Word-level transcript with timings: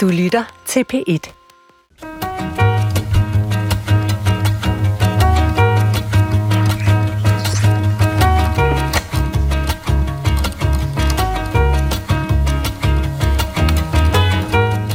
Du 0.00 0.08
lytter 0.08 0.44
til 0.66 0.84
P1. 0.92 1.32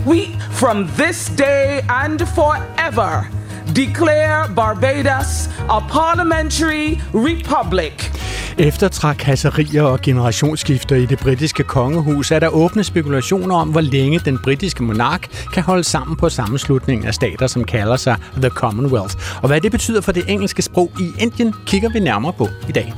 We, 0.08 0.40
from 0.52 0.88
this 0.98 1.30
day 1.38 1.82
and 1.90 2.20
forever, 2.20 3.30
declare 3.76 4.48
Barbados 4.56 5.50
a 5.70 5.80
parliamentary 5.82 7.00
republic. 7.14 8.25
Efter 8.58 8.88
trakasserier 8.88 9.84
og 9.84 10.02
generationsskifter 10.02 10.96
i 10.96 11.06
det 11.06 11.20
britiske 11.20 11.64
kongehus 11.64 12.32
er 12.32 12.40
der 12.40 12.48
åbne 12.48 12.84
spekulationer 12.84 13.56
om, 13.56 13.70
hvor 13.70 13.82
længe 13.82 14.20
den 14.20 14.40
britiske 14.44 14.84
monark 14.84 15.48
kan 15.54 15.64
holde 15.64 15.84
sammen 15.84 16.18
på 16.18 16.30
sammenslutningen 16.30 17.08
af 17.08 17.14
stater, 17.14 17.48
som 17.48 17.64
kalder 17.64 17.96
sig 17.96 18.18
The 18.36 18.50
Commonwealth. 18.50 19.16
Og 19.42 19.48
hvad 19.48 19.62
det 19.62 19.72
betyder 19.72 20.02
for 20.02 20.12
det 20.12 20.24
engelske 20.30 20.62
sprog 20.62 20.92
i 21.00 21.24
Indien, 21.24 21.54
kigger 21.66 21.90
vi 21.90 22.00
nærmere 22.00 22.34
på 22.34 22.48
i 22.70 22.72
dag. 22.72 22.94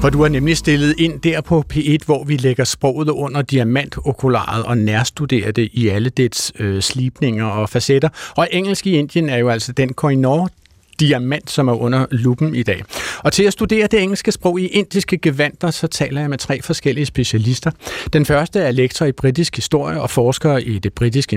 For 0.00 0.10
du 0.10 0.22
har 0.22 0.28
nemlig 0.28 0.56
stillet 0.56 0.94
ind 0.98 1.20
der 1.20 1.40
på 1.40 1.64
P1, 1.72 1.98
hvor 2.06 2.24
vi 2.24 2.36
lægger 2.36 2.64
sproget 2.64 3.08
under 3.08 3.42
diamantokularet 3.42 4.64
og 4.64 4.78
nærstuderer 4.78 5.52
det 5.52 5.68
i 5.72 5.88
alle 5.88 6.10
dets 6.10 6.52
øh, 6.58 6.82
slibninger 6.82 7.44
og 7.44 7.68
facetter. 7.68 8.08
Og 8.36 8.48
engelsk 8.52 8.86
i 8.86 8.90
Indien 8.90 9.28
er 9.28 9.36
jo 9.36 9.48
altså 9.48 9.72
den 9.72 9.92
koinor 9.92 10.50
diamant, 11.00 11.50
som 11.50 11.68
er 11.68 11.72
under 11.72 12.06
lupen 12.10 12.54
i 12.54 12.62
dag. 12.62 12.84
Og 13.18 13.32
til 13.32 13.42
at 13.42 13.52
studere 13.52 13.86
det 13.86 14.02
engelske 14.02 14.32
sprog 14.32 14.60
i 14.60 14.66
indiske 14.66 15.18
gevanter, 15.18 15.70
så 15.70 15.86
taler 15.86 16.20
jeg 16.20 16.30
med 16.30 16.38
tre 16.38 16.62
forskellige 16.62 17.06
specialister. 17.06 17.70
Den 18.12 18.26
første 18.26 18.60
er 18.60 18.70
lektor 18.70 19.06
i 19.06 19.12
britisk 19.12 19.56
historie 19.56 20.00
og 20.00 20.10
forsker 20.10 20.56
i 20.56 20.78
det 20.78 20.92
britiske 20.92 21.34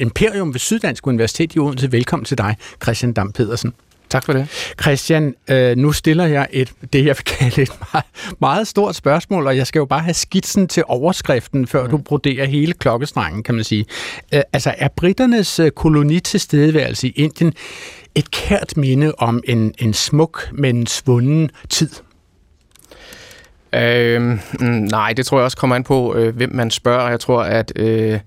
imperium 0.00 0.54
ved 0.54 0.60
Syddansk 0.60 1.06
Universitet 1.06 1.54
i 1.54 1.58
Odense. 1.58 1.92
Velkommen 1.92 2.24
til 2.24 2.38
dig, 2.38 2.56
Christian 2.82 3.12
Dam 3.12 3.32
Pedersen. 3.32 3.74
Tak 4.12 4.24
for 4.24 4.32
det. 4.32 4.48
Christian, 4.82 5.34
øh, 5.48 5.76
nu 5.76 5.92
stiller 5.92 6.26
jeg 6.26 6.46
et, 6.50 6.72
det, 6.92 6.98
jeg 7.06 7.16
vil 7.16 7.24
kalde 7.24 7.62
et 7.62 7.72
meget, 7.92 8.04
meget 8.40 8.68
stort 8.68 8.96
spørgsmål, 8.96 9.46
og 9.46 9.56
jeg 9.56 9.66
skal 9.66 9.78
jo 9.78 9.84
bare 9.84 10.00
have 10.00 10.14
skitsen 10.14 10.68
til 10.68 10.84
overskriften, 10.86 11.66
før 11.66 11.84
mm. 11.84 11.90
du 11.90 11.96
broderer 11.96 12.46
hele 12.46 12.72
klokkestrengen, 12.72 13.42
kan 13.42 13.54
man 13.54 13.64
sige. 13.64 13.84
Øh, 14.34 14.40
altså, 14.52 14.74
er 14.78 14.88
britternes 14.96 15.60
øh, 15.60 15.70
koloni 15.70 16.20
tilstedeværelse 16.20 17.08
i 17.08 17.10
Indien 17.10 17.54
et 18.14 18.30
kært 18.30 18.76
minde 18.76 19.12
om 19.18 19.42
en, 19.48 19.74
en 19.78 19.94
smuk, 19.94 20.48
men 20.52 20.86
svunden 20.86 21.50
tid? 21.68 21.90
Øh, 23.74 24.38
nej, 24.90 25.12
det 25.12 25.26
tror 25.26 25.38
jeg 25.38 25.44
også 25.44 25.56
kommer 25.56 25.76
an 25.76 25.84
på, 25.84 26.14
øh, 26.14 26.36
hvem 26.36 26.54
man 26.54 26.70
spørger. 26.70 27.08
Jeg 27.08 27.20
tror, 27.20 27.42
at 27.42 27.72
øh, 27.76 28.20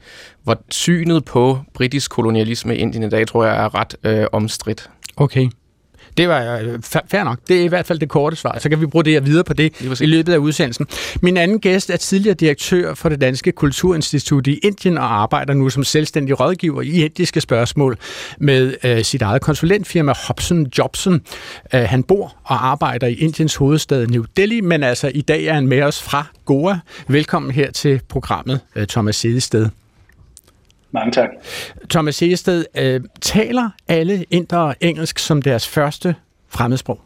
hvor 0.44 0.58
synet 0.69 1.25
på 1.25 1.59
britisk 1.73 2.11
kolonialisme 2.11 2.75
i 2.75 2.80
Indien 2.80 3.03
i 3.03 3.09
dag, 3.09 3.28
tror 3.28 3.45
jeg 3.45 3.63
er 3.63 3.75
ret 3.75 3.95
øh, 4.03 4.28
omstridt. 4.31 4.89
Okay. 5.17 5.50
Det 6.17 6.30
var 6.30 6.59
øh, 6.59 6.80
fair 6.81 7.23
nok. 7.23 7.39
Det 7.47 7.59
er 7.59 7.63
i 7.63 7.67
hvert 7.67 7.85
fald 7.85 7.99
det 7.99 8.09
korte 8.09 8.35
svar. 8.35 8.59
Så 8.59 8.69
kan 8.69 8.81
vi 8.81 8.85
bruge 8.85 9.03
det 9.03 9.25
videre 9.25 9.44
på 9.44 9.53
det 9.53 9.81
i 10.02 10.05
løbet 10.05 10.33
af 10.33 10.38
udsendelsen. 10.38 10.88
Min 11.22 11.38
anden 11.38 11.59
gæst 11.59 11.89
er 11.89 11.97
tidligere 11.97 12.35
direktør 12.35 12.94
for 12.94 13.09
det 13.09 13.22
Danske 13.22 13.52
Kulturinstitut 13.52 14.47
i 14.47 14.59
Indien 14.63 14.97
og 14.97 15.22
arbejder 15.22 15.53
nu 15.53 15.69
som 15.69 15.83
selvstændig 15.83 16.39
rådgiver 16.39 16.81
i 16.81 17.05
indiske 17.05 17.41
spørgsmål 17.41 17.97
med 18.38 18.75
øh, 18.83 19.03
sit 19.03 19.22
eget 19.22 19.41
konsulentfirma 19.41 20.13
Hobson 20.27 20.67
Jobson. 20.77 21.22
Øh, 21.73 21.81
han 21.81 22.03
bor 22.03 22.35
og 22.44 22.67
arbejder 22.67 23.07
i 23.07 23.13
Indiens 23.13 23.55
hovedstad 23.55 24.07
New 24.07 24.23
Delhi, 24.38 24.61
men 24.61 24.83
altså 24.83 25.11
i 25.16 25.22
dag 25.22 25.44
er 25.44 25.53
han 25.53 25.67
med 25.67 25.81
os 25.81 26.02
fra 26.02 26.25
Goa. 26.45 26.79
Velkommen 27.07 27.52
her 27.52 27.72
til 27.72 28.02
programmet, 28.09 28.59
øh, 28.75 28.88
Thomas 28.88 29.16
Sedested. 29.16 29.69
Mange 30.91 31.11
tak. 31.11 31.30
Thomas 31.89 32.16
Segested, 32.16 32.66
øh, 32.78 33.02
taler 33.22 33.69
alle 33.88 34.25
indere 34.31 34.83
engelsk 34.83 35.19
som 35.19 35.41
deres 35.41 35.67
første 35.67 36.16
fremmedsprog? 36.50 37.01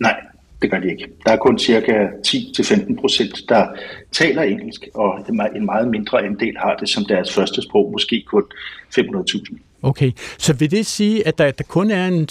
Nej, 0.00 0.20
det 0.62 0.70
gør 0.70 0.80
de 0.80 0.90
ikke. 0.90 1.08
Der 1.26 1.32
er 1.32 1.36
kun 1.36 1.58
cirka 1.58 2.06
10-15 2.26 3.00
procent, 3.00 3.48
der 3.48 3.66
taler 4.12 4.42
engelsk, 4.42 4.88
og 4.94 5.24
en 5.56 5.66
meget 5.66 5.88
mindre 5.88 6.24
andel 6.24 6.56
har 6.58 6.76
det 6.76 6.88
som 6.88 7.04
deres 7.04 7.34
første 7.34 7.62
sprog, 7.62 7.92
måske 7.92 8.24
kun 8.26 8.42
500.000. 8.98 9.58
Okay, 9.82 10.12
så 10.38 10.52
vil 10.52 10.70
det 10.70 10.86
sige, 10.86 11.26
at 11.26 11.38
der, 11.38 11.50
der 11.50 11.64
kun 11.64 11.90
er 11.90 12.06
en 12.06 12.28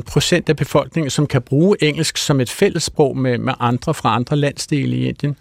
10-15 0.00 0.02
procent 0.12 0.48
af 0.48 0.56
befolkningen, 0.56 1.10
som 1.10 1.26
kan 1.26 1.42
bruge 1.42 1.76
engelsk 1.80 2.16
som 2.16 2.40
et 2.40 2.50
fællessprog 2.50 3.16
med, 3.16 3.38
med 3.38 3.54
andre 3.60 3.94
fra 3.94 4.14
andre 4.14 4.36
landsdele 4.36 4.96
i 4.96 5.08
Indien? 5.08 5.36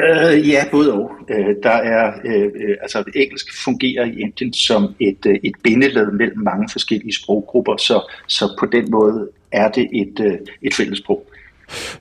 Uh, 0.00 0.48
ja, 0.48 0.64
både 0.70 0.92
og. 0.92 1.10
Uh, 1.30 1.54
der 1.62 1.70
er, 1.70 2.12
uh, 2.24 2.74
altså 2.82 3.04
engelsk 3.14 3.46
fungerer 3.64 4.04
i 4.04 4.20
Indien 4.20 4.52
som 4.52 4.94
et, 5.00 5.26
uh, 5.26 5.32
et 5.32 5.54
bindeled 5.62 6.12
mellem 6.12 6.38
mange 6.38 6.68
forskellige 6.72 7.14
sproggrupper, 7.14 7.76
så, 7.76 8.12
så 8.26 8.56
på 8.58 8.66
den 8.66 8.90
måde 8.90 9.28
er 9.52 9.70
det 9.70 9.88
et, 9.92 10.20
uh, 10.20 10.46
et 10.62 10.74
fællessprog. 10.74 11.29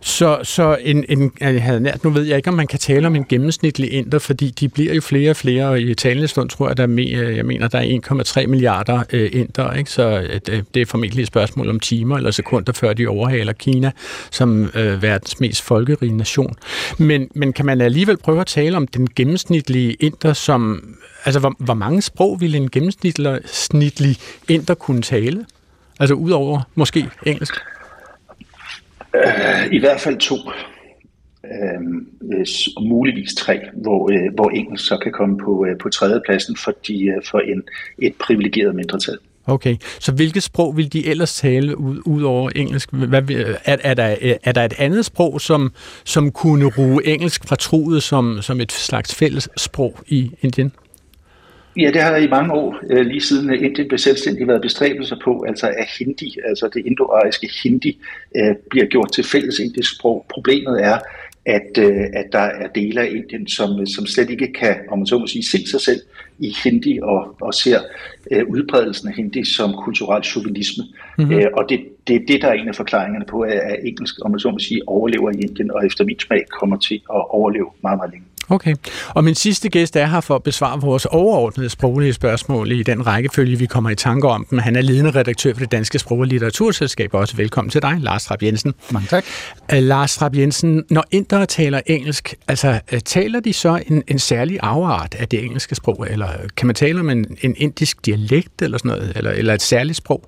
Så, 0.01 0.39
så 0.43 0.77
en, 0.81 1.05
en, 1.09 1.31
jeg 1.39 1.63
havde 1.63 1.79
nært, 1.79 2.03
nu 2.03 2.09
ved 2.09 2.23
jeg 2.23 2.37
ikke, 2.37 2.49
om 2.49 2.53
man 2.53 2.67
kan 2.67 2.79
tale 2.79 3.07
om 3.07 3.15
en 3.15 3.25
gennemsnitlig 3.29 3.93
inder, 3.93 4.19
fordi 4.19 4.49
de 4.49 4.69
bliver 4.69 4.93
jo 4.93 5.01
flere 5.01 5.29
og 5.29 5.35
flere, 5.35 5.67
og 5.67 5.81
i 5.81 5.93
talende 5.93 6.27
stund 6.27 6.49
tror 6.49 6.67
jeg, 6.67 6.77
der 6.77 6.83
er 6.83 6.87
mere, 6.87 7.17
øh, 7.17 7.37
jeg 7.37 7.45
mener, 7.45 7.67
der 7.67 7.79
er 7.79 8.41
1,3 8.41 8.47
milliarder 8.47 9.03
øh, 9.13 9.29
inder, 9.33 9.73
ikke? 9.73 9.91
så 9.91 10.19
øh, 10.19 10.39
det, 10.45 10.65
det 10.73 10.81
er 10.81 10.85
formentlig 10.85 11.21
et 11.21 11.27
spørgsmål 11.27 11.69
om 11.69 11.79
timer 11.79 12.17
eller 12.17 12.31
sekunder, 12.31 12.73
før 12.73 12.93
de 12.93 13.07
overhaler 13.07 13.53
Kina 13.53 13.91
som 14.31 14.71
øh, 14.75 15.01
verdens 15.01 15.39
mest 15.39 15.61
folkerige 15.61 16.17
nation. 16.17 16.55
Men, 16.97 17.29
men 17.35 17.53
kan 17.53 17.65
man 17.65 17.81
alligevel 17.81 18.17
prøve 18.17 18.41
at 18.41 18.47
tale 18.47 18.77
om 18.77 18.87
den 18.87 19.07
gennemsnitlige 19.15 19.93
inder, 19.93 20.33
som, 20.33 20.83
altså 21.25 21.39
hvor, 21.39 21.55
hvor 21.59 21.73
mange 21.73 22.01
sprog 22.01 22.41
ville 22.41 22.57
en 22.57 22.69
gennemsnitlig 22.69 24.17
inder 24.47 24.73
kunne 24.73 25.01
tale? 25.01 25.45
Altså 25.99 26.13
udover 26.13 26.61
måske 26.75 27.09
engelsk? 27.25 27.53
Øh, 29.15 29.71
I 29.71 29.79
hvert 29.79 29.99
fald 29.99 30.17
to. 30.17 30.35
Øh, 31.45 31.81
og 32.77 32.83
muligvis 32.83 33.33
tre, 33.35 33.59
hvor, 33.73 34.11
øh, 34.11 34.33
hvor 34.35 34.49
engelsk 34.49 34.85
så 34.85 34.97
kan 34.97 35.11
komme 35.11 35.37
på, 35.37 35.65
øh, 35.65 35.77
på 35.77 35.89
tredjepladsen 35.89 36.55
for, 36.55 36.73
de, 36.87 37.05
øh, 37.05 37.21
for 37.25 37.39
en, 37.39 37.63
et 37.97 38.15
privilegeret 38.15 38.75
mindretal. 38.75 39.17
Okay, 39.45 39.75
så 39.99 40.11
hvilket 40.11 40.43
sprog 40.43 40.77
vil 40.77 40.93
de 40.93 41.07
ellers 41.07 41.35
tale 41.35 41.77
ud, 41.77 42.01
ud 42.05 42.23
over 42.23 42.49
engelsk? 42.55 42.89
Hvad, 42.91 43.29
er, 43.65 43.77
er, 43.83 43.93
der, 43.93 44.15
øh, 44.21 44.35
er 44.43 44.51
der 44.51 44.65
et 44.65 44.73
andet 44.77 45.05
sprog, 45.05 45.41
som, 45.41 45.73
som 46.03 46.31
kunne 46.31 46.65
ruge 46.65 47.07
engelsk 47.07 47.47
fra 47.47 47.55
truet 47.55 48.03
som, 48.03 48.41
som 48.41 48.61
et 48.61 48.71
slags 48.71 49.15
fælles 49.15 49.49
sprog 49.57 49.99
i 50.07 50.31
Indien? 50.41 50.71
Ja, 51.77 51.91
det 51.93 52.01
har 52.01 52.15
i 52.15 52.27
mange 52.27 52.53
år, 52.53 52.79
øh, 52.89 53.05
lige 53.05 53.21
siden 53.21 53.53
Indien 53.53 53.87
blev 53.87 53.97
selvstændig, 53.97 54.47
været 54.47 54.61
bestræbelser 54.61 55.15
på, 55.23 55.45
altså 55.47 55.67
at 55.67 55.87
hindi, 55.99 56.37
altså 56.45 56.69
det 56.73 56.85
indoariske 56.85 57.49
hindi, 57.63 57.97
øh, 58.35 58.55
bliver 58.69 58.85
gjort 58.85 59.11
til 59.11 59.23
fælles 59.23 59.59
indisk 59.59 59.95
sprog. 59.95 60.25
Problemet 60.29 60.83
er, 60.83 60.97
at, 61.45 61.77
øh, 61.79 62.03
at 62.13 62.25
der 62.31 62.39
er 62.39 62.67
dele 62.67 63.01
af 63.01 63.07
Indien, 63.09 63.47
som, 63.47 63.85
som 63.85 64.05
slet 64.05 64.29
ikke 64.29 64.53
kan, 64.53 64.75
om 64.91 64.97
man 64.97 65.07
så 65.07 65.17
må 65.17 65.27
sige, 65.27 65.43
se 65.43 65.67
sig 65.67 65.81
selv 65.81 66.01
i 66.39 66.55
hindi 66.63 66.99
og, 67.03 67.35
og 67.41 67.53
ser 67.53 67.79
udbredelsen 68.47 69.09
af 69.09 69.15
hindi 69.15 69.45
som 69.45 69.73
kulturel 69.73 70.23
chauvinisme. 70.23 70.83
Mm-hmm. 71.17 71.41
og 71.53 71.65
det, 71.69 71.79
det 72.07 72.15
er 72.15 72.19
det, 72.27 72.41
der 72.41 72.47
er 72.47 72.53
en 72.53 72.67
af 72.67 72.75
forklaringerne 72.75 73.25
på, 73.25 73.41
at, 73.41 73.51
at 73.51 73.79
engelsk, 73.83 74.15
om 74.21 74.31
man 74.31 74.39
så 74.39 74.51
må 74.51 74.59
sige, 74.59 74.81
overlever 74.87 75.31
i 75.31 75.41
Indien, 75.41 75.71
og 75.71 75.85
efter 75.85 76.05
min 76.05 76.19
smag 76.19 76.45
kommer 76.59 76.77
til 76.77 76.95
at 76.95 77.23
overleve 77.29 77.67
meget, 77.81 77.97
meget 77.97 78.11
længe. 78.11 78.25
Okay. 78.49 78.75
Og 79.09 79.23
min 79.23 79.35
sidste 79.35 79.69
gæst 79.69 79.95
er 79.95 80.05
her 80.05 80.21
for 80.21 80.35
at 80.35 80.43
besvare 80.43 80.81
vores 80.81 81.05
overordnede 81.05 81.69
sproglige 81.69 82.13
spørgsmål 82.13 82.71
i 82.71 82.83
den 82.83 83.07
rækkefølge, 83.07 83.57
vi 83.57 83.65
kommer 83.65 83.89
i 83.89 83.95
tanke 83.95 84.27
om 84.27 84.45
dem. 84.49 84.59
Han 84.59 84.75
er 84.75 84.81
ledende 84.81 85.11
redaktør 85.11 85.53
for 85.53 85.59
det 85.59 85.71
Danske 85.71 85.99
Sprog- 85.99 86.19
og 86.19 86.27
Litteraturselskab. 86.27 87.13
Også 87.13 87.35
velkommen 87.35 87.69
til 87.69 87.81
dig, 87.81 87.97
Lars 87.99 88.25
Trapp 88.25 88.43
Jensen. 88.43 88.73
Mange 88.91 89.07
tak. 89.07 89.23
Uh, 89.73 89.77
Lars 89.77 90.17
Trapp 90.17 90.35
Jensen, 90.35 90.83
når 90.89 91.03
indere 91.11 91.45
taler 91.45 91.81
engelsk, 91.85 92.35
altså 92.47 92.79
uh, 92.93 92.99
taler 93.05 93.39
de 93.39 93.53
så 93.53 93.83
en, 93.87 94.03
en 94.07 94.19
særlig 94.19 94.59
afart 94.61 95.15
af 95.19 95.27
det 95.27 95.43
engelske 95.43 95.75
sprog, 95.75 96.07
eller 96.09 96.27
kan 96.57 96.67
man 96.67 96.75
tale 96.75 96.99
om 96.99 97.09
en, 97.09 97.37
en 97.41 97.55
indisk 97.57 98.05
dialekt 98.05 98.61
eller 98.61 98.77
sådan 98.77 98.89
noget, 98.89 99.11
eller, 99.15 99.31
eller 99.31 99.53
et 99.53 99.61
særligt 99.61 99.97
sprog? 99.97 100.23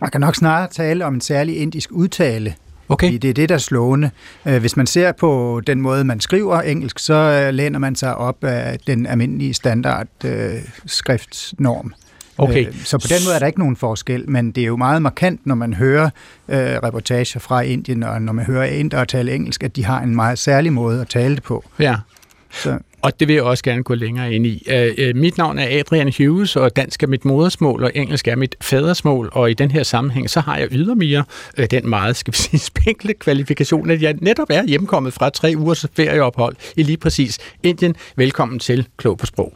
Man 0.00 0.10
kan 0.10 0.20
nok 0.20 0.34
snarere 0.36 0.68
tale 0.72 1.04
om 1.04 1.14
en 1.14 1.20
særlig 1.20 1.58
indisk 1.58 1.88
udtale, 1.92 2.54
Okay. 2.88 3.06
Fordi 3.06 3.18
det 3.18 3.30
er 3.30 3.34
det, 3.34 3.48
der 3.48 3.54
er 3.54 3.58
slående. 3.58 4.10
Øh, 4.46 4.60
hvis 4.60 4.76
man 4.76 4.86
ser 4.86 5.12
på 5.12 5.60
den 5.66 5.80
måde, 5.80 6.04
man 6.04 6.20
skriver 6.20 6.60
engelsk, 6.60 6.98
så 6.98 7.14
øh, 7.14 7.54
læner 7.54 7.78
man 7.78 7.94
sig 7.94 8.16
op 8.16 8.44
af 8.44 8.78
den 8.86 9.06
almindelige 9.06 9.54
standard 9.54 10.06
øh, 10.24 10.54
skriftsnorm. 10.86 11.94
Okay. 12.38 12.66
Så 12.84 12.98
på 12.98 13.06
den 13.08 13.18
måde 13.24 13.34
er 13.34 13.38
der 13.38 13.46
ikke 13.46 13.58
nogen 13.58 13.76
forskel, 13.76 14.30
men 14.30 14.52
det 14.52 14.62
er 14.62 14.66
jo 14.66 14.76
meget 14.76 15.02
markant, 15.02 15.46
når 15.46 15.54
man 15.54 15.74
hører 15.74 16.10
øh, 16.48 16.58
reportager 16.58 17.40
fra 17.40 17.60
Indien, 17.60 18.02
og 18.02 18.22
når 18.22 18.32
man 18.32 18.44
hører 18.44 18.64
indere 18.64 19.06
tale 19.06 19.34
engelsk, 19.34 19.62
at 19.62 19.76
de 19.76 19.84
har 19.84 20.00
en 20.00 20.14
meget 20.14 20.38
særlig 20.38 20.72
måde 20.72 21.00
at 21.00 21.08
tale 21.08 21.34
det 21.34 21.42
på. 21.42 21.64
Ja. 21.78 21.96
Så 22.50 22.78
og 23.02 23.20
det 23.20 23.28
vil 23.28 23.34
jeg 23.34 23.42
også 23.42 23.64
gerne 23.64 23.82
gå 23.82 23.94
længere 23.94 24.34
ind 24.34 24.46
i. 24.46 24.66
Øh, 24.70 24.94
øh, 24.98 25.16
mit 25.16 25.38
navn 25.38 25.58
er 25.58 25.80
Adrian 25.80 26.12
Hughes, 26.18 26.56
og 26.56 26.76
dansk 26.76 27.02
er 27.02 27.06
mit 27.06 27.24
modersmål, 27.24 27.84
og 27.84 27.90
engelsk 27.94 28.28
er 28.28 28.36
mit 28.36 28.56
fadersmål, 28.60 29.30
og 29.32 29.50
i 29.50 29.54
den 29.54 29.70
her 29.70 29.82
sammenhæng, 29.82 30.30
så 30.30 30.40
har 30.40 30.58
jeg 30.58 30.68
ydermere 30.70 31.24
øh, 31.58 31.66
den 31.70 31.88
meget, 31.88 32.16
skal 32.16 32.32
vi 32.32 32.36
sige, 32.36 32.60
spinkle 32.72 33.14
kvalifikation, 33.14 33.90
at 33.90 34.02
jeg 34.02 34.14
netop 34.20 34.50
er 34.50 34.66
hjemkommet 34.66 35.12
fra 35.12 35.30
tre 35.30 35.54
ugers 35.56 35.86
ferieophold 35.96 36.56
i 36.76 36.82
lige 36.82 36.96
præcis 36.96 37.38
Indien. 37.62 37.96
Velkommen 38.16 38.58
til 38.58 38.88
Klog 38.96 39.18
på 39.18 39.26
Sprog. 39.26 39.52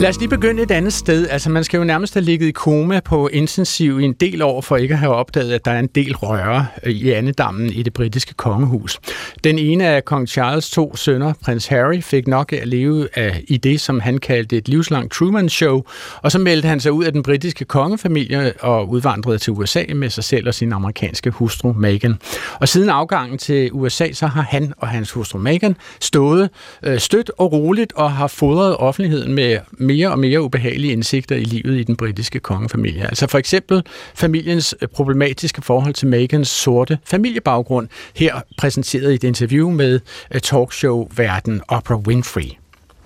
Lad 0.00 0.08
os 0.08 0.18
lige 0.18 0.28
begynde 0.28 0.62
et 0.62 0.70
andet 0.70 0.92
sted. 0.92 1.28
Altså, 1.28 1.50
man 1.50 1.64
skal 1.64 1.78
jo 1.78 1.84
nærmest 1.84 2.14
have 2.14 2.24
ligget 2.24 2.46
i 2.46 2.50
koma 2.50 3.00
på 3.00 3.28
intensiv 3.28 4.00
i 4.00 4.04
en 4.04 4.12
del 4.12 4.42
år, 4.42 4.60
for 4.60 4.76
ikke 4.76 4.94
at 4.94 4.98
have 4.98 5.14
opdaget, 5.14 5.52
at 5.52 5.64
der 5.64 5.70
er 5.70 5.78
en 5.78 5.86
del 5.86 6.16
røre 6.16 6.66
i 6.86 7.10
andedammen 7.10 7.70
i 7.70 7.82
det 7.82 7.92
britiske 7.92 8.34
kongehus. 8.34 8.98
Den 9.44 9.58
ene 9.58 9.86
af 9.86 10.04
kong 10.04 10.28
Charles 10.28 10.70
to 10.70 10.96
sønner, 10.96 11.32
prins 11.44 11.66
Harry, 11.66 12.02
fik 12.02 12.26
nok 12.26 12.52
at 12.52 12.68
leve 12.68 13.08
af, 13.14 13.42
i 13.48 13.56
det, 13.56 13.80
som 13.80 14.00
han 14.00 14.18
kaldte 14.18 14.56
et 14.56 14.68
livslangt 14.68 15.12
Truman-show, 15.12 15.82
og 16.22 16.32
så 16.32 16.38
meldte 16.38 16.68
han 16.68 16.80
sig 16.80 16.92
ud 16.92 17.04
af 17.04 17.12
den 17.12 17.22
britiske 17.22 17.64
kongefamilie 17.64 18.52
og 18.60 18.88
udvandrede 18.88 19.38
til 19.38 19.52
USA 19.52 19.84
med 19.94 20.10
sig 20.10 20.24
selv 20.24 20.48
og 20.48 20.54
sin 20.54 20.72
amerikanske 20.72 21.30
hustru 21.30 21.72
Meghan. 21.72 22.18
Og 22.60 22.68
siden 22.68 22.88
afgangen 22.88 23.38
til 23.38 23.70
USA, 23.72 24.12
så 24.12 24.26
har 24.26 24.42
han 24.42 24.72
og 24.76 24.88
hans 24.88 25.10
hustru 25.10 25.38
Meghan 25.38 25.76
stået 26.00 26.50
øh, 26.82 26.98
stødt 26.98 27.30
og 27.38 27.52
roligt 27.52 27.92
og 27.92 28.12
har 28.12 28.26
fodret 28.26 28.76
offentligheden 28.76 29.34
med 29.34 29.58
mere 29.90 30.10
og 30.10 30.18
mere 30.18 30.42
ubehagelige 30.42 30.92
indsigter 30.92 31.36
i 31.36 31.44
livet 31.44 31.78
i 31.78 31.82
den 31.82 31.96
britiske 31.96 32.40
kongefamilie. 32.40 33.02
Altså 33.02 33.26
for 33.26 33.38
eksempel 33.38 33.82
familiens 34.14 34.74
øh, 34.82 34.88
problematiske 34.88 35.62
forhold 35.62 35.94
til 35.94 36.08
Megans 36.08 36.48
sorte 36.48 36.98
familiebaggrund, 37.04 37.88
her 38.16 38.40
præsenteret 38.58 39.12
i 39.12 39.14
et 39.14 39.24
interview 39.24 39.70
med 39.70 40.00
øh, 40.34 40.40
talkshow-verden 40.40 41.60
Oprah 41.68 41.98
Winfrey. 41.98 42.50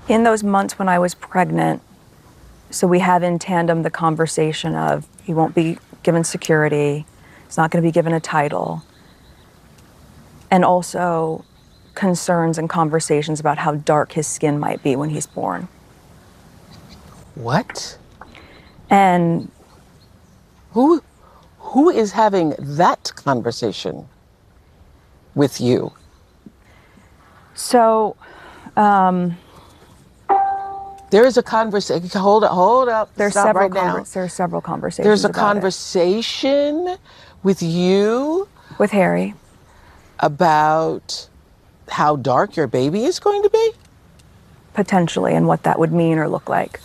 In 0.09 0.25
those 0.25 0.47
months 0.47 0.79
when 0.81 0.97
I 0.97 0.99
was 0.99 1.15
pregnant, 1.15 1.83
so 2.71 2.87
we 2.87 3.01
have 3.01 3.27
in 3.27 3.39
tandem 3.39 3.83
the 3.83 3.91
conversation 3.91 4.75
of 4.75 5.05
he 5.27 5.33
won't 5.35 5.55
be 5.55 5.77
given 6.03 6.25
security, 6.25 7.05
he's 7.49 7.57
not 7.57 7.71
going 7.71 7.83
to 7.85 7.89
be 7.89 7.93
given 7.93 8.13
a 8.13 8.21
title, 8.21 8.81
and 10.51 10.65
also 10.65 11.43
concerns 11.95 12.59
and 12.59 12.69
conversations 12.69 13.41
about 13.41 13.59
how 13.59 13.75
dark 13.75 14.13
his 14.13 14.27
skin 14.27 14.59
might 14.59 14.83
be 14.83 14.97
when 14.97 15.11
he's 15.11 15.27
born. 15.35 15.69
What? 17.35 17.99
And 18.91 19.51
Who 20.73 21.03
who 21.59 21.91
is 21.91 22.13
having 22.13 22.55
that 22.59 23.13
conversation 23.17 24.07
with 25.35 25.61
you? 25.61 25.93
so 27.55 28.17
um, 28.77 29.37
There 31.11 31.25
is 31.25 31.37
a 31.37 31.43
conversation. 31.43 32.09
Hold 32.21 32.45
up, 32.45 32.51
hold 32.53 32.89
up. 32.89 33.15
there's 33.17 33.33
Stop 33.33 33.47
several 33.47 33.69
right 33.69 33.83
conver- 34.03 34.13
there's 34.13 34.33
several 34.33 34.61
conversations. 34.61 35.05
There's 35.05 35.25
a 35.25 35.29
about 35.29 35.39
it. 35.39 35.41
conversation 35.41 36.97
with 37.43 37.63
you 37.63 38.49
with 38.79 38.91
Harry. 38.91 39.35
about 40.21 41.29
how 41.89 42.17
dark 42.17 42.57
your 42.57 42.67
baby 42.67 43.05
is 43.05 43.19
going 43.21 43.43
to 43.43 43.51
be. 43.51 43.73
Potentially 44.75 45.35
and 45.35 45.47
what 45.47 45.63
that 45.63 45.79
would 45.79 45.93
mean 45.93 46.19
or 46.19 46.29
look 46.29 46.49
like. 46.49 46.81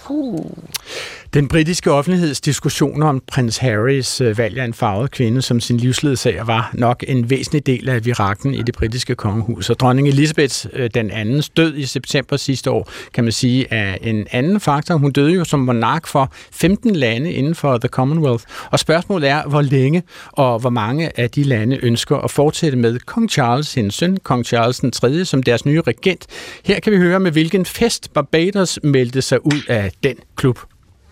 Den 1.34 1.48
britiske 1.48 1.92
offentligheds 1.92 2.42
diskussioner 2.42 3.08
om 3.08 3.22
prins 3.28 3.58
Harrys 3.58 4.22
øh, 4.22 4.38
valg 4.38 4.60
af 4.60 4.66
en 4.66 4.74
farvet 4.74 5.12
kvinde 5.12 5.42
som 5.42 5.60
sin 5.60 5.78
livsledsager 5.78 6.44
var 6.44 6.72
nok 6.74 7.04
en 7.08 7.30
væsentlig 7.30 7.66
del 7.66 7.90
af 7.90 8.06
virakken 8.06 8.54
i 8.54 8.62
det 8.62 8.76
britiske 8.76 9.16
kongehus. 9.16 9.70
Og 9.70 9.80
dronning 9.80 10.08
Elizabeth 10.08 10.66
øh, 10.74 10.90
den 10.94 11.12
anden 11.12 11.44
død 11.58 11.76
i 11.76 11.86
september 11.86 12.38
sidste 12.38 12.72
år, 12.72 12.90
kan 13.14 13.24
man 13.24 13.34
sige, 13.34 13.74
er 13.74 13.98
en 14.02 14.28
anden 14.32 14.60
faktor. 14.60 14.96
Hun 14.96 15.12
døde 15.12 15.34
jo 15.34 15.44
som 15.46 15.60
monark 15.60 16.08
for 16.08 16.32
15 16.52 16.96
lande 16.96 17.32
inden 17.32 17.56
for 17.56 17.78
The 17.78 17.90
Commonwealth. 17.90 18.44
Og 18.72 18.80
spørgsmålet 18.80 19.30
er, 19.30 19.44
hvor 19.44 19.62
længe 19.62 20.04
og 20.32 20.60
hvor 20.60 20.70
mange 20.70 21.20
af 21.20 21.32
de 21.32 21.44
lande 21.44 21.80
ønsker 21.86 22.18
at 22.18 22.32
fortsætte 22.32 22.78
med 22.78 23.00
kong 23.00 23.30
Charles, 23.30 23.74
hendes 23.74 23.96
søn, 23.96 24.18
kong 24.24 24.46
Charles 24.46 24.80
den 24.80 24.92
3., 24.92 25.26
som 25.26 25.44
deres 25.44 25.66
nye 25.66 25.82
regent. 25.82 26.28
Her 26.66 26.80
kan 26.80 26.94
vi 26.94 26.98
høre, 26.98 27.20
med 27.20 27.32
hvilken 27.32 27.66
fest 27.66 28.14
Barbados 28.14 28.80
meldte 28.84 29.22
sig 29.22 29.46
ud 29.46 29.62
af 29.68 29.92
den 30.04 30.16
klub. 30.36 30.60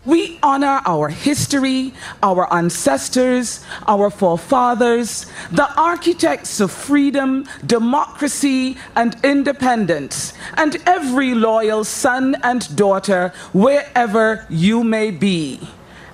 We 0.07 0.39
honor 0.41 0.81
our 0.85 1.09
history, 1.09 1.91
our 2.23 2.51
ancestors, 2.53 3.65
our 3.85 4.09
forefathers, 4.09 5.25
the 5.51 5.69
architects 5.75 6.61
of 6.61 6.71
freedom, 6.71 7.45
democracy, 7.65 8.77
and 8.95 9.17
independence, 9.21 10.31
and 10.55 10.77
every 10.87 11.35
loyal 11.35 11.83
son 11.83 12.37
and 12.41 12.73
daughter, 12.77 13.33
wherever 13.51 14.45
you 14.49 14.81
may 14.81 15.11
be. 15.11 15.59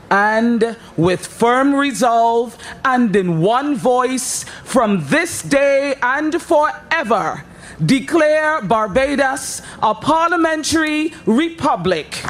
And 0.09 0.75
with 0.97 1.27
firm 1.27 1.75
resolve 1.75 2.57
and 2.83 3.15
in 3.15 3.41
one 3.41 3.75
voice, 3.75 4.43
from 4.63 5.05
this 5.05 5.43
day 5.43 5.93
and 6.01 6.41
forever, 6.41 7.43
declare 7.85 8.59
Barbados 8.63 9.61
a 9.83 9.93
parliamentary 9.93 11.13
republic. 11.27 12.23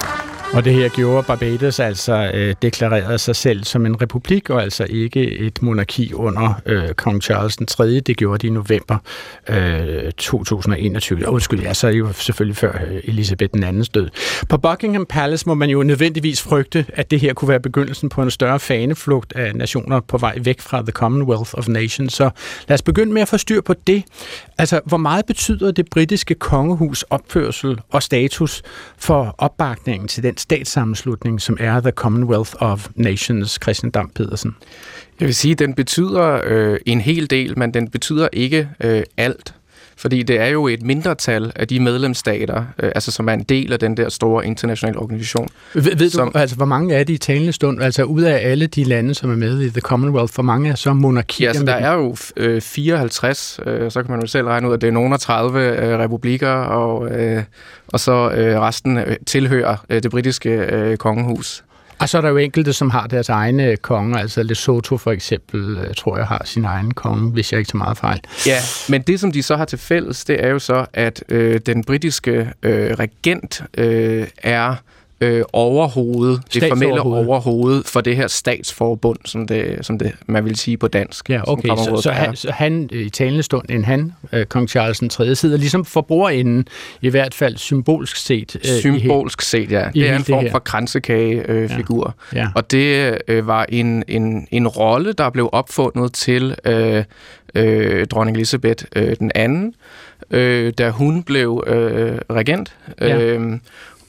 Og 0.53 0.65
det 0.65 0.73
her 0.73 0.89
gjorde 0.89 1.23
Barbados 1.23 1.79
altså 1.79 2.31
øh, 2.33 2.55
deklarerede 2.61 3.17
sig 3.17 3.35
selv 3.35 3.63
som 3.63 3.85
en 3.85 4.01
republik, 4.01 4.49
og 4.49 4.63
altså 4.63 4.85
ikke 4.89 5.31
et 5.31 5.61
monarki 5.61 6.13
under 6.13 6.61
øh, 6.65 6.89
kong 6.89 7.23
Charles 7.23 7.57
den 7.57 7.65
3. 7.65 7.99
Det 7.99 8.17
gjorde 8.17 8.37
de 8.37 8.47
i 8.47 8.49
november 8.49 8.97
øh, 9.49 10.11
2021. 10.11 11.27
Undskyld, 11.27 11.61
ja, 11.61 11.73
så 11.73 11.87
er 11.87 11.91
det 11.91 11.99
jo 11.99 12.13
selvfølgelig 12.13 12.57
før 12.57 12.73
øh, 12.87 13.01
Elisabeth 13.03 13.53
den 13.53 13.63
andens 13.63 13.89
død. 13.89 14.09
På 14.49 14.57
Buckingham 14.57 15.05
Palace 15.05 15.45
må 15.47 15.53
man 15.53 15.69
jo 15.69 15.83
nødvendigvis 15.83 16.41
frygte, 16.41 16.85
at 16.93 17.11
det 17.11 17.19
her 17.19 17.33
kunne 17.33 17.49
være 17.49 17.59
begyndelsen 17.59 18.09
på 18.09 18.21
en 18.21 18.31
større 18.31 18.59
faneflugt 18.59 19.33
af 19.35 19.55
nationer 19.55 19.99
på 19.99 20.17
vej 20.17 20.37
væk 20.41 20.61
fra 20.61 20.81
The 20.81 20.91
Commonwealth 20.91 21.51
of 21.53 21.67
Nations. 21.67 22.13
Så 22.13 22.29
lad 22.67 22.73
os 22.73 22.81
begynde 22.81 23.13
med 23.13 23.21
at 23.21 23.27
få 23.27 23.37
styr 23.37 23.61
på 23.61 23.73
det. 23.87 24.03
Altså, 24.57 24.81
hvor 24.85 24.97
meget 24.97 25.25
betyder 25.25 25.71
det 25.71 25.89
britiske 25.91 26.35
kongehus 26.35 27.03
opførsel 27.03 27.79
og 27.89 28.03
status 28.03 28.61
for 28.97 29.35
opbakningen 29.37 30.07
til 30.07 30.23
den 30.23 30.37
statssammenslutning, 30.43 31.41
som 31.41 31.57
er 31.59 31.81
The 31.81 31.91
Commonwealth 31.91 32.53
of 32.59 32.89
Nations, 32.95 33.59
Christian 33.63 33.91
Dam 33.91 34.09
Pedersen? 34.09 34.55
Jeg 35.19 35.25
vil 35.25 35.35
sige, 35.35 35.51
at 35.51 35.59
den 35.59 35.73
betyder 35.73 36.41
øh, 36.45 36.79
en 36.85 37.01
hel 37.01 37.29
del, 37.29 37.59
men 37.59 37.73
den 37.73 37.89
betyder 37.89 38.27
ikke 38.33 38.69
øh, 38.83 39.03
alt. 39.17 39.53
Fordi 40.03 40.23
det 40.23 40.39
er 40.39 40.45
jo 40.47 40.67
et 40.67 40.81
mindretal 40.81 41.51
af 41.55 41.67
de 41.67 41.79
medlemsstater, 41.79 42.65
øh, 42.83 42.91
altså 42.95 43.11
som 43.11 43.29
er 43.29 43.33
en 43.33 43.43
del 43.43 43.73
af 43.73 43.79
den 43.79 43.97
der 43.97 44.09
store 44.09 44.45
internationale 44.45 44.99
organisation. 44.99 45.47
Ved, 45.73 45.95
ved 45.97 46.09
Som- 46.09 46.31
du, 46.31 46.37
altså, 46.39 46.55
hvor 46.55 46.65
mange 46.65 46.95
er 46.95 47.03
det 47.03 47.13
i 47.13 47.17
talende 47.17 47.53
stund? 47.53 47.81
Altså, 47.81 48.03
ud 48.03 48.21
af 48.21 48.51
alle 48.51 48.67
de 48.67 48.83
lande, 48.83 49.13
som 49.13 49.31
er 49.31 49.35
med 49.35 49.61
i 49.61 49.69
The 49.69 49.81
Commonwealth, 49.81 50.33
hvor 50.35 50.43
mange 50.43 50.69
er 50.69 50.75
så 50.75 50.93
monarkier? 50.93 51.51
Ja, 51.53 51.59
med 51.59 51.67
der 51.67 51.73
er 51.73 51.93
jo 51.93 52.15
øh, 52.37 52.61
54, 52.61 53.59
øh, 53.65 53.91
så 53.91 54.01
kan 54.03 54.11
man 54.11 54.21
jo 54.21 54.27
selv 54.27 54.47
regne 54.47 54.67
ud, 54.69 54.73
at 54.73 54.81
det 54.81 54.87
er 54.87 54.91
nogle 54.91 55.13
af 55.13 55.19
30 55.19 55.59
øh, 55.59 55.99
republikker, 55.99 56.49
og, 56.51 57.11
øh, 57.11 57.43
og 57.87 57.99
så 57.99 58.31
øh, 58.31 58.59
resten 58.59 58.97
øh, 58.97 59.15
tilhører 59.27 59.85
øh, 59.89 60.03
det 60.03 60.11
britiske 60.11 60.49
øh, 60.49 60.97
kongehus. 60.97 61.63
Og 61.99 62.09
så 62.09 62.17
er 62.17 62.21
der 62.21 62.29
jo 62.29 62.37
enkelte, 62.37 62.73
som 62.73 62.89
har 62.89 63.07
deres 63.07 63.29
egne 63.29 63.77
konger, 63.77 64.17
altså 64.17 64.43
Lesotho 64.43 64.97
for 64.97 65.11
eksempel, 65.11 65.77
øh, 65.77 65.93
tror 65.95 66.17
jeg 66.17 66.27
har 66.27 66.41
sin 66.45 66.65
egen 66.65 66.93
konge, 66.93 67.31
hvis 67.31 67.51
jeg 67.51 67.59
ikke 67.59 67.69
tager 67.69 67.77
meget 67.77 67.97
fejl. 67.97 68.19
Ja, 68.47 68.57
men 68.89 69.01
det 69.01 69.19
som 69.19 69.31
de 69.31 69.43
så 69.43 69.55
har 69.55 69.65
til 69.65 69.79
fælles, 69.79 70.25
det 70.25 70.43
er 70.43 70.49
jo 70.49 70.59
så, 70.59 70.85
at 70.93 71.23
øh, 71.29 71.59
den 71.65 71.83
britiske 71.83 72.51
øh, 72.63 72.91
regent 72.91 73.63
øh, 73.77 74.27
er 74.37 74.75
øh, 75.23 75.43
overhovedet, 75.53 76.41
det 76.53 76.63
formelle 76.69 77.01
overhoved 77.01 77.83
for 77.83 78.01
det 78.01 78.15
her 78.15 78.27
statsforbund, 78.27 79.17
som 79.25 79.47
det, 79.47 79.77
som 79.85 79.97
det 79.99 80.11
man 80.25 80.45
vil 80.45 80.55
sige 80.55 80.77
på 80.77 80.87
dansk. 80.87 81.29
Ja, 81.29 81.41
okay, 81.51 81.67
så, 81.69 81.99
så, 82.03 82.11
han, 82.11 82.35
så 82.35 82.51
han 82.51 82.89
øh, 82.93 83.01
i 83.05 83.09
talende 83.09 83.43
stund, 83.43 83.65
end 83.69 83.85
han, 83.85 84.13
øh, 84.33 84.45
kong 84.45 84.69
Charles 84.69 84.99
den 84.99 85.09
3., 85.09 85.35
sidder 85.35 85.57
ligesom 85.57 85.85
for 85.85 86.01
bordenden, 86.01 86.67
i 87.01 87.09
hvert 87.09 87.33
fald 87.33 87.57
symbolsk 87.57 88.15
set. 88.15 88.55
øh, 88.55 88.61
Symbolsk 88.79 89.41
set, 89.41 89.71
ja. 89.71 89.85
Det 89.93 90.09
er 90.09 90.15
en 90.15 90.23
form 90.23 90.45
for 90.51 90.59
kransekagefigur. 90.59 91.53
Øh, 91.53 91.69
Ja. 91.73 91.77
figur. 91.77 92.15
Ja. 92.35 92.47
Og 92.55 92.71
det 92.71 93.17
øh, 93.27 93.47
var 93.47 93.65
en, 93.69 94.03
en, 94.07 94.47
en 94.51 94.67
rolle, 94.67 95.13
der 95.13 95.29
blev 95.29 95.49
opfundet 95.51 96.13
til 96.13 96.55
øh, 96.65 97.03
øh, 97.55 98.07
dronning 98.07 98.37
Elisabeth 98.37 98.85
øh, 98.95 99.15
den 99.19 99.31
anden, 99.35 99.73
øh, 100.31 100.73
da 100.77 100.89
hun 100.89 101.23
blev 101.23 101.63
øh, 101.67 102.17
regent. 102.29 102.75
Ja. 103.01 103.37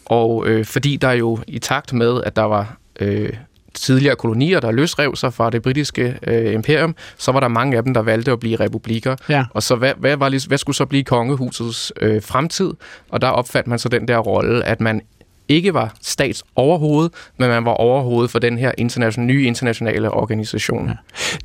Og 0.06 0.46
øh, 0.46 0.64
fordi 0.64 0.96
der 0.96 1.12
jo 1.12 1.38
i 1.46 1.58
takt 1.58 1.92
med, 1.92 2.22
at 2.24 2.36
der 2.36 2.42
var 2.42 2.76
øh, 3.00 3.32
tidligere 3.74 4.16
kolonier, 4.16 4.60
der 4.60 4.72
løsrev 4.72 5.16
sig 5.16 5.34
fra 5.34 5.50
det 5.50 5.62
britiske 5.62 6.18
øh, 6.26 6.54
imperium, 6.54 6.94
så 7.18 7.32
var 7.32 7.40
der 7.40 7.48
mange 7.48 7.76
af 7.76 7.82
dem, 7.82 7.94
der 7.94 8.00
valgte 8.00 8.32
at 8.32 8.40
blive 8.40 8.56
republikker. 8.56 9.16
Ja. 9.28 9.44
Og 9.50 9.62
så 9.62 9.76
hvad, 9.76 9.92
hvad, 9.98 10.16
var, 10.16 10.48
hvad 10.48 10.58
skulle 10.58 10.76
så 10.76 10.86
blive 10.86 11.04
kongehusets 11.04 11.92
øh, 12.00 12.22
fremtid? 12.22 12.72
Og 13.10 13.20
der 13.20 13.28
opfandt 13.28 13.68
man 13.68 13.78
så 13.78 13.88
den 13.88 14.08
der 14.08 14.18
rolle, 14.18 14.64
at 14.64 14.80
man 14.80 15.00
ikke 15.48 15.74
var 15.74 15.94
statsoverhoved, 16.02 17.10
men 17.38 17.48
man 17.48 17.64
var 17.64 17.70
overhoved 17.70 18.28
for 18.28 18.38
den 18.38 18.58
her 18.58 18.72
internationale, 18.78 19.34
nye 19.34 19.44
internationale 19.44 20.10
organisation. 20.10 20.88
Ja. 20.88 20.94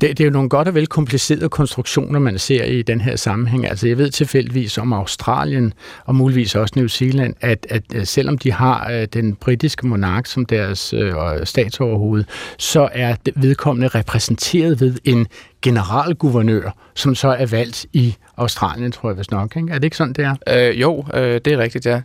det 0.00 0.20
er 0.20 0.24
jo 0.24 0.30
nogle 0.30 0.48
godt 0.48 0.68
og 0.68 0.74
vel 0.74 0.86
komplicerede 0.86 1.48
konstruktioner, 1.48 2.18
man 2.18 2.38
ser 2.38 2.64
i 2.64 2.82
den 2.82 3.00
her 3.00 3.16
sammenhæng. 3.16 3.66
Altså 3.66 3.88
jeg 3.88 3.98
ved 3.98 4.10
tilfældigvis 4.10 4.78
om 4.78 4.92
Australien 4.92 5.72
og 6.04 6.14
muligvis 6.14 6.54
også 6.54 6.72
New 6.76 6.86
Zealand, 6.86 7.34
at, 7.40 7.66
at 7.70 7.82
øh, 7.94 8.06
selvom 8.06 8.38
de 8.38 8.52
har 8.52 8.90
øh, 8.90 9.06
den 9.12 9.34
britiske 9.34 9.86
monark 9.86 10.26
som 10.26 10.46
deres 10.46 10.92
øh, 10.92 11.14
statsoverhoved, 11.44 12.24
så 12.58 12.88
er 12.92 13.14
vedkommende 13.36 13.88
repræsenteret 13.88 14.80
ved 14.80 14.94
en 15.04 15.26
generalguvernør, 15.62 16.70
som 16.94 17.14
så 17.14 17.28
er 17.28 17.46
valgt 17.46 17.86
i 17.92 18.16
Australien, 18.36 18.92
tror 18.92 19.10
jeg 19.10 19.18
vist 19.18 19.30
nok. 19.30 19.56
Ikke? 19.56 19.68
Er 19.72 19.74
det 19.74 19.84
ikke 19.84 19.96
sådan, 19.96 20.12
det 20.12 20.24
er? 20.24 20.34
Øh, 20.70 20.80
jo, 20.80 21.04
øh, 21.14 21.40
det 21.44 21.46
er 21.46 21.58
rigtigt, 21.58 21.86
ja. 21.86 22.00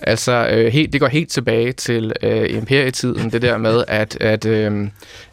Altså, 0.00 0.48
øh, 0.50 0.72
helt, 0.72 0.92
det 0.92 1.00
går 1.00 1.06
helt 1.06 1.30
tilbage 1.30 1.72
til 1.72 2.12
øh, 2.22 2.56
imperietiden, 2.56 3.32
det 3.32 3.42
der 3.42 3.58
med, 3.58 3.84
at, 3.88 4.16
at, 4.20 4.46
øh, 4.46 4.88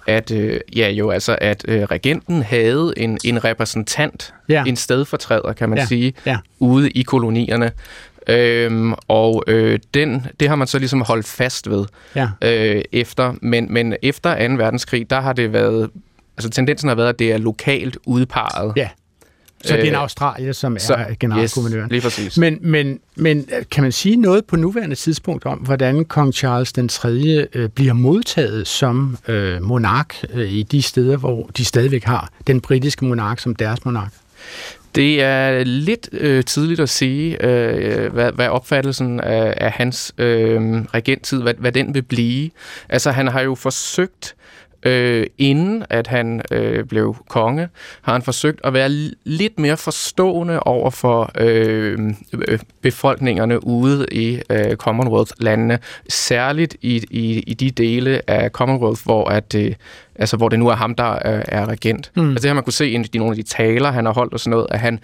at 0.08 0.32
øh, 0.32 0.60
ja, 0.76 0.90
jo, 0.90 1.10
altså, 1.10 1.38
at 1.42 1.66
øh, 1.68 1.84
regenten 1.84 2.42
havde 2.42 2.94
en, 2.98 3.18
en 3.24 3.44
repræsentant, 3.44 4.34
ja. 4.50 4.64
en 4.68 4.76
stedfortræder, 4.76 5.54
kan 5.54 5.70
man 5.70 5.78
ja. 5.78 5.86
sige, 5.86 6.14
ja. 6.26 6.38
ude 6.60 6.90
i 6.90 7.04
kolonierne. 7.04 7.72
Øhm, 8.28 8.94
og 9.08 9.44
øh, 9.48 9.80
den, 9.94 10.26
det 10.40 10.48
har 10.48 10.56
man 10.56 10.68
så 10.68 10.80
ligesom 10.80 11.02
holdt 11.02 11.28
fast 11.28 11.70
ved 11.70 11.86
ja. 12.16 12.30
øh, 12.42 12.82
efter. 12.92 13.34
Men, 13.42 13.74
men 13.74 13.96
efter 14.02 14.48
2. 14.48 14.54
verdenskrig, 14.54 15.10
der 15.10 15.22
har 15.22 15.34
det 15.34 15.54
været 15.54 15.90
altså 16.38 16.50
tendensen 16.50 16.88
har 16.88 16.96
været, 16.96 17.10
at 17.10 17.20
det 17.20 17.32
er 17.32 17.38
lokalt 17.38 17.98
udpeget. 18.06 18.74
Ja. 18.76 18.90
Så 19.64 19.74
det 19.74 19.84
er 19.84 19.88
en 19.88 19.94
øh, 19.94 20.02
Australier, 20.02 20.52
som 20.52 20.80
så, 20.80 20.94
er 20.94 21.14
generalguvernøren. 21.20 21.84
Yes, 21.84 21.92
lige 21.92 22.02
præcis. 22.02 22.38
Men, 22.38 22.58
men, 22.62 23.00
men 23.16 23.48
kan 23.72 23.84
man 23.84 23.92
sige 23.92 24.16
noget 24.16 24.46
på 24.46 24.56
nuværende 24.56 24.96
tidspunkt 24.96 25.46
om, 25.46 25.58
hvordan 25.58 26.06
kong 26.06 26.34
Charles 26.34 26.74
den 26.74 26.88
3. 26.88 27.48
Øh, 27.54 27.70
bliver 27.70 27.94
modtaget 27.94 28.68
som 28.68 29.18
øh, 29.28 29.64
monark 29.64 30.16
øh, 30.34 30.52
i 30.52 30.64
de 30.64 30.82
steder, 30.82 31.18
hvor 31.18 31.50
de 31.58 31.66
stadigvæk 31.66 32.04
har 32.04 32.30
den 32.48 32.62
britiske 32.62 33.06
monark 33.06 33.40
som 33.40 33.56
deres 33.56 33.86
monark? 33.86 34.12
Det 34.96 35.24
er 35.24 35.64
lidt 35.64 36.10
øh, 36.12 36.44
tidligt 36.44 36.80
at 36.80 36.90
sige, 36.90 37.46
øh, 37.46 38.14
hvad, 38.14 38.32
hvad 38.32 38.48
opfattelsen 38.48 39.20
af, 39.20 39.54
af 39.58 39.72
hans 39.72 40.14
øh, 40.18 40.62
regenttid, 40.94 41.42
hvad, 41.42 41.54
hvad 41.58 41.72
den 41.72 41.94
vil 41.94 42.02
blive. 42.02 42.50
Altså, 42.90 43.12
han 43.12 43.28
har 43.28 43.42
jo 43.42 43.56
forsøgt 43.56 44.36
øh, 44.86 45.28
inden 45.38 45.86
at 45.90 46.08
han 46.08 46.42
øh, 46.52 46.86
blev 46.86 47.16
konge, 47.30 47.70
har 48.02 48.14
han 48.14 48.22
forsøgt 48.22 48.62
at 48.64 48.74
være 48.74 48.90
lidt 49.24 49.60
mere 49.60 49.78
forstående 49.78 50.60
over 50.60 50.90
for 50.90 51.32
øh, 51.40 52.14
øh, 52.48 52.60
befolkningerne 52.82 53.68
ude 53.68 54.06
i 54.12 54.42
øh, 54.50 54.76
Commonwealth-landene, 54.76 55.80
særligt 56.10 56.76
i, 56.82 57.04
i, 57.12 57.40
i 57.40 57.54
de 57.54 57.72
dele 57.72 58.30
af 58.30 58.50
Commonwealth, 58.50 59.04
hvor 59.04 59.30
at 59.30 59.56
øh, 59.56 59.74
altså 60.16 60.38
hvor 60.38 60.50
det 60.50 60.60
nu 60.60 60.68
er 60.68 60.76
ham, 60.76 60.96
der 60.96 61.14
er, 61.14 61.44
er 61.48 61.70
regent. 61.70 62.12
Mm. 62.16 62.30
Altså 62.30 62.42
det 62.42 62.50
har 62.50 62.54
man 62.54 62.64
kunne 62.64 62.74
se 62.74 62.90
i 62.90 63.18
nogle 63.18 63.32
af 63.32 63.36
de 63.36 63.44
taler, 63.44 63.92
han 63.92 64.06
har 64.06 64.14
holdt 64.14 64.34
og 64.34 64.40
sådan 64.40 64.52
noget, 64.52 64.68
at 64.72 64.80
han, 64.80 65.00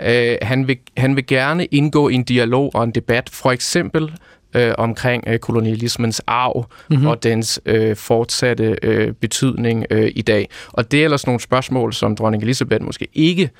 øh, 0.00 0.36
han, 0.42 0.68
vil, 0.68 0.78
han 0.96 1.16
vil 1.16 1.26
gerne 1.26 1.64
indgå 1.64 2.08
i 2.08 2.14
en 2.14 2.22
dialog 2.22 2.70
og 2.74 2.84
en 2.84 2.90
debat, 2.90 3.30
for 3.32 3.52
eksempel 3.52 4.12
øh, 4.54 4.74
omkring 4.78 5.24
øh, 5.26 5.38
kolonialismens 5.38 6.22
arv 6.26 6.66
mm-hmm. 6.90 7.06
og 7.06 7.22
dens 7.22 7.60
øh, 7.66 7.96
fortsatte 7.96 8.76
øh, 8.82 9.12
betydning 9.12 9.86
øh, 9.90 10.12
i 10.14 10.22
dag. 10.22 10.48
Og 10.72 10.92
det 10.92 11.00
er 11.00 11.04
ellers 11.04 11.26
nogle 11.26 11.40
spørgsmål, 11.40 11.92
som 11.92 12.16
dronning 12.16 12.42
Elisabeth 12.42 12.84
måske 12.84 13.08
ikke 13.14 13.50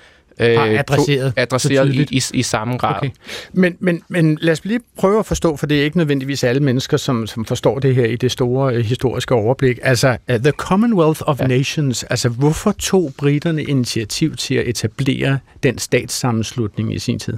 øh, 0.41 0.59
har 0.59 0.79
adresseret, 0.79 1.33
adresseret 1.37 1.95
i, 1.95 2.17
i, 2.17 2.23
i 2.35 2.43
samme 2.43 2.77
grad. 2.77 2.97
Okay. 2.97 3.11
Men, 3.53 3.77
men, 3.81 4.03
men 4.09 4.39
lad 4.41 4.53
os 4.53 4.65
lige 4.65 4.81
prøve 4.99 5.19
at 5.19 5.27
forstå, 5.27 5.57
for 5.57 5.67
det 5.67 5.81
er 5.81 5.85
ikke 5.85 5.97
nødvendigvis 5.97 6.45
alle 6.45 6.63
mennesker, 6.63 6.97
som, 6.97 7.27
som 7.27 7.45
forstår 7.45 7.79
det 7.79 7.95
her 7.95 8.05
i 8.05 8.17
det 8.17 8.33
store 8.33 8.75
uh, 8.75 8.81
historiske 8.81 9.35
overblik. 9.35 9.79
Altså, 9.83 10.17
uh, 10.33 10.37
The 10.37 10.51
Commonwealth 10.51 11.21
of 11.27 11.41
ja. 11.41 11.47
Nations, 11.47 12.03
altså 12.03 12.29
hvorfor 12.29 12.73
tog 12.73 13.13
britterne 13.19 13.63
initiativ 13.65 14.37
til 14.37 14.55
at 14.55 14.69
etablere 14.69 15.39
den 15.63 15.79
statssammenslutning 15.79 16.95
i 16.95 16.99
sin 16.99 17.19
tid? 17.19 17.37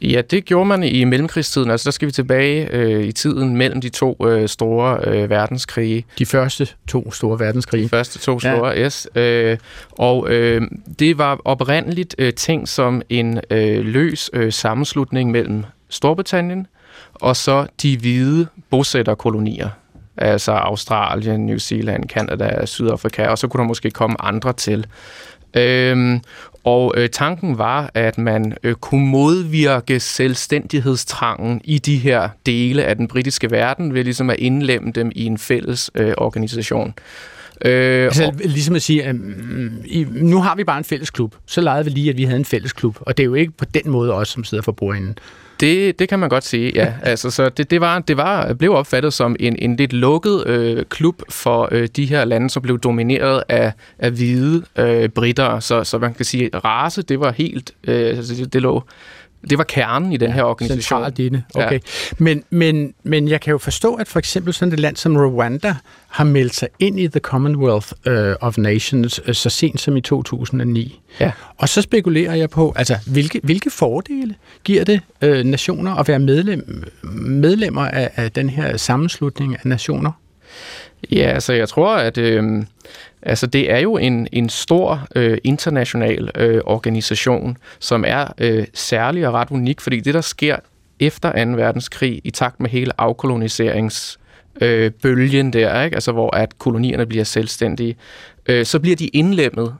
Ja, 0.00 0.22
det 0.30 0.44
gjorde 0.44 0.66
man 0.66 0.82
i 0.82 1.04
mellemkrigstiden. 1.04 1.70
Altså, 1.70 1.84
der 1.84 1.90
skal 1.90 2.06
vi 2.06 2.12
tilbage 2.12 2.68
øh, 2.72 3.04
i 3.04 3.12
tiden 3.12 3.56
mellem 3.56 3.80
de 3.80 3.88
to 3.88 4.26
øh, 4.26 4.48
store 4.48 4.98
øh, 5.04 5.30
verdenskrige. 5.30 6.04
De 6.18 6.26
første 6.26 6.68
to 6.88 7.12
store 7.12 7.40
verdenskrige. 7.40 7.84
De 7.84 7.88
første 7.88 8.18
to 8.18 8.40
store, 8.40 8.68
ja. 8.68 8.84
yes. 8.84 9.08
Øh, 9.14 9.58
og 9.90 10.30
øh, 10.30 10.62
det 10.98 11.18
var 11.18 11.40
oprindeligt 11.44 12.14
øh, 12.18 12.32
tænkt 12.32 12.68
som 12.68 13.02
en 13.08 13.40
øh, 13.50 13.84
løs 13.84 14.30
øh, 14.32 14.52
sammenslutning 14.52 15.30
mellem 15.30 15.64
Storbritannien 15.88 16.66
og 17.14 17.36
så 17.36 17.66
de 17.82 17.98
hvide 17.98 18.46
bosætterkolonier 18.70 19.68
altså 20.16 20.52
Australien, 20.52 21.46
New 21.46 21.58
Zealand, 21.58 22.04
Canada, 22.08 22.66
Sydafrika, 22.66 23.26
og 23.26 23.38
så 23.38 23.48
kunne 23.48 23.60
der 23.60 23.68
måske 23.68 23.90
komme 23.90 24.20
andre 24.20 24.52
til. 24.52 24.86
Øhm, 25.54 26.20
og 26.64 26.94
øh, 26.96 27.08
tanken 27.08 27.58
var, 27.58 27.90
at 27.94 28.18
man 28.18 28.56
øh, 28.62 28.74
kunne 28.74 29.06
modvirke 29.06 30.00
selvstændighedstrangen 30.00 31.60
i 31.64 31.78
de 31.78 31.96
her 31.96 32.28
dele 32.46 32.84
af 32.84 32.96
den 32.96 33.08
britiske 33.08 33.50
verden 33.50 33.94
ved 33.94 34.04
ligesom 34.04 34.30
at 34.30 34.36
indlemme 34.38 34.92
dem 34.92 35.12
i 35.14 35.24
en 35.26 35.38
fælles 35.38 35.90
øh, 35.94 36.14
organisation. 36.18 36.94
Øh, 37.64 38.04
altså, 38.04 38.24
og, 38.24 38.34
ligesom 38.44 38.74
at 38.74 38.82
sige, 38.82 39.20
i, 39.84 40.06
nu 40.10 40.40
har 40.40 40.54
vi 40.54 40.64
bare 40.64 40.78
en 40.78 40.84
fælles 40.84 41.10
klub. 41.10 41.34
Så 41.46 41.60
legede 41.60 41.84
vi 41.84 41.90
lige, 41.90 42.10
at 42.10 42.16
vi 42.16 42.24
havde 42.24 42.38
en 42.38 42.44
fælles 42.44 42.72
klub. 42.72 42.96
Og 43.00 43.16
det 43.16 43.22
er 43.22 43.26
jo 43.26 43.34
ikke 43.34 43.52
på 43.52 43.64
den 43.64 43.90
måde 43.90 44.14
os, 44.14 44.28
som 44.28 44.44
sidder 44.44 44.62
for 44.62 44.72
bordenden. 44.72 45.18
Det, 45.60 45.98
det 45.98 46.08
kan 46.08 46.18
man 46.18 46.28
godt 46.28 46.44
sige, 46.44 46.72
ja. 46.74 46.92
altså, 47.02 47.30
så 47.30 47.48
det, 47.48 47.70
det, 47.70 47.80
var, 47.80 47.98
det 47.98 48.16
var, 48.16 48.54
blev 48.54 48.74
opfattet 48.74 49.12
som 49.12 49.36
en, 49.40 49.56
en 49.58 49.76
lidt 49.76 49.92
lukket 49.92 50.46
øh, 50.46 50.84
klub 50.84 51.22
for 51.28 51.68
øh, 51.72 51.88
de 51.96 52.06
her 52.06 52.24
lande, 52.24 52.50
som 52.50 52.62
blev 52.62 52.78
domineret 52.78 53.42
af, 53.48 53.72
af 53.98 54.10
hvide 54.10 54.62
øh, 54.78 55.08
britter. 55.08 55.60
Så, 55.60 55.84
så 55.84 55.98
man 55.98 56.14
kan 56.14 56.24
sige, 56.24 56.50
at 56.52 56.64
race, 56.64 57.02
det 57.02 57.20
var 57.20 57.32
helt... 57.32 57.72
Øh, 57.84 58.16
altså, 58.16 58.34
det, 58.34 58.52
det 58.52 58.62
lå 58.62 58.84
det 59.50 59.58
var 59.58 59.64
kernen 59.64 60.12
i 60.12 60.16
den 60.16 60.32
her 60.32 60.42
organisation. 60.42 60.82
Centralt 60.82 61.18
i 61.18 61.28
det, 61.28 61.42
okay. 61.54 61.72
Ja. 61.72 61.78
Men, 62.18 62.44
men, 62.50 62.94
men 63.02 63.28
jeg 63.28 63.40
kan 63.40 63.50
jo 63.50 63.58
forstå, 63.58 63.94
at 63.94 64.08
for 64.08 64.18
eksempel 64.18 64.54
sådan 64.54 64.72
et 64.72 64.80
land 64.80 64.96
som 64.96 65.16
Rwanda 65.16 65.74
har 66.08 66.24
meldt 66.24 66.54
sig 66.54 66.68
ind 66.78 67.00
i 67.00 67.08
The 67.08 67.20
Commonwealth 67.20 67.92
uh, 68.06 68.14
of 68.40 68.58
Nations 68.58 69.20
uh, 69.28 69.34
så 69.34 69.50
sent 69.50 69.80
som 69.80 69.96
i 69.96 70.00
2009. 70.00 71.00
Ja. 71.20 71.32
Og 71.56 71.68
så 71.68 71.82
spekulerer 71.82 72.34
jeg 72.34 72.50
på, 72.50 72.72
altså 72.76 72.96
hvilke, 73.06 73.40
hvilke 73.42 73.70
fordele 73.70 74.34
giver 74.64 74.84
det 74.84 75.00
uh, 75.24 75.30
nationer 75.30 75.94
at 75.94 76.08
være 76.08 76.18
medlem, 76.18 76.84
medlemmer 77.14 77.88
af, 77.88 78.10
af 78.16 78.32
den 78.32 78.50
her 78.50 78.76
sammenslutning 78.76 79.54
af 79.54 79.60
nationer? 79.64 80.12
Ja, 81.12 81.22
altså 81.22 81.52
jeg 81.52 81.68
tror, 81.68 81.96
at... 81.96 82.18
Øh, 82.18 82.62
Altså 83.22 83.46
det 83.46 83.72
er 83.72 83.78
jo 83.78 83.96
en, 83.96 84.28
en 84.32 84.48
stor 84.48 85.06
øh, 85.16 85.38
international 85.44 86.30
øh, 86.34 86.60
organisation, 86.64 87.56
som 87.78 88.04
er 88.06 88.26
øh, 88.38 88.66
særlig 88.74 89.28
og 89.28 89.34
ret 89.34 89.50
unik, 89.50 89.80
fordi 89.80 90.00
det 90.00 90.14
der 90.14 90.20
sker 90.20 90.56
efter 91.00 91.44
2. 91.44 91.50
verdenskrig 91.50 92.20
i 92.24 92.30
takt 92.30 92.60
med 92.60 92.70
hele 92.70 92.92
afkoloniserings 92.98 94.18
øh, 94.60 94.90
bølgen 94.90 95.52
der, 95.52 95.82
ikke? 95.82 95.96
Altså, 95.96 96.12
hvor 96.12 96.36
at 96.36 96.58
kolonierne 96.58 97.06
bliver 97.06 97.24
selvstændige, 97.24 97.96
øh, 98.46 98.66
så 98.66 98.80
bliver 98.80 98.96
de 98.96 99.06
indlemmet 99.06 99.74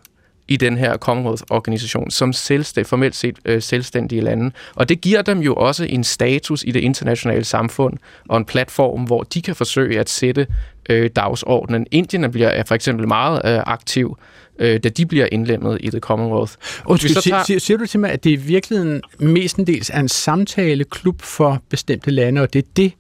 i 0.51 0.57
den 0.57 0.79
her 0.79 0.97
Commonwealth-organisation 0.97 2.11
som 2.11 2.33
selvstænd, 2.33 2.87
formelt 2.87 3.17
set 3.17 3.39
øh, 3.45 3.63
selvstændige 3.63 4.21
lande. 4.21 4.51
Og 4.75 4.89
det 4.89 5.01
giver 5.01 5.23
dem 5.23 5.39
jo 5.39 5.55
også 5.55 5.85
en 5.85 6.05
status 6.05 6.65
i 6.67 6.71
det 6.71 6.81
internationale 6.81 7.45
samfund 7.45 7.97
og 8.29 8.37
en 8.37 8.45
platform, 8.45 9.03
hvor 9.03 9.23
de 9.23 9.43
kan 9.43 9.57
forsøge 9.57 10.01
at 10.01 10.11
sætte 10.11 10.47
øh, 10.89 11.11
dagsordenen. 11.17 11.87
Indien 11.91 12.31
bliver 12.31 12.49
er 12.49 12.65
for 12.65 12.75
eksempel 12.75 13.09
meget 13.09 13.41
øh, 13.45 13.61
aktiv, 13.67 14.19
øh, 14.59 14.81
da 14.85 14.89
de 14.89 15.07
bliver 15.07 15.29
indlemmet 15.33 15.79
i 15.81 15.91
The 15.91 16.01
Commonwealth. 16.01 16.53
Og 16.85 16.99
så 16.99 17.21
tager... 17.21 17.45
siger, 17.45 17.59
siger 17.59 17.79
du 17.79 17.87
til 17.87 18.01
mig, 18.01 18.11
at 18.11 18.25
det 18.25 18.31
i 18.31 18.37
virkeligheden 18.37 19.03
mestendels 19.19 19.91
er 19.91 20.01
en 20.01 20.09
samtaleklub 20.09 21.23
for 21.23 21.63
bestemte 21.69 22.11
lande, 22.11 22.41
og 22.41 22.53
det 22.53 22.59
er 22.65 22.69
det, 22.77 22.93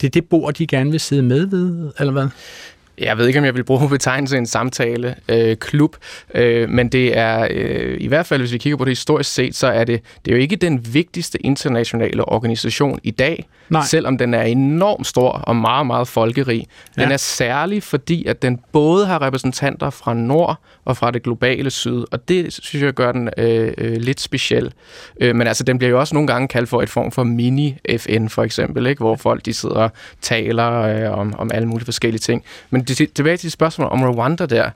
det 0.00 0.06
er 0.06 0.10
det 0.10 0.24
bord, 0.24 0.54
de 0.54 0.66
gerne 0.66 0.90
vil 0.90 1.00
sidde 1.00 1.22
med 1.22 1.46
ved, 1.46 1.92
eller 1.98 2.12
hvad? 2.12 2.28
Jeg 3.02 3.18
ved 3.18 3.26
ikke, 3.26 3.38
om 3.38 3.44
jeg 3.44 3.54
vil 3.54 3.64
bruge 3.64 3.88
betegnelse 3.98 4.38
en 4.38 4.46
samtale 4.46 5.14
øh, 5.28 5.56
klub, 5.56 5.96
øh, 6.34 6.68
men 6.68 6.88
det 6.88 7.18
er 7.18 7.48
øh, 7.50 7.96
i 8.00 8.08
hvert 8.08 8.26
fald, 8.26 8.40
hvis 8.40 8.52
vi 8.52 8.58
kigger 8.58 8.76
på 8.76 8.84
det 8.84 8.90
historisk 8.90 9.34
set, 9.34 9.56
så 9.56 9.66
er 9.66 9.84
det, 9.84 10.00
det 10.24 10.30
er 10.30 10.36
jo 10.36 10.42
ikke 10.42 10.56
den 10.56 10.94
vigtigste 10.94 11.46
internationale 11.46 12.28
organisation 12.28 13.00
i 13.02 13.10
dag, 13.10 13.48
Nej. 13.68 13.82
selvom 13.84 14.18
den 14.18 14.34
er 14.34 14.42
enormt 14.42 15.06
stor 15.06 15.30
og 15.30 15.56
meget, 15.56 15.86
meget 15.86 16.08
folkerig. 16.08 16.66
Den 16.94 17.08
ja. 17.08 17.12
er 17.12 17.16
særlig, 17.16 17.82
fordi 17.82 18.26
at 18.26 18.42
den 18.42 18.60
både 18.72 19.06
har 19.06 19.22
repræsentanter 19.22 19.90
fra 19.90 20.14
nord 20.14 20.56
og 20.84 20.96
fra 20.96 21.10
det 21.10 21.22
globale 21.22 21.70
syd. 21.70 22.04
Og 22.10 22.28
det 22.28 22.52
synes 22.52 22.84
jeg 22.84 22.92
gør 22.92 23.12
den 23.12 23.28
øh, 23.36 23.72
øh, 23.78 23.96
lidt 23.96 24.20
speciel. 24.20 24.72
Øh, 25.20 25.36
men 25.36 25.46
altså, 25.46 25.64
den 25.64 25.78
bliver 25.78 25.90
jo 25.90 26.00
også 26.00 26.14
nogle 26.14 26.26
gange 26.26 26.48
kaldt 26.48 26.68
for 26.68 26.82
et 26.82 26.88
form 26.90 27.12
for 27.12 27.24
mini-FN, 27.24 28.28
for 28.28 28.42
eksempel, 28.42 28.86
ikke? 28.86 28.98
hvor 28.98 29.16
folk 29.16 29.46
de 29.46 29.52
sidder 29.52 29.74
og 29.74 29.92
taler 30.20 30.70
øh, 30.72 31.18
om, 31.18 31.34
om 31.38 31.50
alle 31.54 31.68
mulige 31.68 31.84
forskellige 31.84 32.18
ting. 32.20 32.44
Men 32.70 32.82
det, 32.82 33.14
tilbage 33.14 33.36
til 33.36 33.50
spørgsmålet 33.50 33.92
om 33.92 34.02
Rwanda 34.02 34.46
der, 34.46 34.70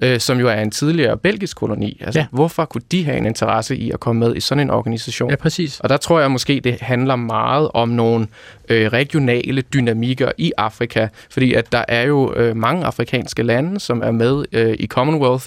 øh, 0.00 0.20
som 0.20 0.40
jo 0.40 0.48
er 0.48 0.60
en 0.60 0.70
tidligere 0.70 1.16
belgisk 1.16 1.56
koloni. 1.56 2.00
Altså, 2.00 2.20
Ja. 2.20 2.26
Hvorfor 2.30 2.64
kunne 2.64 2.82
de 2.92 3.04
have 3.04 3.16
en 3.16 3.26
interesse 3.26 3.76
i 3.76 3.90
at 3.90 4.00
komme 4.00 4.20
med 4.20 4.36
i 4.36 4.40
sådan 4.40 4.60
en 4.60 4.70
organisation? 4.70 5.30
Ja, 5.30 5.36
præcis. 5.36 5.80
Og 5.80 5.88
der 5.88 5.96
tror 5.96 6.20
jeg 6.20 6.30
måske, 6.30 6.60
det 6.64 6.80
handler 6.80 7.16
meget 7.16 7.68
om 7.74 7.88
nogle 7.88 8.26
øh, 8.70 8.86
regionale 8.86 9.62
dynamikker 9.62 10.32
i 10.38 10.52
Afrika, 10.56 11.08
fordi 11.30 11.54
at 11.54 11.72
der 11.72 11.84
er 11.88 12.02
jo 12.02 12.34
øh, 12.34 12.56
mange 12.56 12.84
afrikanske 12.84 13.42
lande, 13.42 13.80
som 13.80 14.02
er 14.02 14.10
med 14.10 14.44
øh, 14.52 14.76
i 14.78 14.86
Commonwealth 14.86 15.46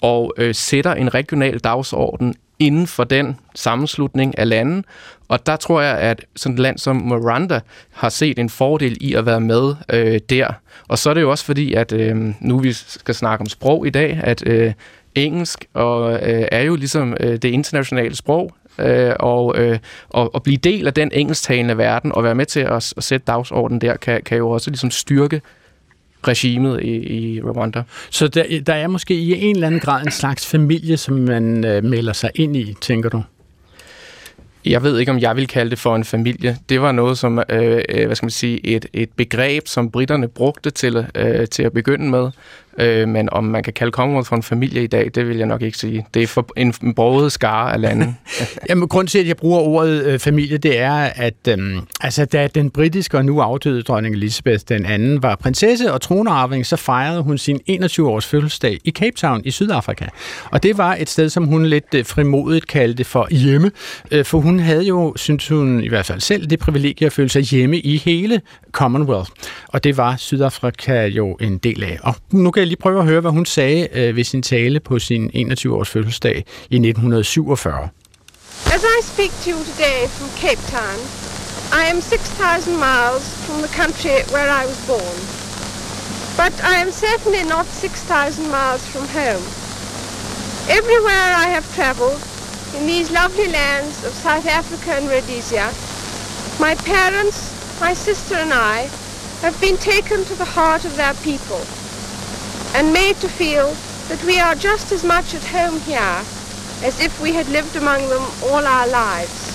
og 0.00 0.34
øh, 0.36 0.54
sætter 0.54 0.94
en 0.94 1.14
regional 1.14 1.58
dagsorden 1.58 2.34
inden 2.58 2.86
for 2.86 3.04
den 3.04 3.36
sammenslutning 3.54 4.38
af 4.38 4.48
lande. 4.48 4.82
Og 5.28 5.46
der 5.46 5.56
tror 5.56 5.80
jeg, 5.80 5.98
at 5.98 6.24
sådan 6.36 6.54
et 6.54 6.60
land 6.60 6.78
som 6.78 6.96
Miranda 6.96 7.60
har 7.90 8.08
set 8.08 8.38
en 8.38 8.50
fordel 8.50 8.96
i 9.00 9.14
at 9.14 9.26
være 9.26 9.40
med 9.40 9.74
øh, 9.92 10.20
der. 10.30 10.48
Og 10.88 10.98
så 10.98 11.10
er 11.10 11.14
det 11.14 11.20
jo 11.20 11.30
også 11.30 11.44
fordi, 11.44 11.74
at 11.74 11.92
øh, 11.92 12.16
nu 12.40 12.58
vi 12.58 12.72
skal 12.72 13.14
snakke 13.14 13.42
om 13.42 13.46
sprog 13.46 13.86
i 13.86 13.90
dag, 13.90 14.20
at 14.22 14.46
øh, 14.46 14.72
engelsk 15.14 15.64
og, 15.74 16.12
øh, 16.12 16.48
er 16.52 16.62
jo 16.62 16.76
ligesom 16.76 17.16
øh, 17.20 17.32
det 17.32 17.44
internationale 17.44 18.16
sprog, 18.16 18.52
øh, 18.78 19.12
og, 19.20 19.58
øh, 19.58 19.78
og, 20.08 20.34
og 20.34 20.42
blive 20.42 20.56
del 20.56 20.86
af 20.86 20.94
den 20.94 21.10
engelsktalende 21.14 21.78
verden 21.78 22.12
og 22.12 22.24
være 22.24 22.34
med 22.34 22.46
til 22.46 22.60
at, 22.60 22.92
at 22.96 23.04
sætte 23.04 23.24
dagsordenen 23.26 23.80
der, 23.80 23.96
kan, 23.96 24.22
kan 24.22 24.38
jo 24.38 24.50
også 24.50 24.70
ligesom 24.70 24.90
styrke 24.90 25.40
regimet 26.28 26.82
i, 26.82 26.94
i 26.96 27.42
Rwanda. 27.42 27.82
Så 28.10 28.28
der, 28.28 28.44
der 28.66 28.74
er 28.74 28.86
måske 28.86 29.14
i 29.14 29.44
en 29.44 29.56
eller 29.56 29.66
anden 29.66 29.80
grad 29.80 30.04
en 30.04 30.10
slags 30.10 30.46
familie, 30.46 30.96
som 30.96 31.14
man 31.14 31.64
øh, 31.64 31.84
melder 31.84 32.12
sig 32.12 32.30
ind 32.34 32.56
i, 32.56 32.74
tænker 32.80 33.08
du? 33.08 33.22
Jeg 34.64 34.82
ved 34.82 34.98
ikke, 34.98 35.12
om 35.12 35.18
jeg 35.18 35.36
vil 35.36 35.46
kalde 35.46 35.70
det 35.70 35.78
for 35.78 35.96
en 35.96 36.04
familie. 36.04 36.56
Det 36.68 36.80
var 36.80 36.92
noget 36.92 37.18
som, 37.18 37.38
øh, 37.38 37.82
øh, 37.88 38.06
hvad 38.06 38.16
skal 38.16 38.26
man 38.26 38.30
sige, 38.30 38.66
et, 38.66 38.86
et 38.92 39.10
begreb, 39.16 39.66
som 39.66 39.90
britterne 39.90 40.28
brugte 40.28 40.70
til, 40.70 41.06
øh, 41.14 41.48
til 41.48 41.62
at 41.62 41.72
begynde 41.72 42.10
med. 42.10 42.30
Øh, 42.80 43.08
men 43.08 43.28
om 43.32 43.44
man 43.44 43.62
kan 43.62 43.72
kalde 43.72 43.90
Commonwealth 43.90 44.28
for 44.28 44.36
en 44.36 44.42
familie 44.42 44.82
i 44.82 44.86
dag, 44.86 45.10
det 45.14 45.28
vil 45.28 45.36
jeg 45.36 45.46
nok 45.46 45.62
ikke 45.62 45.78
sige. 45.78 46.06
Det 46.14 46.22
er 46.22 46.26
for 46.26 46.48
en, 46.56 46.74
en 46.82 46.94
broget 46.94 47.32
skare 47.32 47.72
af 47.72 47.80
lande. 47.80 48.14
Jamen, 48.68 48.88
grund 48.88 49.08
til, 49.08 49.18
at 49.18 49.28
jeg 49.28 49.36
bruger 49.36 49.60
ordet 49.60 50.04
øh, 50.04 50.18
familie, 50.18 50.58
det 50.58 50.78
er, 50.78 50.92
at 50.94 51.48
øh, 51.48 51.58
altså, 52.00 52.24
da 52.24 52.48
den 52.54 52.70
britiske 52.70 53.16
og 53.16 53.24
nu 53.24 53.40
afdøde 53.40 53.82
dronning 53.82 54.14
Elizabeth 54.14 54.64
den 54.68 54.86
anden 54.86 55.22
var 55.22 55.36
prinsesse 55.36 55.92
og 55.92 56.00
tronarving, 56.00 56.66
så 56.66 56.76
fejrede 56.76 57.22
hun 57.22 57.38
sin 57.38 57.60
21-års 57.70 58.26
fødselsdag 58.26 58.78
i 58.84 58.90
Cape 58.90 59.16
Town 59.16 59.42
i 59.44 59.50
Sydafrika. 59.50 60.04
Og 60.50 60.62
det 60.62 60.78
var 60.78 60.96
et 61.00 61.08
sted, 61.08 61.28
som 61.28 61.44
hun 61.44 61.66
lidt 61.66 61.94
øh, 61.94 62.04
frimodigt 62.04 62.66
kaldte 62.66 63.04
for 63.04 63.28
hjemme, 63.30 63.70
øh, 64.10 64.24
for 64.24 64.40
hun 64.40 64.60
havde 64.60 64.82
jo, 64.82 65.12
synes 65.16 65.48
hun 65.48 65.84
i 65.84 65.88
hvert 65.88 66.06
fald 66.06 66.20
selv, 66.20 66.46
det 66.46 66.58
privilegie 66.58 67.06
at 67.06 67.12
føle 67.12 67.28
sig 67.28 67.42
hjemme 67.42 67.78
i 67.78 67.96
hele 67.96 68.40
Commonwealth. 68.72 69.30
Og 69.68 69.84
det 69.84 69.96
var 69.96 70.16
Sydafrika 70.16 71.06
jo 71.06 71.36
en 71.40 71.58
del 71.58 71.84
af. 71.84 71.98
Og 72.02 72.14
nu 72.32 72.50
kan 72.50 72.60
jeg 72.60 72.66
lige 72.66 72.78
prøve 72.80 72.98
at 73.00 73.06
høre, 73.06 73.20
hvad 73.20 73.30
hun 73.30 73.46
sagde 73.46 73.88
øh, 73.92 74.16
ved 74.16 74.24
sin 74.24 74.42
tale 74.42 74.80
på 74.80 74.98
sin 74.98 75.30
21-års 75.34 75.88
fødselsdag 75.88 76.36
i 76.70 76.76
1947. 76.76 77.88
As 78.74 78.82
I 78.96 78.98
speak 79.12 79.32
to 79.44 79.50
you 79.50 79.58
today 79.70 79.98
from 80.16 80.28
Cape 80.42 80.62
Town, 80.76 80.98
I 81.80 81.82
am 81.92 82.00
6,000 82.00 82.76
miles 82.88 83.24
from 83.46 83.56
the 83.64 83.72
country 83.80 84.16
where 84.34 84.50
I 84.60 84.64
was 84.70 84.80
born. 84.92 85.18
But 86.40 86.54
I 86.72 86.74
am 86.84 86.90
certainly 87.06 87.42
not 87.54 87.66
6,000 87.66 88.48
miles 88.58 88.82
from 88.92 89.04
home. 89.18 89.44
Everywhere 90.78 91.28
I 91.44 91.46
have 91.56 91.66
traveled, 91.74 92.20
in 92.76 92.86
these 92.86 93.10
lovely 93.10 93.48
lands 93.48 94.04
of 94.04 94.12
South 94.12 94.46
Africa 94.46 94.90
and 94.98 95.08
Rhodesia, 95.08 95.72
my 96.60 96.74
parents, 96.84 97.47
my 97.80 97.94
sister 97.94 98.34
and 98.34 98.52
I 98.52 98.88
have 99.40 99.60
been 99.60 99.76
taken 99.76 100.24
to 100.24 100.34
the 100.34 100.44
heart 100.44 100.84
of 100.84 100.96
their 100.96 101.14
people 101.14 101.62
and 102.74 102.92
made 102.92 103.16
to 103.16 103.28
feel 103.28 103.72
that 104.08 104.22
we 104.24 104.40
are 104.40 104.54
just 104.54 104.90
as 104.90 105.04
much 105.04 105.34
at 105.34 105.44
home 105.44 105.78
here 105.80 106.22
as 106.82 107.00
if 107.00 107.20
we 107.22 107.32
had 107.32 107.48
lived 107.48 107.76
among 107.76 108.08
them 108.08 108.22
all 108.44 108.66
our 108.66 108.88
lives. 108.88 109.46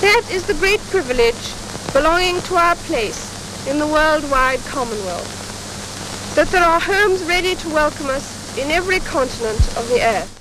That 0.00 0.22
is 0.30 0.46
the 0.46 0.54
great 0.54 0.80
privilege 0.88 1.52
belonging 1.92 2.40
to 2.42 2.54
our 2.54 2.76
place 2.76 3.66
in 3.66 3.78
the 3.78 3.86
worldwide 3.86 4.60
Commonwealth. 4.60 6.34
That 6.36 6.48
there 6.48 6.64
are 6.64 6.80
homes 6.80 7.22
ready 7.24 7.54
to 7.56 7.68
welcome 7.68 8.06
us 8.06 8.56
in 8.56 8.70
every 8.70 9.00
continent 9.00 9.60
of 9.76 9.88
the 9.88 10.00
earth. 10.02 10.37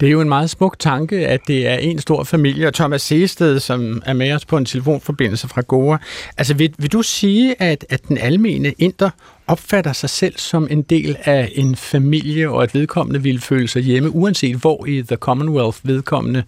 Det 0.00 0.06
er 0.06 0.10
jo 0.10 0.20
en 0.20 0.28
meget 0.28 0.50
smuk 0.50 0.78
tanke, 0.78 1.26
at 1.26 1.40
det 1.46 1.68
er 1.68 1.74
en 1.74 1.98
stor 1.98 2.24
familie, 2.24 2.66
og 2.66 2.74
Thomas 2.74 3.02
Seested, 3.02 3.60
som 3.60 4.02
er 4.06 4.12
med 4.12 4.32
os 4.32 4.44
på 4.44 4.56
en 4.56 4.64
telefonforbindelse 4.64 5.48
fra 5.48 5.60
Goa. 5.60 5.98
Altså, 6.38 6.54
vil, 6.54 6.74
vil 6.78 6.92
du 6.92 7.02
sige, 7.02 7.62
at, 7.62 7.86
at 7.88 8.08
den 8.08 8.18
almene 8.18 8.72
inder 8.78 9.10
opfatter 9.46 9.92
sig 9.92 10.10
selv 10.10 10.34
som 10.36 10.68
en 10.70 10.82
del 10.82 11.16
af 11.24 11.52
en 11.54 11.76
familie, 11.76 12.50
og 12.50 12.62
at 12.62 12.74
vedkommende 12.74 13.22
ville 13.22 13.40
føle 13.40 13.68
sig 13.68 13.82
hjemme, 13.82 14.10
uanset 14.10 14.56
hvor 14.56 14.86
i 14.86 15.02
The 15.02 15.16
Commonwealth 15.16 15.78
vedkommende 15.82 16.42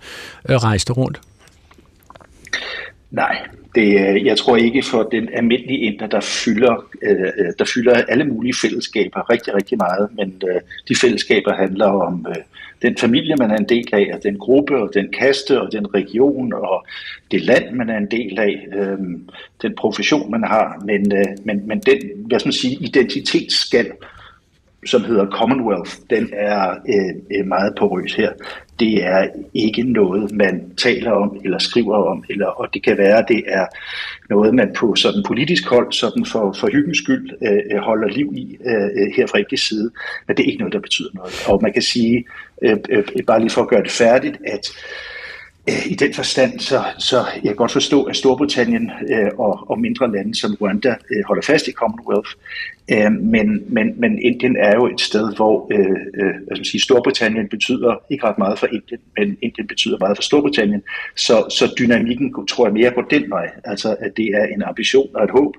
øh, 0.49 0.57
rejste 0.57 0.93
rundt? 0.93 1.21
Nej, 3.11 3.39
det, 3.75 4.09
øh, 4.09 4.27
jeg 4.27 4.39
tror 4.39 4.57
ikke 4.57 4.83
for 4.83 5.03
den 5.03 5.29
almindelige 5.33 5.79
inder, 5.79 6.07
der 6.07 6.21
fylder, 6.21 6.85
øh, 7.03 7.21
øh, 7.21 7.53
der 7.59 7.64
fylder 7.75 7.95
alle 7.95 8.25
mulige 8.25 8.55
fællesskaber 8.62 9.31
rigtig, 9.31 9.55
rigtig 9.55 9.79
meget, 9.79 10.09
men 10.17 10.43
øh, 10.49 10.61
de 10.88 10.97
fællesskaber 10.97 11.55
handler 11.55 11.87
om 11.87 12.27
øh, 12.29 12.43
den 12.83 12.97
familie, 12.97 13.37
man 13.37 13.51
er 13.51 13.57
en 13.57 13.69
del 13.69 13.88
af, 13.93 14.11
og 14.14 14.23
den 14.23 14.38
gruppe, 14.38 14.77
og 14.77 14.91
den 14.95 15.12
kaste, 15.12 15.61
og 15.61 15.73
den 15.73 15.95
region, 15.95 16.53
og 16.53 16.87
det 17.31 17.43
land, 17.43 17.75
man 17.75 17.91
er 17.91 17.99
en 17.99 18.11
del 18.11 18.38
af, 18.38 18.67
øh, 18.77 18.99
den 19.62 19.75
profession, 19.79 20.31
man 20.31 20.45
har, 20.45 20.83
men, 20.85 21.12
øh, 21.17 21.27
men, 21.45 21.69
men 21.69 21.81
den, 21.81 21.99
hvad 22.27 22.38
skal 22.38 22.49
man 22.49 22.53
sige, 22.53 22.79
identitetsskal, 22.81 23.93
som 24.87 25.05
hedder 25.05 25.27
Commonwealth, 25.27 25.93
den 26.11 26.31
er 26.33 26.71
øh, 26.71 27.38
øh, 27.38 27.47
meget 27.47 27.75
porøs 27.79 28.14
her. 28.14 28.33
Det 28.81 29.05
er 29.05 29.27
ikke 29.55 29.83
noget, 29.83 30.33
man 30.33 30.73
taler 30.77 31.11
om 31.11 31.41
eller 31.45 31.59
skriver 31.59 31.97
om, 31.97 32.25
eller, 32.31 32.47
og 32.47 32.75
det 32.75 32.83
kan 32.83 32.99
være, 32.99 33.19
at 33.19 33.25
det 33.29 33.43
er 33.47 33.67
noget, 34.31 34.55
man 34.55 34.73
på 34.77 34.95
sådan 34.95 35.23
politisk 35.27 35.69
hold, 35.69 35.93
sådan 35.93 36.25
for, 36.25 36.53
for 36.53 36.69
hyggens 36.73 36.99
skyld, 36.99 37.31
øh, 37.43 37.61
øh 37.73 37.79
holder 37.79 38.09
liv 38.09 38.33
i 38.37 38.57
øh, 38.67 38.85
øh 38.85 39.12
her 39.17 39.27
fra 39.27 39.38
ikke 39.38 39.57
side, 39.57 39.91
men 40.27 40.37
det 40.37 40.43
er 40.43 40.47
ikke 40.47 40.59
noget, 40.59 40.73
der 40.75 40.81
betyder 40.81 41.11
noget. 41.14 41.33
Og 41.49 41.62
man 41.62 41.73
kan 41.73 41.83
sige, 41.83 42.25
øh, 42.62 42.77
øh, 42.91 43.05
bare 43.27 43.41
lige 43.41 43.51
for 43.51 43.62
at 43.62 43.69
gøre 43.69 43.83
det 43.83 43.91
færdigt, 43.91 44.37
at 44.47 44.67
i 45.87 45.94
den 45.94 46.14
forstand, 46.14 46.61
så, 46.61 46.85
så 46.98 47.16
jeg 47.35 47.42
kan 47.42 47.57
godt 47.57 47.72
forstå, 47.72 48.02
at 48.02 48.16
Storbritannien 48.16 48.90
øh, 49.09 49.31
og, 49.38 49.70
og 49.70 49.81
mindre 49.81 50.12
lande 50.12 50.35
som 50.35 50.57
Rwanda 50.61 50.88
øh, 50.88 51.24
holder 51.26 51.42
fast 51.42 51.68
i 51.68 51.72
Commonwealth. 51.72 52.31
Øh, 52.92 53.12
men, 53.12 53.64
men, 53.74 54.00
men 54.00 54.22
Indien 54.22 54.57
er 54.57 54.74
jo 54.74 54.87
et 54.87 55.00
sted, 55.00 55.37
hvor 55.37 55.68
øh, 55.72 56.24
øh, 56.24 56.35
altså 56.50 56.70
sige, 56.70 56.81
Storbritannien 56.81 57.48
betyder 57.48 57.94
ikke 58.11 58.26
ret 58.26 58.38
meget 58.38 58.59
for 58.59 58.66
Indien, 58.66 59.00
men 59.18 59.37
Indien 59.42 59.66
betyder 59.66 59.98
meget 60.00 60.16
for 60.16 60.22
Storbritannien. 60.22 60.83
Så, 61.16 61.46
så 61.50 61.74
dynamikken 61.78 62.35
tror 62.46 62.66
jeg 62.66 62.74
mere 62.74 62.90
går 62.90 63.02
den 63.02 63.31
vej. 63.31 63.50
Altså, 63.64 63.96
at 64.00 64.12
det 64.16 64.26
er 64.26 64.44
en 64.44 64.62
ambition 64.62 65.09
og 65.14 65.24
et 65.24 65.31
håb 65.31 65.54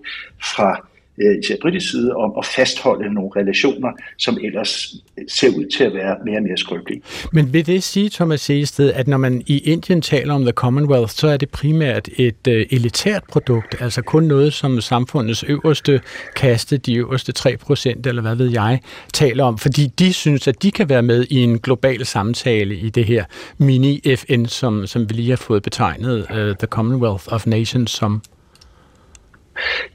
fra 0.55 0.88
Øh, 1.21 1.39
især 1.43 1.55
britisk 1.61 1.91
side 1.91 2.15
om 2.15 2.33
at 2.37 2.45
fastholde 2.45 3.13
nogle 3.13 3.29
relationer, 3.35 3.91
som 4.17 4.37
ellers 4.43 4.95
ser 5.27 5.49
ud 5.49 5.65
til 5.65 5.83
at 5.83 5.93
være 5.93 6.15
mere 6.25 6.37
og 6.37 6.43
mere 6.43 6.57
skrøbelige. 6.57 7.01
Men 7.33 7.53
vil 7.53 7.65
det 7.65 7.83
sige, 7.83 8.09
Thomas 8.09 8.41
Seested, 8.41 8.91
at 8.93 9.07
når 9.07 9.17
man 9.17 9.41
i 9.47 9.57
Indien 9.57 10.01
taler 10.01 10.33
om 10.33 10.41
The 10.41 10.51
Commonwealth, 10.51 11.11
så 11.11 11.27
er 11.27 11.37
det 11.37 11.49
primært 11.49 12.09
et 12.17 12.47
øh, 12.47 12.65
elitært 12.71 13.23
produkt, 13.31 13.75
altså 13.81 14.01
kun 14.01 14.23
noget, 14.23 14.53
som 14.53 14.81
samfundets 14.81 15.43
øverste 15.43 16.01
kaste, 16.35 16.77
de 16.77 16.95
øverste 16.95 17.33
3%, 17.39 17.89
eller 18.05 18.21
hvad 18.21 18.35
ved 18.35 18.51
jeg, 18.51 18.79
taler 19.13 19.43
om, 19.43 19.57
fordi 19.57 19.87
de 19.99 20.13
synes, 20.13 20.47
at 20.47 20.63
de 20.63 20.71
kan 20.71 20.89
være 20.89 21.01
med 21.01 21.25
i 21.29 21.35
en 21.35 21.59
global 21.59 22.05
samtale 22.05 22.75
i 22.75 22.89
det 22.89 23.05
her 23.05 23.23
mini-FN, 23.57 24.45
som, 24.45 24.87
som 24.87 25.09
vi 25.09 25.13
lige 25.15 25.29
har 25.29 25.37
fået 25.37 25.63
betegnet 25.63 26.19
uh, 26.19 26.35
The 26.35 26.67
Commonwealth 26.67 27.33
of 27.33 27.47
Nations 27.47 27.91
som. 27.91 28.21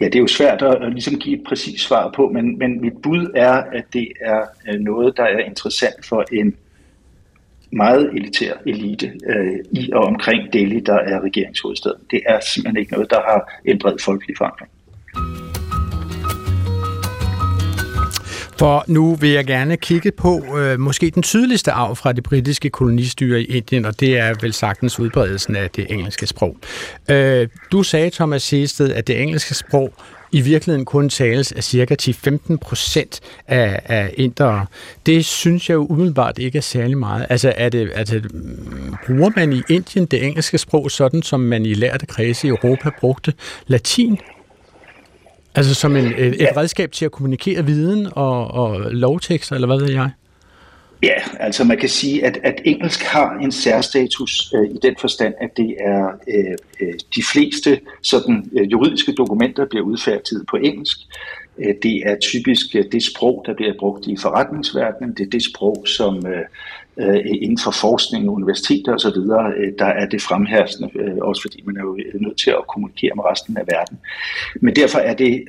Ja, 0.00 0.04
det 0.04 0.14
er 0.14 0.20
jo 0.20 0.26
svært 0.26 0.62
at, 0.62 0.82
at 0.82 0.92
ligesom 0.92 1.18
give 1.18 1.36
et 1.38 1.44
præcist 1.46 1.84
svar 1.84 2.12
på, 2.16 2.28
men, 2.28 2.58
men 2.58 2.80
mit 2.80 3.02
bud 3.02 3.30
er, 3.34 3.52
at 3.52 3.84
det 3.92 4.08
er 4.20 4.40
øh, 4.68 4.80
noget, 4.80 5.16
der 5.16 5.24
er 5.24 5.38
interessant 5.38 6.06
for 6.06 6.24
en 6.32 6.56
meget 7.72 8.10
elitær 8.14 8.52
elite 8.66 9.12
øh, 9.26 9.58
i 9.72 9.90
og 9.92 10.04
omkring 10.04 10.52
Delhi, 10.52 10.80
der 10.80 10.98
er 10.98 11.20
regeringshovedstaden. 11.20 12.00
Det 12.10 12.22
er 12.26 12.40
simpelthen 12.40 12.80
ikke 12.80 12.92
noget, 12.92 13.10
der 13.10 13.20
har 13.20 13.60
en 13.64 13.78
bred 13.78 13.98
folkelig 13.98 14.36
forankring. 14.38 14.70
For 18.58 18.84
nu 18.86 19.14
vil 19.14 19.30
jeg 19.30 19.46
gerne 19.46 19.76
kigge 19.76 20.12
på 20.12 20.58
øh, 20.58 20.80
måske 20.80 21.10
den 21.10 21.22
tydeligste 21.22 21.72
arv 21.72 21.96
fra 21.96 22.12
det 22.12 22.24
britiske 22.24 22.70
kolonistyre 22.70 23.40
i 23.40 23.44
Indien, 23.44 23.84
og 23.84 24.00
det 24.00 24.18
er 24.18 24.34
vel 24.40 24.52
sagtens 24.52 25.00
udbredelsen 25.00 25.56
af 25.56 25.70
det 25.70 25.86
engelske 25.90 26.26
sprog. 26.26 26.56
Øh, 27.10 27.48
du 27.72 27.82
sagde, 27.82 28.10
Thomas 28.10 28.42
Sested, 28.42 28.92
at 28.92 29.06
det 29.06 29.22
engelske 29.22 29.54
sprog 29.54 29.92
i 30.32 30.40
virkeligheden 30.40 30.84
kun 30.84 31.08
tales 31.08 31.52
af 31.52 31.64
cirka 31.64 31.96
10-15 32.02 32.56
procent 32.56 33.20
af, 33.48 33.80
af 33.84 34.14
indere. 34.16 34.66
Det 35.06 35.24
synes 35.24 35.68
jeg 35.68 35.74
jo 35.74 35.86
umiddelbart 35.86 36.38
ikke 36.38 36.58
er 36.58 36.62
særlig 36.62 36.98
meget. 36.98 37.26
Altså, 37.30 37.52
er 37.56 37.68
det, 37.68 37.90
altså, 37.94 38.20
bruger 39.06 39.30
man 39.36 39.52
i 39.52 39.62
Indien 39.68 40.06
det 40.06 40.24
engelske 40.24 40.58
sprog 40.58 40.90
sådan, 40.90 41.22
som 41.22 41.40
man 41.40 41.66
i 41.66 41.74
lærte 41.74 42.06
kredse 42.06 42.46
i 42.46 42.50
Europa 42.50 42.90
brugte 43.00 43.32
latin? 43.66 44.18
Altså 45.54 45.74
som 45.74 45.96
en, 45.96 46.06
et, 46.06 46.42
et 46.42 46.56
redskab 46.56 46.92
til 46.92 47.04
at 47.04 47.12
kommunikere 47.12 47.66
viden 47.66 48.08
og, 48.12 48.50
og 48.50 48.80
lovtekster, 48.80 49.54
eller 49.54 49.66
hvad 49.66 49.78
ved 49.78 49.90
jeg? 49.90 50.10
Ja, 51.02 51.14
altså 51.40 51.64
man 51.64 51.78
kan 51.78 51.88
sige, 51.88 52.24
at, 52.24 52.38
at 52.42 52.60
engelsk 52.64 53.02
har 53.02 53.38
en 53.38 53.52
særstatus 53.52 54.52
øh, 54.54 54.70
i 54.70 54.78
den 54.82 54.94
forstand, 55.00 55.34
at 55.40 55.56
det 55.56 55.76
er 55.80 56.06
øh, 56.28 56.56
øh 56.80 56.94
de 57.16 57.22
fleste 57.32 57.80
sådan, 58.02 58.50
øh, 58.58 58.72
juridiske 58.72 59.12
dokumenter 59.12 59.66
bliver 59.70 59.84
udfærdiget 59.84 60.44
på 60.50 60.56
engelsk. 60.56 60.98
Øh, 61.58 61.74
det 61.82 62.02
er 62.06 62.16
typisk 62.18 62.76
øh, 62.76 62.84
det 62.92 63.02
sprog, 63.02 63.44
der 63.46 63.54
bliver 63.54 63.72
brugt 63.78 64.06
i 64.06 64.16
forretningsverdenen. 64.16 65.14
Det 65.14 65.26
er 65.26 65.30
det 65.30 65.44
sprog, 65.44 65.84
som 65.86 66.26
øh, 66.26 66.44
inden 67.24 67.58
for 67.58 67.70
forskning, 67.70 68.28
universiteter 68.28 68.94
osv., 68.94 69.20
der 69.78 69.86
er 69.86 70.06
det 70.06 70.22
fremherskende, 70.22 71.22
også 71.22 71.42
fordi 71.42 71.62
man 71.66 71.76
er 71.76 71.80
jo 71.80 71.98
nødt 72.14 72.38
til 72.38 72.50
at 72.50 72.66
kommunikere 72.68 73.10
med 73.16 73.24
resten 73.24 73.56
af 73.56 73.66
verden. 73.66 73.98
Men 74.60 74.76
derfor 74.76 74.98
er 74.98 75.14
det, 75.14 75.44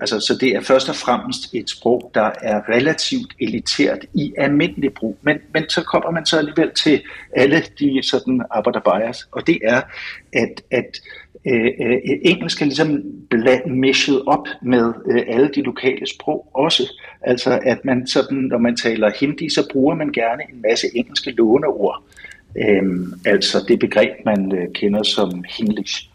altså, 0.00 0.20
så 0.20 0.36
det 0.40 0.48
er 0.56 0.60
først 0.60 0.88
og 0.88 0.94
fremmest 0.94 1.54
et 1.54 1.70
sprog, 1.70 2.10
der 2.14 2.30
er 2.42 2.68
relativt 2.68 3.34
elitært 3.40 3.98
i 4.14 4.34
almindelig 4.38 4.92
brug. 4.94 5.16
Men, 5.22 5.38
men 5.54 5.68
så 5.68 5.82
kommer 5.82 6.10
man 6.10 6.26
så 6.26 6.38
alligevel 6.38 6.70
til 6.74 7.02
alle 7.36 7.62
de 7.78 8.00
sådan 8.02 8.42
arbejderbias, 8.50 9.28
og 9.32 9.46
det 9.46 9.58
er, 9.64 9.80
at, 10.32 10.62
at 10.70 11.00
Øh, 11.46 11.64
øh, 11.64 11.90
øh, 11.90 12.18
engelsk 12.22 12.60
er 12.62 12.64
ligesom 12.64 13.02
meshet 13.66 14.22
op 14.26 14.46
med 14.62 14.92
øh, 15.10 15.22
alle 15.28 15.50
de 15.54 15.62
lokale 15.62 16.06
sprog 16.06 16.50
også. 16.54 16.92
Altså 17.22 17.58
at 17.62 17.84
man 17.84 18.06
sådan, 18.06 18.38
når 18.38 18.58
man 18.58 18.76
taler 18.76 19.10
hindi, 19.20 19.48
så 19.48 19.68
bruger 19.72 19.94
man 19.94 20.12
gerne 20.12 20.42
en 20.52 20.62
masse 20.68 20.86
engelske 20.94 21.30
låneord. 21.30 22.02
Øh, 22.58 22.82
altså 23.24 23.64
det 23.68 23.78
begreb, 23.78 24.12
man 24.24 24.52
øh, 24.52 24.72
kender 24.74 25.02
som 25.02 25.44
hinglish. 25.58 26.10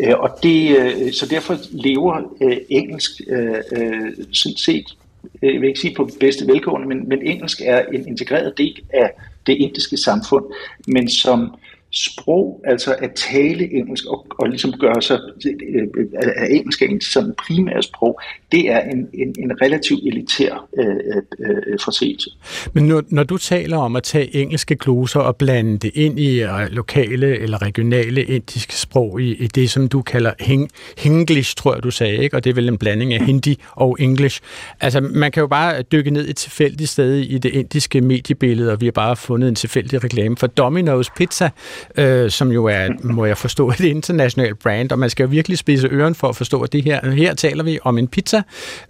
Øh, 0.00 0.18
og 0.18 0.30
det, 0.42 0.78
øh, 0.78 1.12
så 1.12 1.26
derfor 1.30 1.56
lever 1.70 2.36
øh, 2.42 2.56
engelsk 2.68 3.10
øh, 3.28 3.54
øh, 3.72 4.12
sådan 4.32 4.56
set, 4.56 4.96
øh, 5.42 5.54
jeg 5.54 5.60
vil 5.60 5.68
ikke 5.68 5.80
sige 5.80 5.94
på 5.94 6.10
bedste 6.20 6.46
velgående, 6.46 6.88
men, 6.88 7.08
men 7.08 7.22
engelsk 7.22 7.60
er 7.64 7.82
en 7.92 8.08
integreret 8.08 8.58
del 8.58 8.80
af 8.92 9.10
det 9.46 9.52
indiske 9.52 9.96
samfund, 9.96 10.44
men 10.88 11.08
som 11.08 11.54
sprog, 11.92 12.64
altså 12.64 12.94
at 12.98 13.10
tale 13.32 13.72
engelsk 13.72 14.04
og, 14.06 14.26
og 14.38 14.48
ligesom 14.48 14.72
gøre 14.72 15.02
sig 15.02 15.18
øh, 15.46 15.82
øh, 15.96 16.06
af 16.36 16.46
engelsk 16.50 16.82
en 16.82 17.00
som 17.00 17.34
primære 17.46 17.82
sprog, 17.82 18.20
det 18.52 18.70
er 18.70 18.80
en, 18.80 19.08
en, 19.14 19.34
en 19.38 19.62
relativt 19.62 20.00
elitær 20.06 20.68
øh, 20.78 20.86
øh, 20.86 21.22
øh, 21.38 21.78
forseelse. 21.84 22.30
Men 22.72 22.84
når, 22.84 23.02
når 23.08 23.24
du 23.24 23.36
taler 23.36 23.76
om 23.76 23.96
at 23.96 24.02
tage 24.02 24.36
engelske 24.36 24.76
gloser 24.76 25.20
og 25.20 25.36
blande 25.36 25.78
det 25.78 25.90
ind 25.94 26.20
i 26.20 26.42
lokale 26.70 27.38
eller 27.38 27.62
regionale 27.62 28.24
indiske 28.24 28.74
sprog 28.76 29.20
i, 29.20 29.34
i 29.34 29.46
det, 29.46 29.70
som 29.70 29.88
du 29.88 30.02
kalder 30.02 30.32
hing, 30.40 30.70
Hinglish, 30.98 31.56
tror 31.56 31.74
jeg 31.74 31.82
du 31.82 31.90
sagde, 31.90 32.16
ikke? 32.16 32.36
og 32.36 32.44
det 32.44 32.50
er 32.50 32.54
vel 32.54 32.68
en 32.68 32.78
blanding 32.78 33.14
af 33.14 33.26
hindi 33.26 33.58
og 33.72 33.96
english. 34.00 34.40
Altså 34.80 35.00
man 35.00 35.32
kan 35.32 35.40
jo 35.40 35.46
bare 35.46 35.82
dykke 35.82 36.10
ned 36.10 36.28
et 36.28 36.36
tilfældigt 36.36 36.90
sted 36.90 37.16
i 37.16 37.38
det 37.38 37.54
indiske 37.54 38.00
mediebillede, 38.00 38.72
og 38.72 38.80
vi 38.80 38.86
har 38.86 38.92
bare 38.92 39.16
fundet 39.16 39.48
en 39.48 39.54
tilfældig 39.54 40.04
reklame 40.04 40.36
for 40.36 40.46
Domino's 40.60 41.14
Pizza, 41.16 41.50
øh, 41.97 42.31
som 42.31 42.51
jo 42.51 42.65
er, 42.65 42.89
må 43.03 43.25
jeg 43.25 43.37
forstå, 43.37 43.69
et 43.69 43.79
internationalt 43.79 44.59
brand, 44.59 44.91
og 44.91 44.99
man 44.99 45.09
skal 45.09 45.23
jo 45.23 45.29
virkelig 45.29 45.57
spise 45.57 45.87
øren 45.87 46.15
for 46.15 46.27
at 46.29 46.35
forstå, 46.35 46.61
at 46.61 46.73
det 46.73 46.83
her, 46.83 47.11
her 47.11 47.33
taler 47.33 47.63
vi 47.63 47.79
om 47.83 47.97
en 47.97 48.07
pizza 48.07 48.41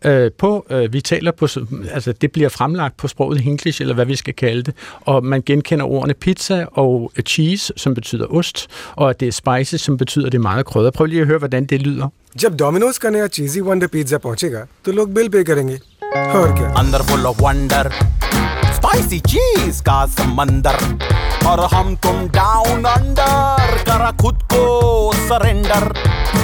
øh, 0.06 0.32
på, 0.38 0.66
øh, 0.70 0.94
vi 0.94 1.02
taler 1.02 1.32
på, 1.32 1.48
altså 1.92 2.14
det 2.22 2.32
bliver 2.32 2.50
fremlagt 2.50 2.98
på 2.98 3.08
sproget 3.08 3.48
English, 3.48 3.82
eller 3.82 3.94
hvad 3.94 4.06
vi 4.06 4.16
skal 4.16 4.34
kalde 4.34 4.64
det, 4.64 4.74
og 5.02 5.26
man 5.26 5.44
genkender 5.46 5.86
ordene 5.86 6.14
pizza 6.14 6.66
og 6.72 7.12
cheese, 7.26 7.74
som 7.78 7.94
betyder 7.94 8.26
ost, 8.34 8.68
og 8.96 9.10
at 9.10 9.20
det 9.20 9.28
er 9.28 9.32
spicy, 9.32 9.76
som 9.76 9.98
betyder, 9.98 10.30
det 10.30 10.38
er 10.38 10.42
meget 10.42 10.66
krydder. 10.66 10.92
Prøv 10.92 11.06
lige 11.06 11.22
at 11.22 11.28
høre, 11.28 11.38
hvordan 11.38 11.66
det 11.66 11.82
lyder. 11.82 12.08
जब 12.38 12.56
Domino's 12.58 12.98
का 12.98 13.10
नया 13.10 13.28
चीजी 13.28 13.62
wonder 13.62 13.88
pizza 13.88 14.18
पहुंचेगा 14.18 14.66
तो 14.86 14.92
लोग 14.92 15.14
bill 15.14 15.28
pay 15.30 15.44
करेंगे 15.44 15.76
और 16.38 16.56
क्या 16.58 16.70
अंदर 16.82 17.02
फुल 17.02 17.26
ऑफ 17.26 17.42
वंडर 17.42 17.90
स्पाइसी 18.74 19.20
चीज 19.20 19.82
का 19.82 20.06
समंदर 20.18 20.78
और 21.48 21.60
हम 21.74 21.96
तुम 22.04 22.28
डाउन 22.38 22.84
अंडर 22.96 23.78
करा 23.90 24.12
खुद 24.22 24.40
को 24.54 24.64
सरेंडर 25.28 25.94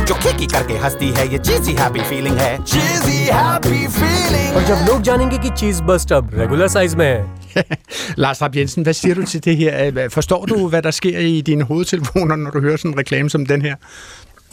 जो 0.07 0.15
की 0.25 0.45
करके 0.45 0.73
हंसती 0.83 1.09
है 1.17 1.31
ये 1.31 1.37
चीजी 1.49 1.73
हैप्पी 1.79 2.03
फीलिंग 2.09 2.37
है 2.37 2.51
चीजी 2.63 3.17
हैप्पी 3.39 3.87
फीलिंग 3.97 4.55
और 4.55 4.63
जब 4.69 4.85
लोग 4.89 5.01
जानेंगे 5.09 5.37
कि 5.37 5.49
चीज 5.49 5.81
बस्ट 5.89 6.13
अब 6.13 6.31
रेगुलर 6.39 6.67
साइज 6.77 6.95
में 6.95 7.05
है 7.05 7.39
Lars 8.17 8.41
Rapp 8.41 8.55
Jensen, 8.55 8.83
hvad 8.83 8.93
siger 8.93 9.15
du 9.15 9.25
til 9.25 9.43
det 9.45 9.57
her? 9.57 10.09
Forstår 10.09 10.45
du, 10.45 10.67
hvad 10.69 10.81
der 10.81 10.91
sker 10.91 11.19
i 11.19 11.41
dine 11.41 11.63
hovedtelefoner, 11.63 12.35
når 12.35 12.51
du 12.51 12.59
hører 12.59 12.77
sådan 12.77 12.91
en 12.91 12.99
reklame 12.99 13.29
som 13.29 13.45
den 13.45 13.61
her? 13.61 13.75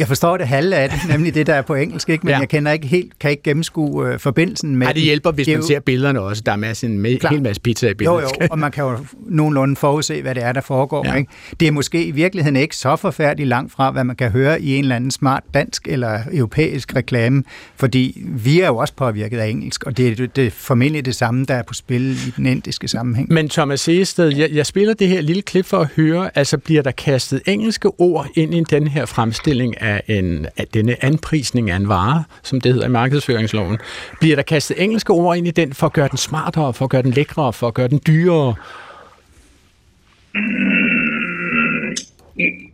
Jeg 0.02 0.08
forstår 0.08 0.38
det 0.38 0.48
halve 0.48 0.76
af 0.76 0.90
det, 0.90 1.00
nemlig 1.14 1.36
det, 1.36 1.48
der 1.48 1.54
er 1.54 1.62
på 1.62 1.76
engelsk, 1.76 2.10
ikke? 2.10 2.26
men 2.26 2.32
ja. 2.32 2.40
jeg 2.40 2.50
kender 2.50 2.72
ikke 2.72 2.88
helt, 2.88 3.20
kan 3.20 3.32
ikke 3.32 3.44
gennemskue 3.44 4.08
øh, 4.08 4.20
forbindelsen 4.20 4.76
med... 4.76 4.88
Nej, 4.88 4.94
det 4.94 5.02
hjælper, 5.02 5.32
hvis 5.32 5.48
man 5.48 5.64
ser 5.64 5.80
billederne 5.80 6.22
også. 6.22 6.44
Der 6.46 6.52
er 6.52 6.56
masser, 6.56 6.88
en 6.88 7.00
med, 7.00 7.30
hel 7.30 7.42
masse 7.42 7.62
pizza 7.62 7.90
i 7.90 7.94
billedet. 7.94 8.22
Jo, 8.22 8.30
jo, 8.42 8.48
og 8.52 8.60
man 8.60 8.72
kan 8.72 8.84
jo 8.84 8.98
nogenlunde 9.26 9.76
forudse, 9.76 10.22
hvad 10.22 10.36
det 10.36 10.44
er, 10.44 10.52
der 10.52 10.62
foregår. 10.62 11.08
Ja. 11.08 11.16
Ikke? 11.16 11.32
Det 11.60 11.68
er 11.68 11.72
måske 11.72 12.06
i 12.06 12.12
virkeligheden 12.12 12.56
ikke 12.56 12.76
så 12.76 12.96
forfærdeligt 12.96 13.50
langt 13.50 13.72
fra, 13.72 13.92
hvad 13.92 14.04
man 14.04 14.16
kan 14.16 14.32
høre 14.32 14.62
i 14.62 14.76
en 14.76 14.84
eller 14.84 14.96
anden 14.96 15.12
smart 15.12 15.44
dansk 15.54 15.88
eller 15.88 16.20
europæisk 16.34 16.96
reklame, 16.96 17.44
fordi 17.76 18.22
vi 18.26 18.62
er 18.62 18.68
jo 18.68 18.78
også 18.78 18.94
påvirket 18.94 19.38
af 19.38 19.48
engelsk, 19.48 19.84
og 19.84 19.98
det 19.98 20.22
er, 20.22 20.28
det 20.28 20.48
er 20.48 20.52
formentlig 20.52 21.06
det 21.06 21.16
samme, 21.16 21.46
der 21.46 21.54
er 21.54 21.64
på 21.64 21.74
spil 21.74 22.12
i 22.12 22.34
den 22.38 22.46
indiske 22.46 22.88
sammenhæng. 22.88 23.34
Men 23.34 23.50
Thomas 23.50 23.80
Seested, 23.80 24.36
jeg, 24.36 24.50
jeg 24.52 24.66
spiller 24.66 24.94
det 24.94 25.08
her 25.08 25.22
lille 25.22 25.42
klip 25.42 25.66
for 25.66 25.80
at 25.80 25.88
høre, 25.96 26.30
altså 26.36 26.58
bliver 26.58 26.82
der 26.82 26.92
kastet 26.92 27.42
engelske 27.46 27.88
ord 28.00 28.28
ind 28.36 28.54
i 28.54 28.64
den 28.70 28.88
her 28.88 29.06
fremstilling 29.06 29.82
af 29.82 29.91
en 30.08 30.48
af 30.58 30.68
denne 30.68 31.06
anprisning 31.06 31.70
af 31.70 31.76
en 31.76 31.90
vare, 31.90 32.24
som 32.44 32.62
det 32.62 32.74
hedder 32.74 32.88
i 32.88 32.92
markedsføringsloven, 32.92 33.78
bliver 34.20 34.36
der 34.36 34.44
kastet 34.44 34.84
engelske 34.84 35.14
ord 35.14 35.38
ind 35.38 35.48
i 35.48 35.52
den 35.52 35.74
for 35.74 35.88
at 35.88 35.94
gøre 35.94 36.08
den 36.08 36.18
smartere, 36.18 36.74
for 36.74 36.86
at 36.86 36.92
gøre 36.92 37.02
den 37.02 37.12
lækrere, 37.12 37.54
for 37.54 37.68
at 37.68 37.74
gøre 37.74 37.88
den 37.88 38.02
dyrere? 38.08 38.56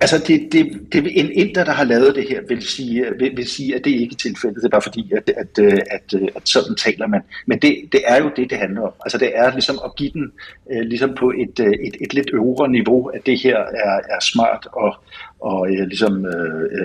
Altså, 0.01 0.23
det, 0.27 0.49
det, 0.51 0.93
det, 0.93 1.19
en 1.19 1.31
inder, 1.31 1.63
der 1.63 1.71
har 1.71 1.83
lavet 1.83 2.15
det 2.15 2.25
her, 2.29 2.41
vil 2.49 2.61
sige, 2.61 3.05
vil, 3.19 3.37
vil 3.37 3.47
sige 3.47 3.75
at 3.75 3.85
det 3.85 3.91
ikke 3.91 4.13
er 4.13 4.17
tilfældet. 4.17 4.57
Det 4.57 4.65
er 4.65 4.69
bare 4.69 4.81
fordi, 4.81 5.13
at, 5.13 5.29
at, 5.37 5.59
at, 5.91 6.13
at 6.35 6.41
sådan 6.49 6.75
taler 6.75 7.07
man. 7.07 7.21
Men 7.45 7.59
det, 7.59 7.75
det 7.91 8.01
er 8.07 8.17
jo 8.23 8.31
det, 8.35 8.49
det 8.49 8.57
handler 8.57 8.81
om. 8.81 8.93
Altså, 9.05 9.17
det 9.17 9.31
er 9.35 9.51
ligesom 9.51 9.79
at 9.85 9.95
give 9.95 10.09
den 10.13 10.31
øh, 10.71 10.81
ligesom 10.81 11.15
på 11.19 11.29
et, 11.29 11.59
øh, 11.59 11.73
et, 11.87 11.97
et 12.01 12.13
lidt 12.13 12.29
øvre 12.33 12.69
niveau, 12.69 13.05
at 13.05 13.25
det 13.25 13.39
her 13.39 13.57
er, 13.57 13.99
er 14.09 14.19
smart 14.21 14.67
og, 14.71 14.95
og 15.39 15.71
øh, 15.71 15.87
ligesom 15.87 16.25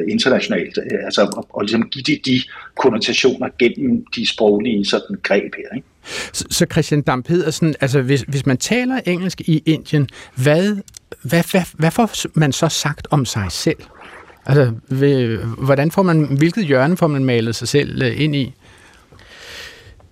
internationalt. 0.09 0.79
Altså, 1.05 1.23
og, 1.37 1.47
og 1.51 1.63
ligesom 1.63 1.89
give 1.89 2.03
de, 2.03 2.21
de 2.31 2.43
konnotationer 2.77 3.49
gennem 3.59 4.05
de 4.17 4.29
sproglige 4.29 4.85
sådan, 4.85 5.17
greb 5.23 5.55
her. 5.57 5.77
Ikke? 5.77 5.87
Så, 6.33 6.67
Christian 6.73 7.03
Dam 7.03 7.23
Pedersen, 7.23 7.75
altså 7.81 8.03
hvis, 8.03 8.25
hvis 8.29 8.47
man 8.47 8.57
taler 8.57 9.01
engelsk 9.07 9.41
i 9.41 9.63
Indien, 9.67 10.09
hvad 10.37 10.77
hvad, 11.23 11.51
hvad, 11.51 11.63
hvad 11.73 11.91
får 11.91 12.11
man 12.39 12.53
så 12.53 12.69
sagt 12.69 13.09
om 13.11 13.25
sig 13.25 13.47
selv? 13.51 13.77
Altså, 14.47 14.73
ved, 14.89 15.39
hvordan 15.39 15.91
får 15.91 16.03
man, 16.03 16.37
hvilket 16.39 16.65
hjørne 16.67 16.97
får 16.97 17.07
man 17.07 17.25
malet 17.25 17.55
sig 17.55 17.69
selv 17.69 18.03
øh, 18.03 18.21
ind 18.21 18.37
i? 18.37 18.55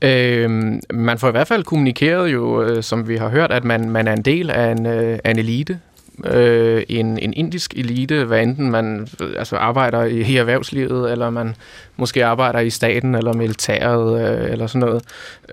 Øhm, 0.02 0.80
man 0.92 1.18
får 1.18 1.28
i 1.28 1.30
hvert 1.30 1.48
fald 1.48 1.64
kommunikeret 1.64 2.32
jo, 2.32 2.62
øh, 2.62 2.82
som 2.82 3.08
vi 3.08 3.16
har 3.16 3.28
hørt, 3.28 3.50
at 3.50 3.64
man, 3.64 3.90
man 3.90 4.08
er 4.08 4.12
en 4.12 4.22
del 4.22 4.50
af 4.50 4.72
en, 4.72 4.86
øh, 4.86 5.18
af 5.24 5.30
en 5.30 5.38
elite. 5.38 5.78
Øh, 6.26 6.82
en, 6.88 7.18
en 7.18 7.32
indisk 7.36 7.74
elite, 7.74 8.24
hvad 8.24 8.42
enten 8.42 8.70
man 8.70 9.08
altså 9.36 9.56
arbejder 9.56 10.04
i, 10.04 10.20
i 10.20 10.36
erhvervslivet, 10.36 11.12
eller 11.12 11.30
man 11.30 11.56
måske 11.96 12.24
arbejder 12.24 12.58
i 12.58 12.70
staten 12.70 13.14
eller 13.14 13.32
militæret 13.32 14.20
øh, 14.20 14.52
eller 14.52 14.66
sådan 14.66 14.88
noget. 14.88 15.02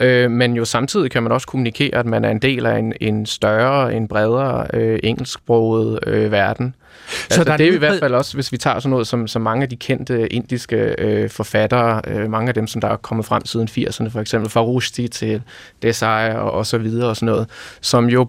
Øh, 0.02 0.32
men 0.32 0.54
jo 0.54 0.66
samtidig 0.66 1.12
kan 1.12 1.24
man 1.24 1.32
også 1.32 1.48
kommunikere, 1.48 1.96
at 1.96 2.06
man 2.06 2.26
er 2.26 2.30
en 2.30 2.40
del 2.40 2.66
af 2.66 2.80
en, 2.80 2.94
en 3.02 3.26
større, 3.26 3.94
en 3.94 4.08
bredere 4.08 4.68
øh, 4.74 5.00
engelsksproget 5.04 6.00
øh, 6.08 6.32
verden. 6.32 6.76
Så 7.08 7.24
altså, 7.24 7.44
der 7.44 7.58
det 7.58 7.68
er 7.68 7.74
i 7.74 7.78
hvert 7.78 8.00
fald 8.00 8.14
også, 8.14 8.34
hvis 8.34 8.52
vi 8.52 8.58
tager 8.58 8.80
sådan 8.80 8.90
noget 8.90 9.08
som, 9.08 9.28
som 9.28 9.42
mange 9.42 9.64
af 9.64 9.70
de 9.70 9.76
kendte 9.76 10.34
indiske 10.34 10.96
øh, 10.98 11.30
forfattere, 11.30 12.02
øh, 12.08 12.30
mange 12.30 12.48
af 12.48 12.54
dem, 12.54 12.68
som 12.68 12.82
der 12.82 12.88
er 12.88 12.96
kommet 12.96 13.26
frem 13.26 13.46
siden 13.46 13.68
80'erne, 13.72 14.10
for 14.10 14.20
eksempel 14.20 14.50
fra 14.50 14.62
Rushdie 14.62 15.08
til 15.08 15.42
Desai 15.82 16.32
og, 16.32 16.52
og 16.52 16.66
så 16.66 16.78
videre 16.78 17.10
og 17.10 17.16
sådan 17.16 17.26
noget, 17.26 17.50
som 17.82 18.10
jo 18.10 18.28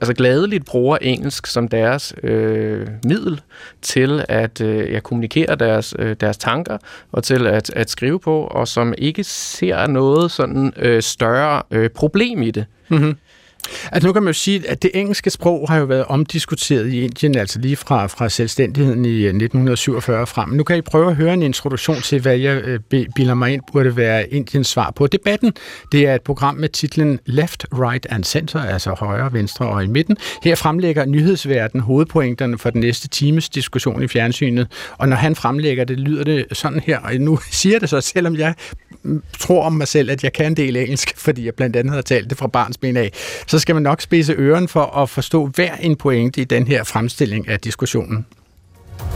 altså 0.00 0.14
gladeligt 0.14 0.64
bruger 0.64 0.98
engelsk 1.00 1.46
som 1.46 1.68
deres 1.68 2.14
øh, 2.22 2.86
middel 3.04 3.40
til 3.82 4.24
at 4.28 4.60
øh, 4.60 4.92
ja, 4.92 5.00
kommunikere 5.00 5.56
deres, 5.56 5.94
øh, 5.98 6.16
deres 6.20 6.36
tanker 6.36 6.78
og 7.12 7.24
til 7.24 7.46
at, 7.46 7.70
at 7.70 7.90
skrive 7.90 8.20
på, 8.20 8.40
og 8.40 8.68
som 8.68 8.94
ikke 8.98 9.24
ser 9.24 9.86
noget 9.86 10.30
sådan 10.30 10.72
øh, 10.76 11.02
større 11.02 11.62
øh, 11.70 11.90
problem 11.90 12.42
i 12.42 12.50
det. 12.50 12.66
Mm-hmm. 12.88 13.16
Altså 13.92 14.06
nu 14.06 14.12
kan 14.12 14.22
man 14.22 14.28
jo 14.28 14.38
sige, 14.38 14.68
at 14.68 14.82
det 14.82 14.90
engelske 14.94 15.30
sprog 15.30 15.68
har 15.68 15.76
jo 15.78 15.84
været 15.84 16.04
omdiskuteret 16.04 16.92
i 16.92 17.00
Indien, 17.00 17.38
altså 17.38 17.58
lige 17.58 17.76
fra, 17.76 18.06
fra 18.06 18.28
selvstændigheden 18.28 19.04
i 19.04 19.08
øh, 19.08 19.26
1947 19.26 20.26
frem. 20.26 20.48
Nu 20.48 20.64
kan 20.64 20.76
I 20.76 20.80
prøve 20.80 21.10
at 21.10 21.16
høre 21.16 21.34
en 21.34 21.42
introduktion 21.42 22.00
til, 22.00 22.20
hvad 22.20 22.36
jeg 22.36 22.62
øh, 22.64 22.80
bilder 23.16 23.34
mig 23.34 23.52
ind 23.52 23.62
burde 23.72 23.96
være 23.96 24.28
Indiens 24.28 24.66
svar 24.66 24.90
på 24.90 25.06
debatten. 25.06 25.52
Det 25.92 26.06
er 26.06 26.14
et 26.14 26.22
program 26.22 26.54
med 26.54 26.68
titlen 26.68 27.18
Left, 27.26 27.66
Right 27.72 28.06
and 28.10 28.24
Center, 28.24 28.62
altså 28.62 28.90
højre, 28.90 29.32
venstre 29.32 29.66
og 29.66 29.84
i 29.84 29.86
midten. 29.86 30.16
Her 30.42 30.54
fremlægger 30.54 31.04
nyhedsverden 31.04 31.80
hovedpointerne 31.80 32.58
for 32.58 32.70
den 32.70 32.80
næste 32.80 33.08
times 33.08 33.48
diskussion 33.48 34.02
i 34.02 34.08
fjernsynet, 34.08 34.66
og 34.98 35.08
når 35.08 35.16
han 35.16 35.36
fremlægger 35.36 35.84
det, 35.84 36.00
lyder 36.00 36.24
det 36.24 36.46
sådan 36.52 36.80
her, 36.80 36.98
og 36.98 37.14
nu 37.14 37.38
siger 37.50 37.78
det 37.78 37.88
så, 37.88 38.00
selvom 38.00 38.36
jeg 38.36 38.54
tror 39.38 39.64
om 39.64 39.72
mig 39.72 39.88
selv, 39.88 40.10
at 40.10 40.24
jeg 40.24 40.32
kan 40.32 40.46
en 40.46 40.56
del 40.56 40.76
engelsk, 40.76 41.16
fordi 41.26 41.46
jeg 41.46 41.54
blandt 41.54 41.76
andet 41.76 41.94
har 41.94 42.02
talt 42.02 42.30
det 42.30 42.38
fra 42.38 42.46
barnsben 42.46 42.96
af, 42.96 43.10
så 43.46 43.58
skal 43.58 43.74
man 43.74 43.82
nok 43.82 44.00
spise 44.00 44.32
øren 44.32 44.68
for 44.68 44.84
at 44.84 45.10
forstå 45.10 45.46
hver 45.46 45.76
en 45.76 45.96
pointe 45.96 46.40
i 46.40 46.44
den 46.44 46.66
her 46.66 46.84
fremstilling 46.84 47.48
af 47.48 47.60
diskussionen. 47.60 48.26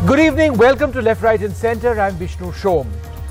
Good 0.07 0.19
evening, 0.19 0.61
welcome 0.61 0.93
to 0.93 1.01
Left, 1.01 1.23
Right 1.23 1.43
and 1.43 1.55
Center. 1.55 2.09
I'm 2.09 2.19
Vishnu 2.19 2.53
Shom. 2.53 2.87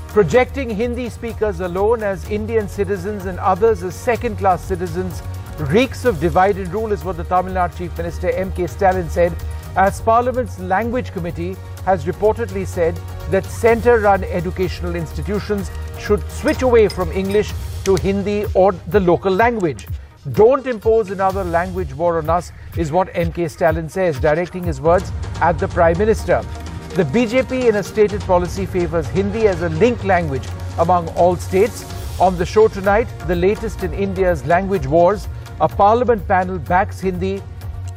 Projecting 0.08 0.76
Hindi 0.76 1.08
speakers 1.08 1.60
alone 1.60 2.02
as 2.02 2.30
Indian 2.30 2.68
citizens 2.68 3.26
and 3.26 3.38
others 3.52 3.82
as 3.82 3.94
second-class 3.94 4.60
citizens 4.68 5.22
reeks 5.60 6.04
of 6.04 6.20
divide 6.20 6.56
and 6.56 6.72
rule 6.72 6.92
is 6.92 7.04
what 7.04 7.16
the 7.16 7.24
Tamil 7.24 7.54
Nadu 7.54 7.76
Chief 7.76 7.96
Minister 7.96 8.30
M.K. 8.30 8.66
Stalin 8.66 9.08
said 9.10 9.32
as 9.76 10.00
Parliament's 10.00 10.58
Language 10.58 11.12
Committee 11.12 11.56
has 11.84 12.04
reportedly 12.04 12.66
said 12.66 12.98
that 13.30 13.44
centre-run 13.44 14.24
educational 14.24 14.96
institutions 14.96 15.70
should 15.98 16.22
switch 16.30 16.62
away 16.62 16.88
from 16.88 17.10
English 17.12 17.52
to 17.84 17.94
Hindi 17.96 18.44
or 18.54 18.72
the 18.88 19.00
local 19.00 19.32
language. 19.32 19.86
Don't 20.32 20.66
impose 20.66 21.10
another 21.10 21.44
language 21.44 21.94
war 21.94 22.18
on 22.18 22.28
us, 22.28 22.52
is 22.76 22.92
what 22.92 23.08
MK 23.14 23.50
Stalin 23.50 23.88
says, 23.88 24.20
directing 24.20 24.62
his 24.62 24.80
words 24.80 25.10
at 25.40 25.58
the 25.58 25.68
Prime 25.68 25.96
Minister. 25.96 26.42
The 26.90 27.04
BJP, 27.04 27.68
in 27.68 27.76
a 27.76 27.82
stated 27.82 28.20
policy, 28.22 28.66
favours 28.66 29.06
Hindi 29.08 29.46
as 29.46 29.62
a 29.62 29.68
link 29.70 30.04
language 30.04 30.46
among 30.78 31.08
all 31.10 31.36
states. 31.36 31.84
On 32.20 32.36
the 32.36 32.44
show 32.44 32.68
tonight, 32.68 33.08
the 33.26 33.36
latest 33.36 33.82
in 33.82 33.94
India's 33.94 34.44
language 34.44 34.86
wars, 34.86 35.26
a 35.60 35.68
parliament 35.68 36.26
panel 36.28 36.58
backs 36.58 37.00
Hindi 37.00 37.42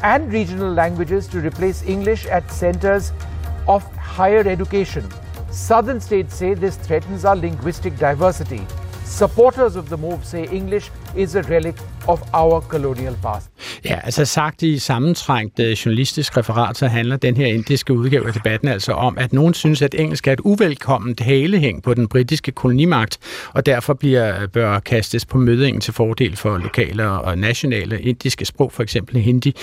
and 0.02 0.32
regional 0.32 0.72
languages 0.72 1.28
to 1.28 1.40
replace 1.40 1.84
English 1.84 2.26
at 2.28 2.50
centres 2.52 3.12
of 3.68 3.84
higher 3.96 4.48
education. 4.48 5.08
Southern 5.52 6.00
states 6.00 6.36
say 6.36 6.54
this 6.54 6.76
threatens 6.78 7.26
our 7.26 7.36
linguistic 7.36 7.98
diversity. 7.98 8.66
Supporters 9.04 9.76
of 9.76 9.90
the 9.90 9.98
move 9.98 10.26
say 10.26 10.48
English 10.48 10.90
is 11.18 11.36
a 11.36 11.42
relic 11.42 11.76
of 12.08 12.22
our 12.34 12.62
colonial 12.62 13.16
past. 13.24 13.50
Ja, 13.86 14.00
altså 14.04 14.26
sagt 14.26 14.62
i 14.62 14.80
sammentrængt 14.80 15.60
øh, 15.60 15.72
journalistisk 15.72 16.38
referat, 16.38 16.78
så 16.78 16.88
handler 16.88 17.18
den 17.18 17.38
her 17.38 17.46
indiske 17.46 17.94
udgave 17.94 18.28
af 18.28 18.34
debatten 18.34 18.68
altså 18.68 18.92
om, 18.92 19.18
at 19.18 19.34
nogen 19.34 19.54
synes, 19.54 19.82
at 19.82 19.96
engelsk 19.96 20.28
er 20.28 20.34
et 20.34 20.40
uvelkomment 20.40 21.20
halehæng 21.20 21.84
på 21.84 21.94
den 21.94 22.08
britiske 22.08 22.52
kolonimagt, 22.52 23.18
og 23.54 23.66
derfor 23.66 23.94
bliver, 23.94 24.42
øh, 24.42 24.48
bør 24.48 24.80
kastes 24.80 25.26
på 25.26 25.38
mødingen 25.38 25.82
til 25.82 25.94
fordel 25.94 26.36
for 26.36 26.58
lokale 26.58 27.10
og 27.10 27.38
nationale 27.38 28.02
indiske 28.02 28.46
sprog, 28.46 28.72
for 28.72 28.84
eksempel 28.84 29.22
hindi. 29.22 29.56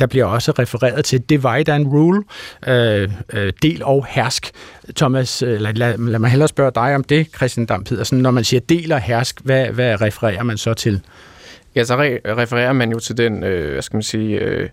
Der 0.00 0.06
bliver 0.06 0.24
også 0.24 0.52
refereret 0.58 1.04
til 1.04 1.20
divide 1.20 1.72
and 1.72 1.86
rule, 1.86 2.22
øh, 2.66 3.10
øh 3.32 3.52
del 3.62 3.82
og 3.84 4.06
hersk. 4.08 4.50
Thomas, 4.96 5.42
lad, 5.46 5.74
lad, 5.74 5.98
lad 5.98 6.18
mig 6.18 6.30
hellere 6.30 6.48
spørge 6.48 6.72
dig 6.74 6.94
om 6.94 7.04
det, 7.04 7.26
Christian 7.36 7.66
Dam 7.66 7.84
Pedersen. 7.84 8.18
Når 8.18 8.30
man 8.30 8.44
siger 8.44 8.60
del 8.60 8.92
og 8.92 9.00
hersk, 9.00 9.40
hvad, 9.44 9.66
hvad 9.66 10.00
refererer 10.00 10.42
man 10.42 10.58
så 10.58 10.74
til? 10.74 10.97
Ja, 11.74 11.84
så 11.84 11.94
re- 11.94 12.34
refererer 12.34 12.72
man 12.72 12.90
jo 12.90 12.98
til 12.98 13.16
den, 13.16 13.44
øh, 13.44 13.72
hvad 13.72 13.82
skal 13.82 13.96
man 13.96 14.02
sige, 14.02 14.38
øh, 14.38 14.68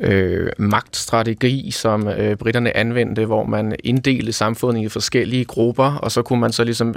øh, 0.00 0.50
magtstrategi, 0.58 1.70
som 1.70 2.08
øh, 2.08 2.36
britterne 2.36 2.76
anvendte, 2.76 3.24
hvor 3.24 3.44
man 3.44 3.76
inddelte 3.84 4.32
samfundet 4.32 4.82
i 4.82 4.88
forskellige 4.88 5.44
grupper, 5.44 5.94
og 5.94 6.12
så 6.12 6.22
kunne 6.22 6.40
man 6.40 6.52
så 6.52 6.64
ligesom 6.64 6.94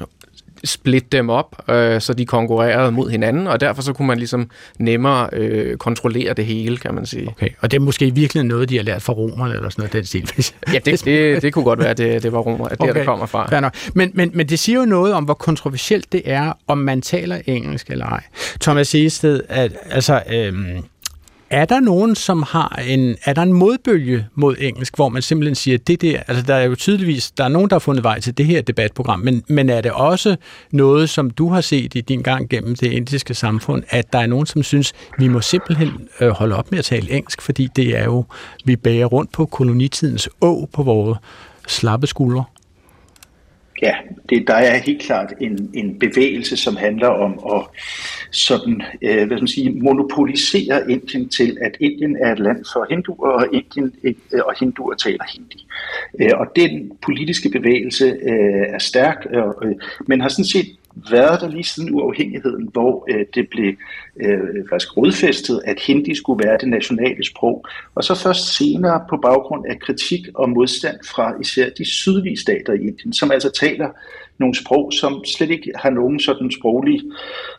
splitte 0.66 1.08
dem 1.12 1.30
op, 1.30 1.70
øh, 1.70 2.02
så 2.02 2.14
de 2.14 2.26
konkurrerede 2.26 2.92
mod 2.92 3.10
hinanden, 3.10 3.48
og 3.48 3.60
derfor 3.60 3.82
så 3.82 3.94
kunne 3.94 4.08
man 4.08 4.18
ligesom 4.18 4.50
nemmere 4.80 5.30
øh, 5.34 5.78
kontrollere 5.78 6.34
det 6.34 6.46
hele, 6.46 6.78
kan 6.78 6.94
man 6.94 7.06
sige. 7.06 7.28
Okay, 7.28 7.50
og 7.60 7.72
det 7.72 7.78
er 7.78 7.82
måske 7.82 8.16
virkelig 8.16 8.44
noget, 8.44 8.70
de 8.70 8.76
har 8.76 8.84
lært 8.84 9.02
fra 9.02 9.14
romerne, 9.14 9.54
eller 9.54 9.70
sådan 9.70 9.82
noget, 9.82 9.94
den 9.94 10.06
stil. 10.06 10.32
ja, 10.74 10.80
det, 10.86 11.06
det, 11.06 11.42
det 11.42 11.54
kunne 11.54 11.66
godt 11.66 11.80
være, 11.80 11.90
at 11.90 11.98
det, 11.98 12.24
det 12.24 12.32
var 12.32 12.40
romer, 12.40 12.66
at 12.66 12.72
det 12.72 12.82
okay. 12.82 13.00
der 13.00 13.06
kommer 13.06 13.26
fra. 13.26 13.72
Men, 13.94 14.12
men, 14.14 14.32
men 14.34 14.50
det 14.50 14.60
siger 14.60 14.80
jo 14.80 14.86
noget 14.86 15.14
om, 15.14 15.24
hvor 15.24 15.34
kontroversielt 15.34 16.12
det 16.12 16.22
er, 16.26 16.54
om 16.68 16.78
man 16.78 17.02
taler 17.02 17.40
engelsk 17.46 17.90
eller 17.90 18.06
ej. 18.06 18.24
Thomas 18.62 18.96
Ested, 18.96 19.42
at, 19.50 19.72
altså... 19.92 20.24
Øh, 20.32 20.54
er 21.50 21.66
der 21.66 21.80
nogen, 21.80 22.16
som 22.16 22.44
har 22.44 22.82
en, 22.88 23.16
er 23.26 23.34
der 23.34 23.42
en 23.42 23.54
modbølge 23.54 24.28
mod 24.36 24.56
engelsk, 24.60 24.96
hvor 24.96 25.10
man 25.10 25.22
simpelthen 25.22 25.56
siger, 25.56 25.78
det 25.78 26.02
der, 26.02 26.20
altså 26.28 26.44
der 26.44 26.56
er 26.56 26.64
jo 26.64 26.76
tydeligvis, 26.76 27.32
der 27.32 27.44
er 27.44 27.48
nogen, 27.48 27.70
der 27.70 27.76
har 27.76 27.80
fundet 27.80 28.04
vej 28.04 28.20
til 28.20 28.38
det 28.38 28.46
her 28.46 28.62
debatprogram, 28.62 29.20
men, 29.20 29.44
men 29.48 29.70
er 29.70 29.82
det 29.82 29.92
også 29.92 30.36
noget, 30.72 31.10
som 31.10 31.30
du 31.30 31.50
har 31.50 31.62
set 31.62 31.96
i 31.96 32.02
din 32.02 32.22
gang 32.22 32.50
gennem 32.50 32.76
det 32.76 32.92
indiske 32.92 33.34
samfund, 33.34 33.84
at 33.90 34.14
der 34.14 34.20
er 34.20 34.28
nogen, 34.28 34.46
som 34.46 34.64
synes, 34.64 34.94
vi 35.20 35.28
må 35.28 35.42
simpelthen 35.42 36.08
øh, 36.22 36.30
holde 36.30 36.56
op 36.56 36.72
med 36.72 36.80
at 36.80 36.86
tale 36.86 37.12
engelsk, 37.12 37.42
fordi 37.42 37.70
det 37.76 37.98
er 37.98 38.04
jo, 38.04 38.26
vi 38.66 38.76
bærer 38.76 39.06
rundt 39.06 39.32
på 39.32 39.46
kolonitidens 39.46 40.30
å 40.42 40.70
på 40.74 40.84
vores 40.84 41.18
slappe 41.68 42.08
skuldre? 42.08 42.44
Ja, 43.82 43.96
det, 44.30 44.48
der 44.48 44.54
er 44.54 44.78
helt 44.78 45.02
klart 45.02 45.34
en, 45.42 45.70
en 45.74 46.00
bevægelse, 46.00 46.58
som 46.58 46.76
handler 46.76 47.08
om 47.08 47.40
at 47.56 47.82
sådan, 48.32 48.82
øh, 49.02 49.16
hvad 49.16 49.38
skal 49.38 49.42
man 49.42 49.48
sige, 49.48 49.70
monopolisere 49.70 50.92
Indien 50.92 51.30
til, 51.30 51.58
at 51.62 51.78
Indien 51.80 52.18
er 52.22 52.32
et 52.32 52.40
land 52.40 52.66
for 52.74 52.86
hinduer, 52.90 53.30
og, 53.32 53.48
Indien, 53.54 53.94
øh, 54.04 54.42
og 54.46 54.54
hinduer 54.60 54.96
taler 54.96 55.24
hindi. 55.34 55.68
Øh, 56.20 56.32
og 56.40 56.48
den 56.56 56.92
politiske 57.02 57.50
bevægelse 57.50 58.06
øh, 58.06 58.66
er 58.76 58.80
stærk, 58.80 59.26
øh, 59.32 59.70
øh 59.70 59.76
men 60.08 60.22
har 60.22 60.30
sådan 60.30 60.46
set 60.46 60.68
været 61.12 61.42
der 61.42 61.50
lige 61.50 61.64
siden 61.64 61.96
uafhængigheden, 61.96 62.70
hvor 62.74 63.06
øh, 63.10 63.26
det 63.36 63.50
blev 63.50 63.74
øh, 64.22 64.40
faktisk 64.70 64.98
rodfæstet, 64.98 65.62
at 65.66 65.80
hindi 65.80 66.16
skulle 66.16 66.46
være 66.46 66.58
det 66.62 66.70
nationale 66.70 67.26
sprog. 67.26 67.66
Og 67.96 68.04
så 68.04 68.16
først 68.16 68.58
senere 68.58 69.02
på 69.10 69.18
baggrund 69.18 69.66
af 69.70 69.80
kritik 69.80 70.28
og 70.36 70.50
modstand 70.50 70.96
fra 71.06 71.34
især 71.42 71.70
de 71.70 71.86
sydlige 71.86 72.38
stater 72.38 72.74
i 72.74 72.82
Indien, 72.82 73.14
som 73.14 73.32
altså 73.32 73.52
taler 73.52 73.90
nogle 74.38 74.56
sprog, 74.56 74.94
som 74.94 75.26
slet 75.26 75.50
ikke 75.50 75.72
har 75.76 75.90
nogen 75.90 76.20
sådan 76.20 76.52
sproglig 76.52 77.02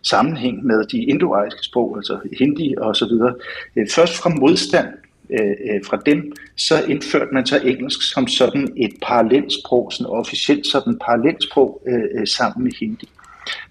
sammenhæng 0.03 0.65
med 0.65 0.85
de 0.87 1.05
indoariske 1.05 1.63
sprog, 1.63 1.97
altså 1.97 2.19
hindi 2.39 2.75
og 2.79 2.97
så 2.97 3.07
videre. 3.07 3.35
Øh, 3.77 3.87
først 3.91 4.17
fra 4.17 4.31
modstand 4.31 4.87
øh, 5.31 5.55
øh, 5.71 5.81
fra 5.85 6.03
dem, 6.07 6.33
så 6.57 6.85
indførte 6.89 7.33
man 7.33 7.47
så 7.47 7.59
engelsk 7.65 8.13
som 8.13 8.27
sådan 8.27 8.73
et 8.77 8.93
parallelsprog, 9.03 9.93
sådan 9.93 10.11
officielt 10.11 10.67
sådan 10.67 10.99
parallelsprog 10.99 11.83
øh, 11.87 12.21
øh 12.21 12.27
sammen 12.27 12.65
med 12.65 12.73
hindi. 12.81 13.09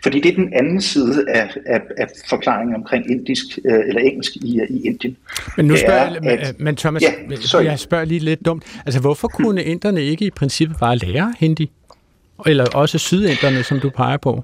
Fordi 0.04 0.20
det 0.20 0.32
er 0.32 0.36
den 0.36 0.54
anden 0.54 0.82
side 0.82 1.26
af, 1.30 1.50
af, 1.66 1.82
af 1.98 2.08
forklaringen 2.30 2.76
omkring 2.76 3.12
indisk 3.12 3.46
øh, 3.66 3.80
eller 3.88 4.02
engelsk 4.02 4.36
i, 4.36 4.62
i 4.70 4.86
Indien. 4.86 5.18
Men 5.58 5.66
nu 5.66 5.78
spørger 5.78 6.20
jeg, 6.24 6.40
at, 6.40 6.60
men 6.60 6.76
Thomas, 6.76 7.04
ja, 7.54 7.60
jeg 7.64 7.80
spørger 7.80 8.06
lige 8.06 8.20
lidt 8.20 8.46
dumt. 8.46 8.64
Altså, 8.86 9.02
hvorfor 9.02 9.28
kunne 9.28 9.64
inderne 9.64 10.04
ikke 10.04 10.26
i 10.26 10.30
princippet 10.30 10.78
bare 10.80 10.98
lære 10.98 11.34
hindi? 11.40 11.72
Eller 12.46 12.66
også 12.74 12.98
sydinderne, 12.98 13.64
som 13.64 13.80
du 13.80 13.90
peger 13.90 14.18
på? 14.18 14.44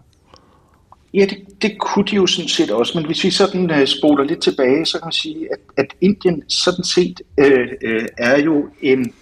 Ja, 1.13 1.26
det, 1.30 1.38
det 1.62 1.78
kunne 1.80 2.06
de 2.06 2.15
jo 2.15 2.28
sådan 2.28 2.50
set 2.50 2.72
også, 2.72 2.98
men 2.98 3.06
hvis 3.06 3.24
vi 3.24 3.30
sådan 3.32 3.72
uh, 3.72 3.86
spoler 3.86 4.24
lidt 4.24 4.41
tilbage, 4.41 4.86
så 4.86 4.98
kan 5.00 5.06
man 5.06 5.12
sige, 5.12 5.48
at, 5.52 5.60
at 5.78 5.94
Indien 6.02 6.44
sådan 6.48 6.84
set 6.84 7.22
uh, 7.38 7.46
uh, 7.46 8.06
er 8.17 8.41
jo 8.41 8.70
en 8.82 9.13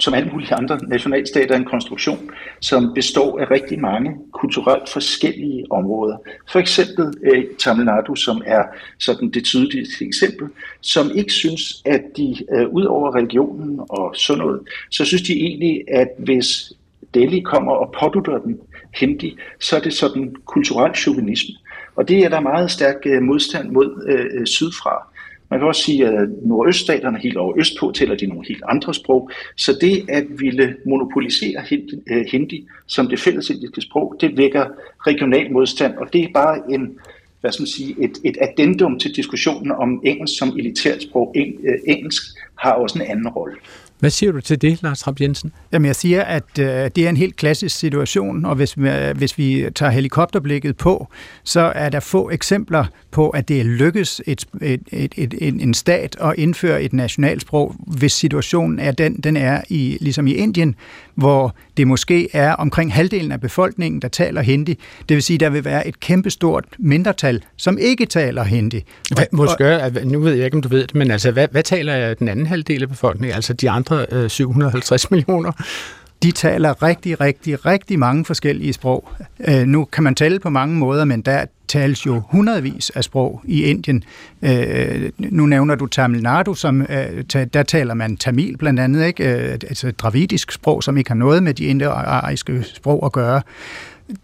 som 0.00 0.14
alle 0.14 0.30
mulige 0.30 0.54
andre 0.54 0.78
nationalstater, 0.88 1.56
en 1.56 1.64
konstruktion, 1.64 2.30
som 2.60 2.94
består 2.94 3.40
af 3.40 3.50
rigtig 3.50 3.80
mange 3.80 4.16
kulturelt 4.32 4.88
forskellige 4.88 5.66
områder. 5.72 6.16
For 6.48 6.58
eksempel 6.58 7.14
eh, 7.32 7.44
Tamil 7.58 7.84
Nadu, 7.84 8.14
som 8.14 8.42
er 8.46 8.62
sådan 8.98 9.30
det 9.30 9.44
tydeligste 9.44 10.04
eksempel, 10.04 10.48
som 10.80 11.10
ikke 11.14 11.32
synes, 11.32 11.82
at 11.84 12.02
de, 12.16 12.36
eh, 12.54 12.68
ud 12.68 12.84
over 12.84 13.16
religionen 13.16 13.80
og 13.88 14.14
sådan 14.16 14.44
noget, 14.44 14.60
så 14.90 15.04
synes 15.04 15.22
de 15.22 15.32
egentlig, 15.32 15.84
at 15.88 16.08
hvis 16.18 16.72
Delhi 17.14 17.40
kommer 17.40 17.72
og 17.72 17.94
pådutter 18.00 18.38
dem 18.38 18.60
hindi, 18.94 19.36
så 19.60 19.76
er 19.76 19.80
det 19.80 19.92
sådan 19.92 20.36
kulturel 20.44 20.94
chauvinisme. 20.96 21.54
Og 21.96 22.08
det 22.08 22.18
er 22.18 22.28
der 22.28 22.40
meget 22.40 22.70
stærk 22.70 22.96
øh, 23.06 23.22
modstand 23.22 23.70
mod 23.70 24.06
øh, 24.08 24.46
sydfra. 24.46 25.09
Man 25.50 25.60
kan 25.60 25.68
også 25.68 25.82
sige, 25.82 26.06
at 26.06 26.28
nordøststaterne 26.42 27.18
helt 27.18 27.36
over 27.36 27.58
østpå 27.58 27.92
tæller 27.94 28.16
de 28.16 28.26
nogle 28.26 28.44
helt 28.48 28.62
andre 28.68 28.94
sprog. 28.94 29.30
Så 29.56 29.78
det 29.80 30.04
at 30.08 30.24
ville 30.38 30.76
monopolisere 30.86 31.64
øh, 32.10 32.24
hindi 32.32 32.66
som 32.86 33.08
det 33.08 33.20
fælles 33.20 33.50
indiske 33.50 33.80
sprog, 33.80 34.16
det 34.20 34.36
vækker 34.38 34.66
regional 35.06 35.52
modstand, 35.52 35.94
og 35.96 36.12
det 36.12 36.24
er 36.24 36.28
bare 36.34 36.60
en 36.70 36.98
hvad 37.40 37.52
skal 37.52 37.62
man 37.62 37.66
sige, 37.66 37.96
et, 38.04 38.18
et 38.24 38.36
addendum 38.40 38.98
til 38.98 39.16
diskussionen 39.16 39.72
om 39.72 40.00
engelsk 40.04 40.38
som 40.38 40.48
elitært 40.48 41.02
sprog. 41.02 41.32
Eng, 41.36 41.54
øh, 41.64 41.78
engelsk 41.86 42.22
har 42.58 42.72
også 42.72 42.98
en 42.98 43.10
anden 43.10 43.28
rolle. 43.28 43.56
Hvad 44.00 44.10
siger 44.10 44.32
du 44.32 44.40
til 44.40 44.62
det, 44.62 44.82
Lars 44.82 45.00
Trapp 45.00 45.20
Jensen? 45.20 45.52
Jamen, 45.72 45.86
jeg 45.86 45.96
siger, 45.96 46.22
at 46.22 46.58
øh, 46.58 46.66
det 46.66 46.98
er 46.98 47.08
en 47.08 47.16
helt 47.16 47.36
klassisk 47.36 47.78
situation, 47.78 48.44
og 48.44 48.54
hvis, 48.54 48.78
øh, 48.78 49.16
hvis 49.16 49.38
vi 49.38 49.66
tager 49.74 49.92
helikopterblikket 49.92 50.76
på, 50.76 51.08
så 51.44 51.60
er 51.74 51.88
der 51.88 52.00
få 52.00 52.30
eksempler 52.30 52.84
på, 53.10 53.30
at 53.30 53.48
det 53.48 53.60
er 53.60 53.64
lykkes 53.64 54.22
et, 54.26 54.44
et, 54.62 54.82
et, 54.92 55.14
et, 55.16 55.34
en 55.42 55.74
stat 55.74 56.16
at 56.20 56.34
indføre 56.38 56.82
et 56.82 56.92
nationalsprog, 56.92 57.74
hvis 57.86 58.12
situationen 58.12 58.78
er 58.78 58.90
den, 58.92 59.16
den 59.16 59.36
er 59.36 59.60
i, 59.68 59.98
ligesom 60.00 60.26
i 60.26 60.32
Indien, 60.32 60.74
hvor 61.20 61.54
det 61.76 61.86
måske 61.86 62.28
er 62.32 62.52
omkring 62.52 62.94
halvdelen 62.94 63.32
af 63.32 63.40
befolkningen, 63.40 64.02
der 64.02 64.08
taler 64.08 64.42
hindi. 64.42 64.78
Det 65.08 65.14
vil 65.14 65.22
sige, 65.22 65.38
der 65.38 65.50
vil 65.50 65.64
være 65.64 65.88
et 65.88 66.00
kæmpestort 66.00 66.64
mindretal, 66.78 67.42
som 67.56 67.78
ikke 67.78 68.06
taler 68.06 68.44
hindi. 68.44 68.84
Hvad, 69.14 69.26
måske, 69.32 69.92
nu 70.04 70.20
ved 70.20 70.34
jeg 70.34 70.44
ikke, 70.44 70.54
om 70.54 70.62
du 70.62 70.68
ved 70.68 70.80
det, 70.80 70.94
men 70.94 71.10
altså, 71.10 71.30
hvad, 71.30 71.48
hvad 71.50 71.62
taler 71.62 72.14
den 72.14 72.28
anden 72.28 72.46
halvdel 72.46 72.82
af 72.82 72.88
befolkningen, 72.88 73.34
altså 73.34 73.52
de 73.52 73.70
andre 73.70 74.06
øh, 74.12 74.30
750 74.30 75.10
millioner? 75.10 75.52
De 76.22 76.30
taler 76.30 76.82
rigtig, 76.82 77.20
rigtig, 77.20 77.66
rigtig 77.66 77.98
mange 77.98 78.24
forskellige 78.24 78.72
sprog. 78.72 79.08
Øh, 79.48 79.66
nu 79.66 79.84
kan 79.84 80.04
man 80.04 80.14
tale 80.14 80.38
på 80.38 80.50
mange 80.50 80.76
måder, 80.76 81.04
men 81.04 81.20
der 81.20 81.44
tales 81.68 82.06
jo 82.06 82.22
hundredvis 82.30 82.90
af 82.90 83.04
sprog 83.04 83.42
i 83.44 83.62
Indien. 83.62 84.04
Øh, 84.42 85.10
nu 85.18 85.46
nævner 85.46 85.74
du 85.74 85.86
Tamil 85.86 86.22
Nadu, 86.22 86.54
som, 86.54 86.82
øh, 86.82 87.24
der 87.54 87.62
taler 87.62 87.94
man 87.94 88.16
tamil 88.16 88.56
blandt 88.56 88.80
andet, 88.80 89.06
ikke? 89.06 89.34
Øh, 89.34 89.52
altså 89.52 89.90
dravidisk 89.90 90.52
sprog, 90.52 90.82
som 90.82 90.96
ikke 90.96 91.10
har 91.10 91.14
noget 91.14 91.42
med 91.42 91.54
de 91.54 91.64
indoariske 91.64 92.64
sprog 92.74 93.06
at 93.06 93.12
gøre. 93.12 93.42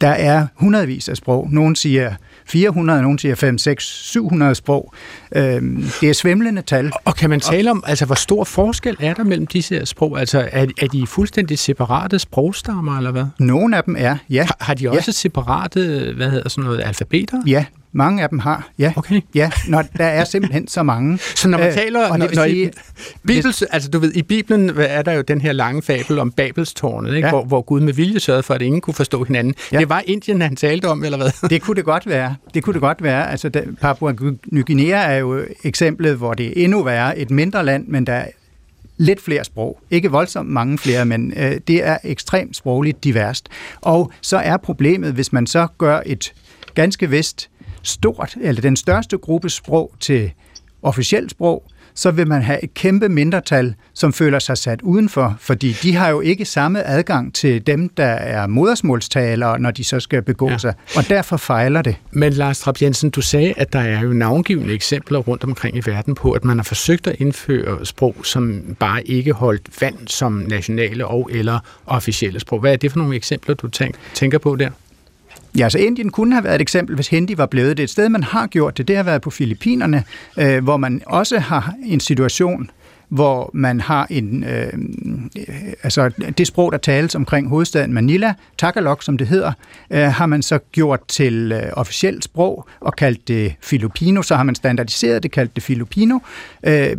Der 0.01 0.09
er 0.09 0.47
hundredvis 0.55 1.09
af 1.09 1.17
sprog. 1.17 1.49
Nogle 1.53 1.77
siger 1.77 2.15
400, 2.47 3.03
nogen 3.03 3.19
siger 3.19 3.35
5, 3.35 3.59
6, 3.59 3.85
700 3.85 4.55
sprog. 4.55 4.95
Øhm, 5.37 5.85
det 6.01 6.11
er 6.11 6.15
svimlende 6.15 6.63
tal. 6.63 6.93
Og 7.05 7.17
kan 7.17 7.31
man 7.31 7.41
tale 7.41 7.71
om, 7.71 7.85
altså 7.87 8.07
hvor 8.07 8.15
stor 8.15 8.45
forskel 8.45 8.97
er 9.01 9.15
der 9.15 9.25
mellem 9.25 9.47
disse 9.47 9.75
her 9.75 9.85
sprog? 9.85 10.21
Altså 10.21 10.49
er, 10.53 10.67
er 10.83 10.87
de 10.87 11.07
fuldstændig 11.07 11.59
separate 11.59 12.19
sprogstammer, 12.19 12.97
eller 12.97 13.11
hvad? 13.11 13.25
Nogle 13.39 13.77
af 13.77 13.85
dem 13.85 13.97
er, 13.99 14.17
ja. 14.31 14.43
Har, 14.43 14.57
har 14.61 14.75
de 14.75 14.91
også 14.91 15.09
ja. 15.09 15.13
separate, 15.13 16.13
hvad 16.17 16.31
hedder 16.31 16.49
sådan 16.49 16.65
noget, 16.65 16.83
alfabeter? 16.85 17.43
Ja, 17.47 17.65
mange 17.97 18.23
af 18.23 18.29
dem 18.29 18.39
har, 18.39 18.69
ja. 18.79 18.93
Okay. 18.97 19.21
Ja, 19.35 19.51
når 19.69 19.85
der 19.97 20.05
er 20.05 20.25
simpelthen 20.25 20.69
så 20.69 20.83
mange. 20.83 21.19
Så 21.37 21.49
når 21.49 21.59
man 21.59 21.67
øh, 21.67 21.75
taler... 21.75 22.09
Og 22.09 22.19
når, 22.19 22.29
når 22.35 22.47
sige, 22.47 22.73
Bibels, 23.27 23.63
altså 23.63 23.91
du 23.91 23.99
ved, 23.99 24.13
i 24.15 24.23
Bibelen 24.23 24.71
er 24.79 25.03
der 25.03 25.13
jo 25.13 25.23
den 25.23 25.41
her 25.41 25.53
lange 25.53 25.83
fabel 25.83 26.19
om 26.19 26.33
Babelstårnet, 26.33 27.15
ikke? 27.15 27.27
Ja. 27.27 27.33
Hvor, 27.33 27.45
hvor 27.45 27.63
Gud 27.63 27.81
med 27.81 27.93
vilje 27.93 28.21
sørgede 28.21 28.43
for, 28.43 28.55
at 28.55 28.63
ingen 28.63 28.81
kunne 28.81 28.95
forstå 28.95 29.25
hinanden. 29.25 29.55
Ja. 29.73 29.79
Det 29.79 29.89
var 29.89 30.03
Indien, 30.07 30.43
han 30.43 30.57
talte 30.57 30.87
om, 30.87 31.05
eller 31.05 31.19
hvad? 31.19 31.31
Det 31.51 31.63
kunne 31.63 31.77
det 31.77 31.85
godt 31.85 32.07
være. 32.07 32.37
Det 32.55 32.63
kunne 32.63 32.75
det 32.75 32.83
godt 32.83 33.03
være. 33.03 33.31
Altså, 33.31 33.51
Papua 33.81 34.15
Ny 34.53 34.67
Guinea 34.67 35.13
er 35.13 35.17
jo 35.17 35.41
eksemplet, 35.65 36.17
hvor 36.17 36.35
det 36.35 36.47
er 36.47 36.65
endnu 36.65 36.83
værre. 36.83 37.19
Et 37.19 37.31
mindre 37.31 37.65
land, 37.65 37.89
men 37.89 38.07
der 38.07 38.13
er 38.13 38.27
lidt 38.97 39.21
flere 39.21 39.45
sprog. 39.45 39.81
Ikke 39.91 40.11
voldsomt 40.11 40.51
mange 40.51 40.79
flere, 40.79 41.05
men 41.05 41.33
øh, 41.37 41.61
det 41.69 41.87
er 41.87 41.99
ekstremt 42.05 42.57
sprogligt 42.57 43.05
diverst. 43.05 43.49
Og 43.81 44.13
så 44.21 44.37
er 44.37 44.57
problemet, 44.57 45.13
hvis 45.13 45.33
man 45.33 45.47
så 45.47 45.67
gør 45.79 46.01
et 46.07 46.33
ganske 46.75 47.11
vist 47.11 47.49
stort, 47.87 48.37
eller 48.41 48.63
den 48.63 48.77
største 48.77 49.19
gruppe 49.19 49.49
sprog 49.49 49.95
til 50.01 50.33
officielt 50.83 51.31
sprog, 51.31 51.63
så 51.95 52.11
vil 52.11 52.29
man 52.29 52.43
have 52.43 52.65
et 52.65 52.75
kæmpe 52.75 53.09
mindretal, 53.09 53.75
som 53.95 54.13
føler 54.13 54.39
sig 54.39 54.59
sat 54.59 54.83
udenfor, 54.83 55.37
fordi 55.41 55.73
de 55.83 55.95
har 55.95 56.09
jo 56.09 56.21
ikke 56.21 56.45
samme 56.45 56.87
adgang 56.87 57.35
til 57.35 57.67
dem, 57.67 57.89
der 57.89 58.05
er 58.05 58.47
modersmålstalere, 58.47 59.59
når 59.59 59.71
de 59.71 59.85
så 59.85 60.01
skal 60.01 60.23
begå 60.23 60.51
ja. 60.51 60.59
sig, 60.59 60.75
og 60.97 61.09
derfor 61.09 61.37
fejler 61.37 61.83
det. 61.83 61.97
Men 62.11 62.33
Lars 62.33 62.59
Trapp 62.59 62.83
Jensen, 62.83 63.11
du 63.11 63.21
sagde, 63.21 63.55
at 63.57 63.73
der 63.73 63.79
er 63.79 64.01
jo 64.01 64.13
navngivende 64.13 64.75
eksempler 64.75 65.19
rundt 65.19 65.45
omkring 65.45 65.77
i 65.77 65.83
verden 65.87 66.15
på, 66.15 66.33
at 66.33 66.45
man 66.45 66.59
har 66.59 66.65
forsøgt 66.65 67.07
at 67.07 67.17
indføre 67.19 67.87
sprog, 67.87 68.17
som 68.25 68.63
bare 68.79 69.07
ikke 69.07 69.33
holdt 69.33 69.81
vand 69.81 70.09
som 70.09 70.33
nationale 70.33 71.07
og 71.07 71.31
eller 71.33 71.59
officielle 71.87 72.41
sprog. 72.41 72.61
Hvad 72.61 72.73
er 72.73 72.77
det 72.77 72.93
for 72.93 72.99
nogle 72.99 73.17
eksempler, 73.17 73.55
du 73.55 73.69
tænker 74.15 74.39
på 74.39 74.57
der? 74.57 74.71
Ja, 75.59 75.65
altså 75.65 75.79
Indien 75.79 76.11
kunne 76.11 76.33
have 76.35 76.45
været 76.45 76.55
et 76.55 76.61
eksempel, 76.61 76.95
hvis 76.95 77.09
hindi 77.09 77.39
var 77.39 77.47
blevet 77.47 77.77
det. 77.77 77.83
Et 77.83 77.91
sted, 77.91 78.09
man 78.09 78.23
har 78.23 78.47
gjort 78.47 78.79
det, 78.79 78.89
det 78.89 78.97
har 78.97 79.03
været 79.03 79.23
på 79.23 79.31
Filippinerne, 79.31 80.05
øh, 80.39 80.65
hvor 80.65 80.77
man 80.77 81.03
også 81.07 81.39
har 81.39 81.75
en 81.87 82.01
situation, 82.01 82.71
hvor 83.09 83.51
man 83.55 83.81
har 83.81 84.07
en, 84.11 84.45
øh, 84.45 84.73
altså 85.83 86.11
det 86.39 86.47
sprog, 86.47 86.73
der 86.73 86.79
tales 86.79 87.15
omkring 87.15 87.49
hovedstaden 87.49 87.93
Manila, 87.93 88.35
Tagalog, 88.59 89.03
som 89.03 89.19
det 89.19 89.27
hedder, 89.27 89.53
øh, 89.91 90.01
har 90.01 90.27
man 90.27 90.43
så 90.43 90.59
gjort 90.73 91.01
til 91.09 91.53
øh, 91.53 91.73
officielt 91.73 92.25
sprog 92.25 92.69
og 92.81 92.97
kaldt 92.97 93.29
det 93.29 93.55
Filipino, 93.63 94.23
så 94.23 94.37
har 94.37 94.43
man 94.43 94.55
standardiseret 94.55 95.23
det, 95.23 95.31
kaldt 95.31 95.57
det 95.57 95.63
Filipino, 95.63 96.19
øh, 96.63 96.97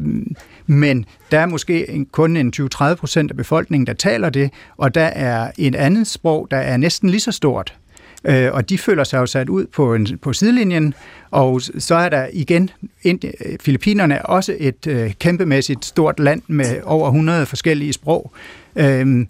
men 0.65 1.05
der 1.31 1.39
er 1.39 1.45
måske 1.45 1.89
en, 1.89 2.05
kun 2.05 2.37
en 2.37 2.53
20-30 2.55 2.93
procent 2.95 3.31
af 3.31 3.37
befolkningen, 3.37 3.87
der 3.87 3.93
taler 3.93 4.29
det, 4.29 4.51
og 4.77 4.95
der 4.95 5.05
er 5.05 5.51
et 5.57 5.75
andet 5.75 6.07
sprog, 6.07 6.47
der 6.51 6.57
er 6.57 6.77
næsten 6.77 7.09
lige 7.09 7.21
så 7.21 7.31
stort, 7.31 7.73
øh, 8.23 8.49
og 8.53 8.69
de 8.69 8.77
føler 8.77 9.03
sig 9.03 9.17
jo 9.17 9.25
sat 9.25 9.49
ud 9.49 9.65
på, 9.65 9.95
en, 9.95 10.17
på 10.21 10.33
sidelinjen, 10.33 10.93
og 11.31 11.61
så 11.61 11.95
er 11.95 12.09
der 12.09 12.27
igen, 12.33 12.69
Indien, 13.03 13.33
øh, 13.45 13.57
Filippinerne 13.61 14.15
er 14.15 14.21
også 14.21 14.55
et 14.59 14.87
øh, 14.87 15.13
kæmpemæssigt 15.19 15.85
stort 15.85 16.19
land 16.19 16.41
med 16.47 16.81
over 16.83 17.07
100 17.07 17.45
forskellige 17.45 17.93
sprog, 17.93 18.31
øh, 18.75 19.25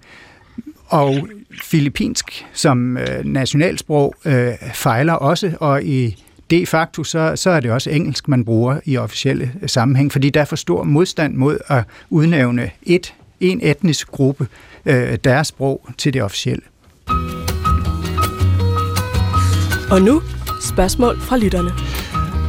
og 0.87 1.27
filippinsk 1.61 2.45
som 2.53 2.97
øh, 2.97 3.25
nationalsprog 3.25 4.15
øh, 4.25 4.53
fejler 4.73 5.13
også, 5.13 5.53
og 5.59 5.83
i 5.83 6.23
de 6.49 6.65
facto 6.65 7.03
så, 7.03 7.33
så 7.35 7.49
er 7.49 7.59
det 7.59 7.71
også 7.71 7.89
engelsk, 7.89 8.27
man 8.27 8.45
bruger 8.45 8.79
i 8.85 8.97
officielle 8.97 9.51
sammenhæng, 9.65 10.11
fordi 10.11 10.29
der 10.29 10.41
er 10.41 10.45
for 10.45 10.55
stor 10.55 10.83
modstand 10.83 11.33
mod 11.33 11.57
at 11.67 11.83
udnævne 12.09 12.69
et, 12.83 13.13
en 13.39 13.59
etnisk 13.63 14.07
gruppe, 14.07 14.47
øh, 14.85 15.17
deres 15.23 15.47
sprog 15.47 15.89
til 15.97 16.13
det 16.13 16.23
officielle. 16.23 16.63
Og 19.91 20.01
nu 20.01 20.21
spørgsmål 20.61 21.19
fra 21.19 21.37
lytterne. 21.37 21.71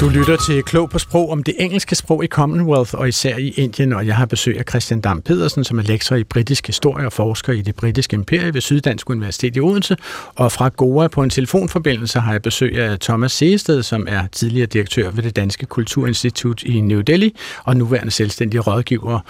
Du 0.01 0.09
lytter 0.09 0.37
til 0.47 0.63
Klog 0.63 0.91
på 0.91 0.99
Sprog 0.99 1.31
om 1.31 1.43
det 1.43 1.55
engelske 1.59 1.95
sprog 1.95 2.25
i 2.25 2.27
Commonwealth 2.27 2.95
og 2.95 3.09
især 3.09 3.37
i 3.37 3.49
Indien, 3.49 3.93
og 3.93 4.07
jeg 4.07 4.17
har 4.17 4.27
besøg 4.27 4.59
af 4.59 4.65
Christian 4.69 5.01
Dam 5.01 5.23
Pedersen, 5.23 5.65
som 5.65 5.79
er 5.79 5.83
lektor 5.83 6.17
i 6.17 6.25
britisk 6.25 6.67
historie 6.67 7.07
og 7.07 7.13
forsker 7.13 7.53
i 7.53 7.63
det 7.63 7.75
britiske 7.75 8.15
imperie 8.15 8.55
ved 8.55 8.61
Syddansk 8.61 9.11
Universitet 9.11 9.57
i 9.57 9.61
Odense. 9.61 9.97
Og 10.35 10.53
fra 10.53 10.69
Goa 10.69 11.09
på 11.09 11.23
en 11.23 11.31
telefonforbindelse 11.31 12.21
har 12.21 12.33
jeg 12.33 12.43
besøg 12.43 12.79
af 12.79 12.99
Thomas 13.01 13.33
Seested, 13.33 13.83
som 13.83 14.07
er 14.09 14.27
tidligere 14.33 14.67
direktør 14.67 15.11
ved 15.11 15.23
det 15.23 15.37
Danske 15.37 15.67
Kulturinstitut 15.67 16.63
i 16.63 16.81
New 16.81 17.01
Delhi 17.01 17.37
og 17.65 17.77
nuværende 17.77 18.11
selvstændig 18.11 18.67
rådgiver. 18.67 19.21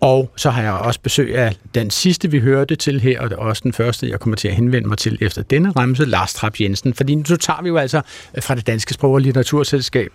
Og 0.00 0.30
så 0.36 0.50
har 0.50 0.62
jeg 0.62 0.72
også 0.72 1.00
besøg 1.00 1.36
af 1.36 1.56
den 1.74 1.90
sidste, 1.90 2.30
vi 2.30 2.40
hørte 2.40 2.76
til 2.76 3.00
her, 3.00 3.20
og 3.20 3.30
det 3.30 3.36
er 3.36 3.40
også 3.40 3.60
den 3.64 3.72
første, 3.72 4.10
jeg 4.10 4.20
kommer 4.20 4.36
til 4.36 4.48
at 4.48 4.54
henvende 4.54 4.88
mig 4.88 4.98
til 4.98 5.18
efter 5.20 5.42
denne 5.42 5.72
remse, 5.76 6.04
Lars 6.04 6.34
Trapp 6.34 6.60
Jensen. 6.60 6.94
Fordi 6.94 7.14
nu 7.14 7.22
tager 7.22 7.62
vi 7.62 7.68
jo 7.68 7.76
altså 7.76 8.00
fra 8.40 8.54
det 8.54 8.66
Danske 8.66 8.94
Sprog- 8.94 9.14
og 9.14 9.20
Litteraturselskab 9.20 10.12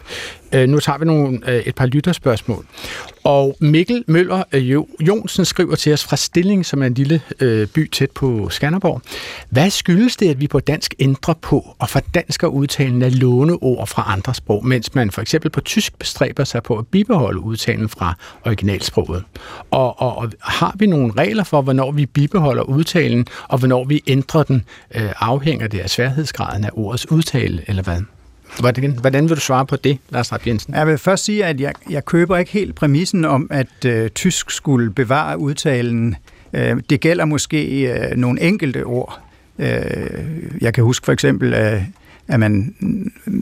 Øh, 0.53 0.69
nu 0.69 0.79
tager 0.79 0.97
vi 0.99 1.05
nogle, 1.05 1.39
øh, 1.47 1.59
et 1.59 1.75
par 1.75 1.85
lytterspørgsmål. 1.85 2.65
Og 3.23 3.55
Mikkel 3.59 4.03
Møller 4.07 4.43
øh, 4.51 4.71
Jonsen 4.99 5.45
skriver 5.45 5.75
til 5.75 5.93
os 5.93 6.03
fra 6.03 6.15
Stilling, 6.15 6.65
som 6.65 6.81
er 6.83 6.87
en 6.87 6.93
lille 6.93 7.21
øh, 7.39 7.67
by 7.67 7.89
tæt 7.89 8.11
på 8.11 8.49
Skanderborg. 8.49 9.01
Hvad 9.49 9.69
skyldes 9.69 10.15
det, 10.15 10.29
at 10.29 10.41
vi 10.41 10.47
på 10.47 10.59
dansk 10.59 10.93
ændrer 10.99 11.33
på 11.33 11.75
og 11.79 11.89
fordansker 11.89 12.47
udtalen 12.47 13.01
af 13.01 13.19
låneord 13.19 13.87
fra 13.87 14.03
andre 14.07 14.33
sprog, 14.33 14.67
mens 14.67 14.95
man 14.95 15.11
for 15.11 15.21
eksempel 15.21 15.51
på 15.51 15.61
tysk 15.61 15.99
bestræber 15.99 16.43
sig 16.43 16.63
på 16.63 16.77
at 16.77 16.87
bibeholde 16.87 17.39
udtalen 17.39 17.89
fra 17.89 18.13
originalsproget? 18.45 19.23
Og, 19.71 20.01
og, 20.01 20.17
og 20.17 20.31
har 20.41 20.75
vi 20.79 20.85
nogle 20.85 21.13
regler 21.17 21.43
for, 21.43 21.61
hvornår 21.61 21.91
vi 21.91 22.05
bibeholder 22.05 22.63
udtalen, 22.63 23.27
og 23.47 23.57
hvornår 23.57 23.85
vi 23.85 24.03
ændrer 24.07 24.43
den, 24.43 24.65
øh, 24.95 25.11
afhænger 25.19 25.67
det 25.67 25.79
af 25.79 25.89
sværhedsgraden 25.89 26.65
af 26.65 26.69
ordets 26.73 27.11
udtale, 27.11 27.63
eller 27.67 27.83
hvad? 27.83 28.01
Hvordan, 28.59 28.97
hvordan 29.01 29.29
vil 29.29 29.35
du 29.35 29.41
svare 29.41 29.65
på 29.65 29.75
det, 29.75 29.97
Lars 30.09 30.31
Rapp 30.31 30.47
Jensen? 30.47 30.73
Jeg 30.73 30.87
vil 30.87 30.97
først 30.97 31.25
sige, 31.25 31.45
at 31.45 31.61
jeg, 31.61 31.73
jeg 31.89 32.05
køber 32.05 32.37
ikke 32.37 32.51
helt 32.51 32.75
præmissen 32.75 33.25
om, 33.25 33.47
at 33.51 33.85
øh, 33.85 34.09
tysk 34.09 34.51
skulle 34.51 34.91
bevare 34.91 35.37
udtalen. 35.37 36.15
Øh, 36.53 36.77
det 36.89 36.99
gælder 36.99 37.25
måske 37.25 37.81
øh, 37.91 38.15
nogle 38.15 38.41
enkelte 38.41 38.83
ord. 38.83 39.19
Øh, 39.59 39.67
jeg 40.61 40.73
kan 40.73 40.83
huske 40.83 41.05
for 41.05 41.11
eksempel, 41.11 41.53
øh, 41.53 41.83
at 42.29 42.39
man 42.39 42.73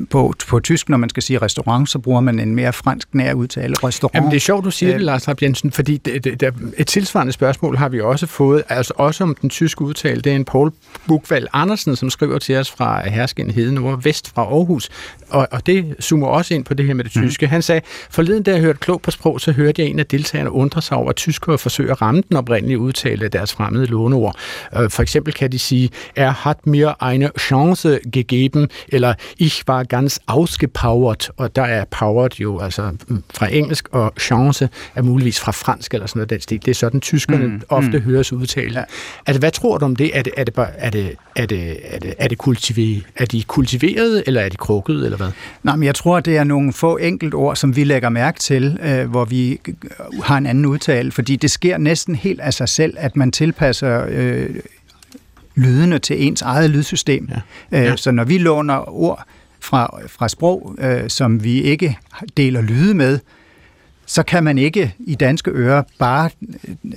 på, 0.10 0.34
på 0.48 0.60
tysk, 0.60 0.90
når 0.90 0.98
man 0.98 1.10
skal 1.10 1.24
sige 1.24 1.40
restaurant, 1.40 1.90
så 1.90 2.00
bruger 2.00 2.22
man 2.22 2.40
en 2.40 2.56
mere 2.56 2.74
fransk 2.74 3.16
nær 3.16 3.34
udtale, 3.34 3.76
restaurant. 3.84 4.16
Jamen, 4.16 4.32
det 4.32 4.36
er 4.36 4.42
sjovt, 4.42 4.66
du 4.66 4.72
siger 4.72 4.92
det, 4.92 5.00
øh, 5.00 5.06
Lars 5.06 5.28
Rapp 5.28 5.42
Jensen, 5.42 5.72
fordi 5.72 5.98
det, 5.98 6.24
det, 6.24 6.40
det, 6.42 6.54
et 6.78 6.88
tilsvarende 6.88 7.34
spørgsmål 7.34 7.78
har 7.78 7.90
vi 7.90 8.02
også 8.02 8.28
fået, 8.28 8.64
altså 8.70 8.94
også 8.98 9.24
om 9.24 9.36
den 9.42 9.50
tyske 9.50 9.82
udtale. 9.82 10.22
Det 10.22 10.32
er 10.32 10.36
en 10.36 10.46
Paul 10.46 10.72
Bukvald 11.08 11.48
Andersen, 11.54 11.96
som 11.96 12.10
skriver 12.10 12.40
til 12.40 12.56
os 12.56 12.72
fra 12.72 13.10
Hersken 13.10 13.52
Heden 13.52 13.76
Nord 13.76 14.04
Vest 14.04 14.34
fra 14.34 14.42
Aarhus, 14.42 14.90
og, 15.30 15.48
og 15.52 15.66
det 15.66 15.96
zoomer 16.02 16.28
også 16.28 16.54
ind 16.54 16.66
på 16.66 16.74
det 16.74 16.86
her 16.86 16.94
med 16.94 17.04
det 17.04 17.16
mhm. 17.16 17.26
tyske. 17.26 17.46
Mm. 17.46 17.50
Han 17.50 17.62
sagde, 17.62 17.82
forleden 18.10 18.44
da 18.44 18.52
jeg 18.52 18.62
hørte 18.62 18.80
klog 18.80 19.02
på 19.02 19.12
sprog, 19.12 19.42
så 19.42 19.52
hørte 19.52 19.82
jeg 19.82 19.90
en 19.90 20.00
af 20.00 20.06
deltagerne 20.06 20.52
undre 20.52 20.82
sig 20.82 20.98
over, 20.98 21.10
at 21.10 21.16
tyskere 21.16 21.58
forsøger 21.58 21.92
at 21.92 22.02
ramme 22.02 22.24
den 22.30 22.38
oprindelige 22.38 22.80
udtale 22.80 23.26
af 23.26 23.32
deres 23.32 23.54
fremmede 23.54 23.86
låneord. 23.86 24.36
Øh, 24.78 24.90
for 24.90 25.02
eksempel 25.02 25.34
kan 25.34 25.52
de 25.52 25.60
sige, 25.60 25.90
er 26.16 26.32
hat 26.32 26.68
mir 26.68 27.04
eine 27.12 27.30
Chance 27.40 28.00
gegeben, 28.14 28.70
eller 28.88 29.14
ich 29.38 29.64
war 29.68 29.84
ganz 29.84 30.20
ausgepowert, 30.28 31.32
og 31.38 31.56
der 31.56 31.64
er 31.64 31.86
powered 31.86 32.40
jo 32.40 32.60
altså 32.60 32.92
mm, 33.08 33.24
fra 33.34 33.48
engelsk, 33.54 33.88
og 33.92 34.14
chance 34.20 34.70
er 34.96 35.02
muligvis 35.02 35.40
fra 35.40 35.52
fransk 35.52 35.94
eller 35.94 36.08
sådan 36.08 36.20
noget 36.20 36.30
den 36.30 36.42
stil. 36.42 36.66
Det 36.66 36.72
er 36.72 36.76
sådan, 36.76 37.02
tyskerne 37.02 37.48
mm, 37.48 37.62
ofte 37.70 37.98
mm. 37.98 38.04
høres 38.04 38.34
udtale. 38.34 38.80
Ja. 38.80 38.86
Altså, 39.26 39.40
hvad 39.40 39.52
tror 39.52 39.78
du 39.78 39.86
om 39.86 39.96
det? 39.96 40.18
Er 40.18 40.22
det, 40.22 40.34
er 40.38 40.44
det, 40.44 40.54
bare, 40.54 40.70
er 40.78 40.90
det, 40.90 41.16
er 41.36 41.46
det, 41.46 41.78
er 41.84 42.00
det, 42.00 42.14
er 42.18 42.28
det 42.28 42.38
kultiveret? 42.38 43.04
Er 43.16 43.26
de 43.26 43.44
kultiveret, 43.44 44.24
eller 44.28 44.42
er 44.42 44.50
de 44.50 44.58
krukket, 44.58 45.06
eller 45.06 45.18
hvad? 45.18 45.32
Nej, 45.64 45.76
men 45.76 45.86
jeg 45.86 45.96
tror, 45.96 46.20
det 46.20 46.38
er 46.38 46.44
nogle 46.44 46.74
få 46.74 46.98
enkelt 46.98 47.34
ord, 47.34 47.56
som 47.56 47.76
vi 47.76 47.84
lægger 47.84 48.10
mærke 48.10 48.40
til, 48.40 48.80
øh, 48.84 49.10
hvor 49.10 49.26
vi 49.26 49.60
har 50.24 50.38
en 50.38 50.46
anden 50.46 50.66
udtale, 50.66 51.12
fordi 51.12 51.36
det 51.36 51.52
sker 51.52 51.78
næsten 51.78 52.16
helt 52.16 52.40
af 52.42 52.54
sig 52.54 52.70
selv, 52.70 52.94
at 52.98 53.16
man 53.16 53.32
tilpasser 53.32 54.06
øh, 54.10 54.50
lydene 55.58 56.00
til 56.00 56.28
ens 56.28 56.42
eget 56.42 56.70
lydsystem. 56.70 57.30
Ja. 57.32 57.42
Ja. 57.72 57.92
Øh, 57.92 57.98
så 57.98 58.12
når 58.12 58.24
vi 58.24 58.38
låner 58.38 58.90
ord 58.90 59.24
fra, 59.60 60.00
fra 60.08 60.28
sprog, 60.28 60.76
øh, 60.80 61.10
som 61.10 61.44
vi 61.44 61.62
ikke 61.62 61.98
deler 62.38 62.62
lyde 62.62 62.94
med, 62.94 63.20
så 64.08 64.24
kan 64.24 64.44
man 64.44 64.58
ikke 64.58 64.94
i 65.00 65.16
danske 65.16 65.52
ører 65.52 65.84
bare 66.00 66.30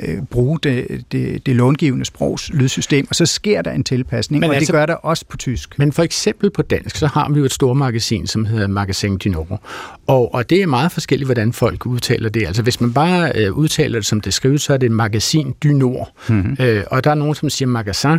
øh, 0.00 0.22
bruge 0.22 0.58
det, 0.62 1.04
det, 1.12 1.46
det 1.46 1.56
långivende 1.56 2.04
sprogs 2.04 2.50
lydsystem, 2.50 3.06
og 3.10 3.14
så 3.14 3.26
sker 3.26 3.62
der 3.62 3.70
en 3.70 3.84
tilpasning, 3.84 4.40
men 4.40 4.50
og 4.50 4.56
altså, 4.56 4.72
det 4.72 4.78
gør 4.78 4.86
der 4.86 4.94
også 4.94 5.24
på 5.28 5.36
tysk. 5.36 5.78
Men 5.78 5.92
for 5.92 6.02
eksempel 6.02 6.50
på 6.50 6.62
dansk, 6.62 6.96
så 6.96 7.06
har 7.06 7.28
vi 7.30 7.38
jo 7.38 7.44
et 7.44 7.52
stort 7.52 7.76
magasin, 7.76 8.26
som 8.26 8.44
hedder 8.44 8.66
Magasin 8.66 9.18
du 9.18 9.28
Nord, 9.28 9.62
og, 10.06 10.34
og 10.34 10.50
det 10.50 10.62
er 10.62 10.66
meget 10.66 10.92
forskelligt, 10.92 11.26
hvordan 11.26 11.52
folk 11.52 11.86
udtaler 11.86 12.28
det. 12.28 12.46
Altså 12.46 12.62
hvis 12.62 12.80
man 12.80 12.92
bare 12.92 13.32
øh, 13.34 13.52
udtaler 13.52 13.98
det, 13.98 14.06
som 14.06 14.20
det 14.20 14.34
skrives, 14.34 14.62
så 14.62 14.72
er 14.72 14.76
det 14.76 14.92
Magasin 14.92 15.54
du 15.62 15.68
Nord, 15.68 16.12
mm-hmm. 16.28 16.56
øh, 16.60 16.84
og 16.90 17.04
der 17.04 17.10
er 17.10 17.14
nogen, 17.14 17.34
som 17.34 17.50
siger 17.50 17.68
magasin. 17.68 18.10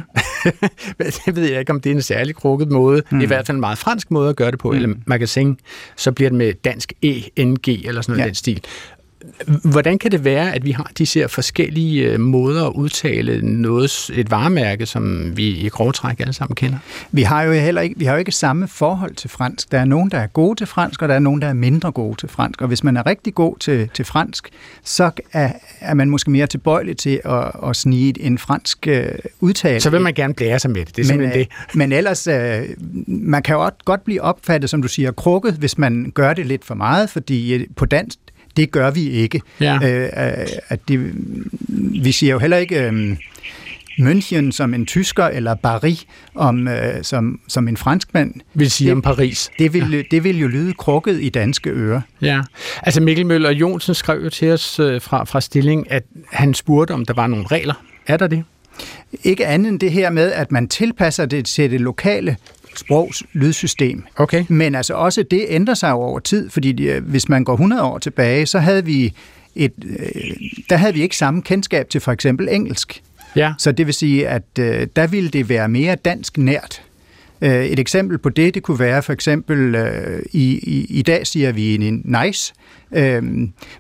det 1.25 1.35
ved 1.35 1.49
jeg 1.49 1.59
ikke, 1.59 1.71
om 1.71 1.81
det 1.81 1.89
er 1.89 1.95
en 1.95 2.01
særlig 2.01 2.35
krukket 2.35 2.67
måde. 2.71 2.97
Mm. 2.97 3.03
Det 3.03 3.11
er 3.11 3.15
i 3.15 3.17
mhm. 3.17 3.27
hvert 3.27 3.47
fald 3.47 3.55
en 3.55 3.59
meget 3.59 3.77
fransk 3.77 4.11
måde 4.11 4.29
at 4.29 4.35
gøre 4.35 4.51
det 4.51 4.59
på, 4.59 4.71
mm. 4.71 4.75
eller 4.75 4.95
magasin, 5.05 5.57
så 5.95 6.11
bliver 6.11 6.29
det 6.29 6.37
med 6.37 6.53
dansk 6.53 6.93
ENG, 7.01 7.67
eller 7.67 8.01
sådan 8.01 8.13
noget 8.13 8.19
ja. 8.19 8.27
den 8.27 8.35
stil. 8.35 8.63
Hvordan 9.63 9.99
kan 9.99 10.11
det 10.11 10.23
være, 10.23 10.55
at 10.55 10.65
vi 10.65 10.71
har 10.71 10.91
de 10.97 11.07
her 11.15 11.27
forskellige 11.27 12.03
øh, 12.03 12.19
måder 12.19 12.67
at 12.67 12.73
udtale 12.73 13.41
noget, 13.41 14.11
et 14.13 14.31
varemærke, 14.31 14.85
som 14.85 15.37
vi 15.37 15.47
i 15.47 15.69
grove 15.69 15.91
træk 15.91 16.19
alle 16.19 16.33
sammen 16.33 16.55
kender? 16.55 16.77
Vi 17.11 17.21
har 17.21 17.43
jo 17.43 17.51
heller 17.51 17.81
ikke, 17.81 17.95
vi 17.99 18.05
har 18.05 18.13
jo 18.13 18.19
ikke 18.19 18.31
samme 18.31 18.67
forhold 18.67 19.15
til 19.15 19.29
fransk. 19.29 19.71
Der 19.71 19.79
er 19.79 19.85
nogen, 19.85 20.11
der 20.11 20.17
er 20.17 20.27
gode 20.27 20.55
til 20.55 20.67
fransk, 20.67 21.01
og 21.01 21.09
der 21.09 21.15
er 21.15 21.19
nogen, 21.19 21.41
der 21.41 21.47
er 21.47 21.53
mindre 21.53 21.91
gode 21.91 22.15
til 22.17 22.29
fransk. 22.29 22.61
Og 22.61 22.67
hvis 22.67 22.83
man 22.83 22.97
er 22.97 23.05
rigtig 23.05 23.35
god 23.35 23.57
til, 23.59 23.89
til 23.93 24.05
fransk, 24.05 24.49
så 24.83 25.11
er, 25.33 25.51
er 25.79 25.93
man 25.93 26.09
måske 26.09 26.31
mere 26.31 26.47
tilbøjelig 26.47 26.97
til 26.97 27.21
at, 27.25 27.51
at 27.69 27.75
snige 27.75 28.21
en 28.21 28.37
fransk 28.37 28.87
uh, 28.89 28.95
udtale. 29.39 29.79
Så 29.79 29.89
vil 29.89 30.01
man 30.01 30.13
gerne 30.13 30.33
blære 30.33 30.59
sig 30.59 30.71
med 30.71 30.85
det. 30.85 30.95
Det 30.95 31.11
er 31.11 31.17
men, 31.17 31.29
det. 31.29 31.47
Men 31.73 31.91
ellers, 31.91 32.27
man 33.07 33.43
kan 33.43 33.55
jo 33.55 33.63
også 33.63 33.77
godt 33.85 34.03
blive 34.03 34.21
opfattet, 34.21 34.69
som 34.69 34.81
du 34.81 34.87
siger, 34.87 35.11
krukket, 35.11 35.53
hvis 35.53 35.77
man 35.77 36.11
gør 36.15 36.33
det 36.33 36.45
lidt 36.45 36.65
for 36.65 36.75
meget, 36.75 37.09
fordi 37.09 37.67
på 37.75 37.85
dansk, 37.85 38.19
det 38.57 38.71
gør 38.71 38.91
vi 38.91 39.09
ikke. 39.09 39.41
Ja. 39.59 39.75
Øh, 39.75 40.09
at 40.69 40.79
det, 40.87 41.11
vi 42.03 42.11
siger 42.11 42.33
jo 42.33 42.39
heller 42.39 42.57
ikke... 42.57 42.83
Øh, 42.83 43.17
München 43.99 44.51
som 44.51 44.73
en 44.73 44.85
tysker, 44.85 45.25
eller 45.25 45.55
Paris 45.55 46.05
om, 46.35 46.67
øh, 46.67 47.03
som, 47.03 47.39
som 47.47 47.67
en 47.67 47.77
franskmand. 47.77 48.33
Vil 48.53 48.71
sige 48.71 48.85
det, 48.85 48.95
om 48.95 49.01
Paris. 49.01 49.51
Det 49.59 49.73
vil, 49.73 49.91
ja. 49.91 50.01
det 50.11 50.23
vil 50.23 50.39
jo 50.39 50.47
lyde 50.47 50.73
krukket 50.73 51.21
i 51.21 51.29
danske 51.29 51.69
ører. 51.69 52.01
Ja, 52.21 52.41
altså 52.83 53.01
Mikkel 53.01 53.25
Møller 53.25 53.51
Jonsen 53.51 53.93
skrev 53.93 54.23
jo 54.23 54.29
til 54.29 54.51
os 54.51 54.79
øh, 54.79 55.01
fra, 55.01 55.23
fra 55.23 55.41
Stilling, 55.41 55.91
at 55.91 56.03
han 56.31 56.53
spurgte, 56.53 56.91
om 56.91 57.05
der 57.05 57.13
var 57.13 57.27
nogle 57.27 57.45
regler. 57.47 57.83
Er 58.07 58.17
der 58.17 58.27
det? 58.27 58.43
Ikke 59.23 59.47
andet 59.47 59.69
end 59.69 59.79
det 59.79 59.91
her 59.91 60.09
med, 60.09 60.31
at 60.31 60.51
man 60.51 60.67
tilpasser 60.67 61.25
det 61.25 61.45
til 61.45 61.71
det 61.71 61.81
lokale 61.81 62.37
sprogs 62.75 63.23
lydsystem. 63.33 64.03
Okay. 64.15 64.45
Men 64.47 64.75
altså 64.75 64.93
også 64.93 65.23
det 65.23 65.45
ændrer 65.47 65.73
sig 65.73 65.93
over 65.93 66.19
tid, 66.19 66.49
fordi 66.49 66.71
de, 66.71 66.99
hvis 66.99 67.29
man 67.29 67.43
går 67.43 67.53
100 67.53 67.83
år 67.83 67.97
tilbage, 67.97 68.45
så 68.45 68.59
havde 68.59 68.85
vi 68.85 69.13
et, 69.55 69.73
øh, 69.85 70.35
der 70.69 70.75
havde 70.75 70.93
vi 70.93 71.01
ikke 71.01 71.17
samme 71.17 71.41
kendskab 71.41 71.89
til 71.89 72.01
for 72.01 72.11
eksempel 72.11 72.47
engelsk. 72.51 73.03
Ja. 73.35 73.53
Så 73.57 73.71
det 73.71 73.85
vil 73.85 73.93
sige, 73.93 74.27
at 74.27 74.43
øh, 74.59 74.87
der 74.95 75.07
ville 75.07 75.29
det 75.29 75.49
være 75.49 75.69
mere 75.69 75.95
dansk 75.95 76.37
nært. 76.37 76.81
Øh, 77.41 77.65
et 77.65 77.79
eksempel 77.79 78.17
på 78.17 78.29
det, 78.29 78.53
det 78.53 78.63
kunne 78.63 78.79
være 78.79 79.03
for 79.03 79.13
eksempel, 79.13 79.75
øh, 79.75 80.21
i, 80.31 80.59
i, 80.63 80.85
i 80.89 81.01
dag 81.01 81.27
siger 81.27 81.51
vi 81.51 81.75
en 81.75 82.01
nice, 82.05 82.53
øh, 82.91 83.23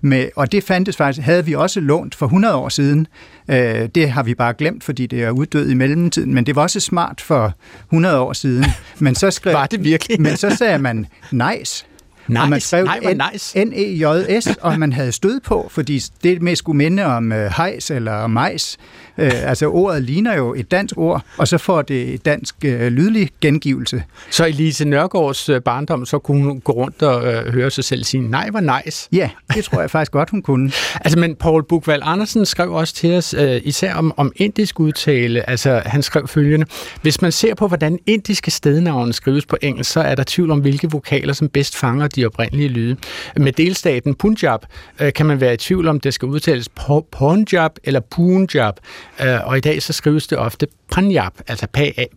med, 0.01 0.29
og 0.35 0.51
det 0.51 0.63
fandtes 0.63 0.97
faktisk, 0.97 1.25
havde 1.25 1.45
vi 1.45 1.53
også 1.53 1.79
lånt 1.79 2.15
for 2.15 2.25
100 2.25 2.55
år 2.55 2.69
siden. 2.69 3.07
Øh, 3.49 3.89
det 3.95 4.11
har 4.11 4.23
vi 4.23 4.33
bare 4.33 4.53
glemt, 4.53 4.83
fordi 4.83 5.05
det 5.05 5.23
er 5.23 5.31
uddød 5.31 5.69
i 5.69 5.73
mellemtiden, 5.73 6.33
men 6.33 6.45
det 6.45 6.55
var 6.55 6.61
også 6.61 6.79
smart 6.79 7.21
for 7.21 7.53
100 7.89 8.19
år 8.19 8.33
siden. 8.33 8.65
Men 8.99 9.15
så 9.15 9.31
skrev, 9.31 9.53
var 9.53 9.65
det 9.65 9.83
virkelig? 9.83 10.21
men 10.21 10.37
så 10.37 10.49
sagde 10.49 10.79
man 10.79 11.05
nice. 11.31 11.85
Nice. 12.27 12.41
Og 12.41 12.49
man 12.49 12.61
skrev 12.61 12.85
Nej, 12.85 13.31
nice. 13.33 13.65
N-E-J-S, 13.65 14.47
og 14.61 14.79
man 14.79 14.93
havde 14.93 15.11
stød 15.11 15.39
på, 15.39 15.67
fordi 15.71 16.01
det 16.23 16.41
med 16.41 16.55
skulle 16.55 16.77
minde 16.77 17.05
om 17.05 17.31
øh, 17.31 17.51
hejs 17.57 17.91
eller 17.91 18.27
majs. 18.27 18.77
Øh, 19.17 19.49
altså 19.49 19.67
ordet 19.67 20.03
ligner 20.03 20.35
jo 20.35 20.53
et 20.53 20.71
dansk 20.71 20.97
ord, 20.97 21.23
og 21.37 21.47
så 21.47 21.57
får 21.57 21.81
det 21.81 22.13
et 22.13 22.25
dansk 22.25 22.55
øh, 22.65 22.87
lydlig 22.87 23.29
gengivelse. 23.41 24.03
Så 24.29 24.45
Elise 24.45 24.85
Nørgaards 24.85 25.49
øh, 25.49 25.61
barndom, 25.61 26.05
så 26.05 26.19
kunne 26.19 26.43
hun 26.43 26.59
gå 26.59 26.71
rundt 26.71 27.01
og 27.01 27.33
øh, 27.33 27.53
høre 27.53 27.71
sig 27.71 27.83
selv 27.83 28.03
sige, 28.03 28.29
nej, 28.29 28.49
hvor 28.49 28.59
nice. 28.59 29.09
Ja, 29.11 29.29
det 29.55 29.63
tror 29.63 29.81
jeg 29.81 29.91
faktisk 29.91 30.11
godt, 30.11 30.29
hun 30.29 30.41
kunne. 30.41 30.71
altså, 31.05 31.19
men 31.19 31.35
Paul 31.35 31.63
Bukvald 31.63 32.01
Andersen 32.05 32.45
skrev 32.45 32.73
også 32.73 32.93
til 32.93 33.13
os, 33.13 33.33
øh, 33.33 33.61
især 33.63 33.93
om, 33.93 34.13
om 34.17 34.31
indisk 34.35 34.79
udtale, 34.79 35.49
altså 35.49 35.81
han 35.85 36.01
skrev 36.01 36.27
følgende, 36.27 36.65
hvis 37.01 37.21
man 37.21 37.31
ser 37.31 37.55
på, 37.55 37.67
hvordan 37.67 37.99
indiske 38.07 38.51
stednavne 38.51 39.13
skrives 39.13 39.45
på 39.45 39.57
engelsk, 39.61 39.91
så 39.91 39.99
er 39.99 40.15
der 40.15 40.23
tvivl 40.27 40.51
om, 40.51 40.59
hvilke 40.59 40.91
vokaler, 40.91 41.33
som 41.33 41.49
bedst 41.49 41.77
fanger 41.77 42.07
de 42.07 42.25
oprindelige 42.25 42.69
lyde. 42.69 42.97
Med 43.37 43.51
delstaten 43.51 44.15
Punjab 44.15 44.59
øh, 44.99 45.13
kan 45.13 45.25
man 45.25 45.41
være 45.41 45.53
i 45.53 45.57
tvivl 45.57 45.87
om, 45.87 45.99
det 45.99 46.13
skal 46.13 46.27
udtales 46.27 46.69
Punjab 47.11 47.71
eller 47.83 47.99
Punjab, 47.99 48.73
øh, 49.21 49.47
og 49.47 49.57
i 49.57 49.59
dag 49.59 49.81
så 49.81 49.93
skrives 49.93 50.27
det 50.27 50.37
ofte 50.37 50.67
Panjab, 50.91 51.31
altså 51.47 51.67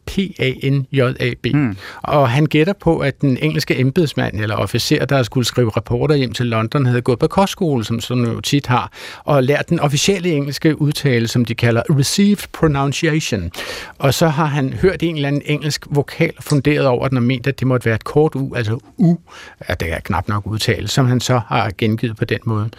P-A-N-J-A-B. 0.07 1.47
Mm. 1.55 1.77
Og 2.03 2.31
han 2.31 2.47
gætter 2.47 2.73
på, 2.73 2.99
at 2.99 3.21
den 3.21 3.39
engelske 3.43 3.81
embedsmand 3.81 4.41
eller 4.41 4.57
officer, 4.57 5.05
der 5.05 5.23
skulle 5.23 5.47
skrive 5.47 5.71
rapporter 5.71 6.15
hjem 6.15 6.33
til 6.33 6.47
London, 6.47 6.87
havde 6.87 7.03
gået 7.03 7.19
på 7.19 7.27
kostskole, 7.27 7.85
som 7.85 8.01
sådan 8.01 8.25
jo 8.25 8.41
tit 8.41 8.67
har, 8.67 8.93
og 9.25 9.43
lært 9.45 9.69
den 9.69 9.81
officielle 9.81 10.31
engelske 10.33 10.81
udtale, 10.81 11.29
som 11.29 11.45
de 11.45 11.55
kalder 11.55 11.83
received 11.91 12.49
pronunciation. 12.53 13.51
Og 13.99 14.15
så 14.15 14.29
har 14.29 14.47
han 14.47 14.73
hørt 14.73 15.03
en 15.03 15.15
eller 15.15 15.29
anden 15.29 15.43
engelsk 15.45 15.87
vokal 15.91 16.33
funderet 16.41 16.87
over 16.87 17.09
den 17.09 17.17
og 17.17 17.23
ment, 17.23 17.47
at 17.47 17.61
det 17.61 17.67
måtte 17.67 17.87
være 17.87 17.95
et 17.95 18.05
kort 18.05 18.35
u, 18.35 18.55
altså 18.55 18.79
u, 18.99 19.17
at 19.61 19.81
det 19.81 19.93
er 19.93 20.01
knap 20.01 20.29
nok 20.29 20.47
udtale, 20.47 20.89
som 20.89 21.07
han 21.07 21.21
så 21.21 21.41
har 21.49 21.71
gengivet 21.79 22.17
på 22.17 22.25
den 22.25 22.39
måde. 22.47 22.71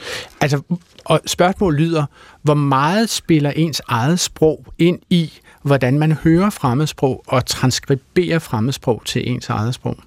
Altså, 0.42 0.62
og 1.06 1.22
spørgsmålet 1.26 1.80
lyder, 1.80 2.06
hvor 2.44 2.54
meget 2.54 3.10
spiller 3.10 3.52
ens 3.52 3.82
eget 3.88 4.20
sprog 4.20 4.66
ind 4.78 5.00
i, 5.10 5.34
hvordan 5.66 6.00
man 6.00 6.12
hører 6.12 6.50
fremmedsprog 6.50 7.24
og 7.28 7.46
transkriberer 7.46 8.40
fremmedsprog 8.40 9.02
til 9.06 9.30
ens 9.30 9.50
eget 9.50 9.74
sprog? 9.74 9.98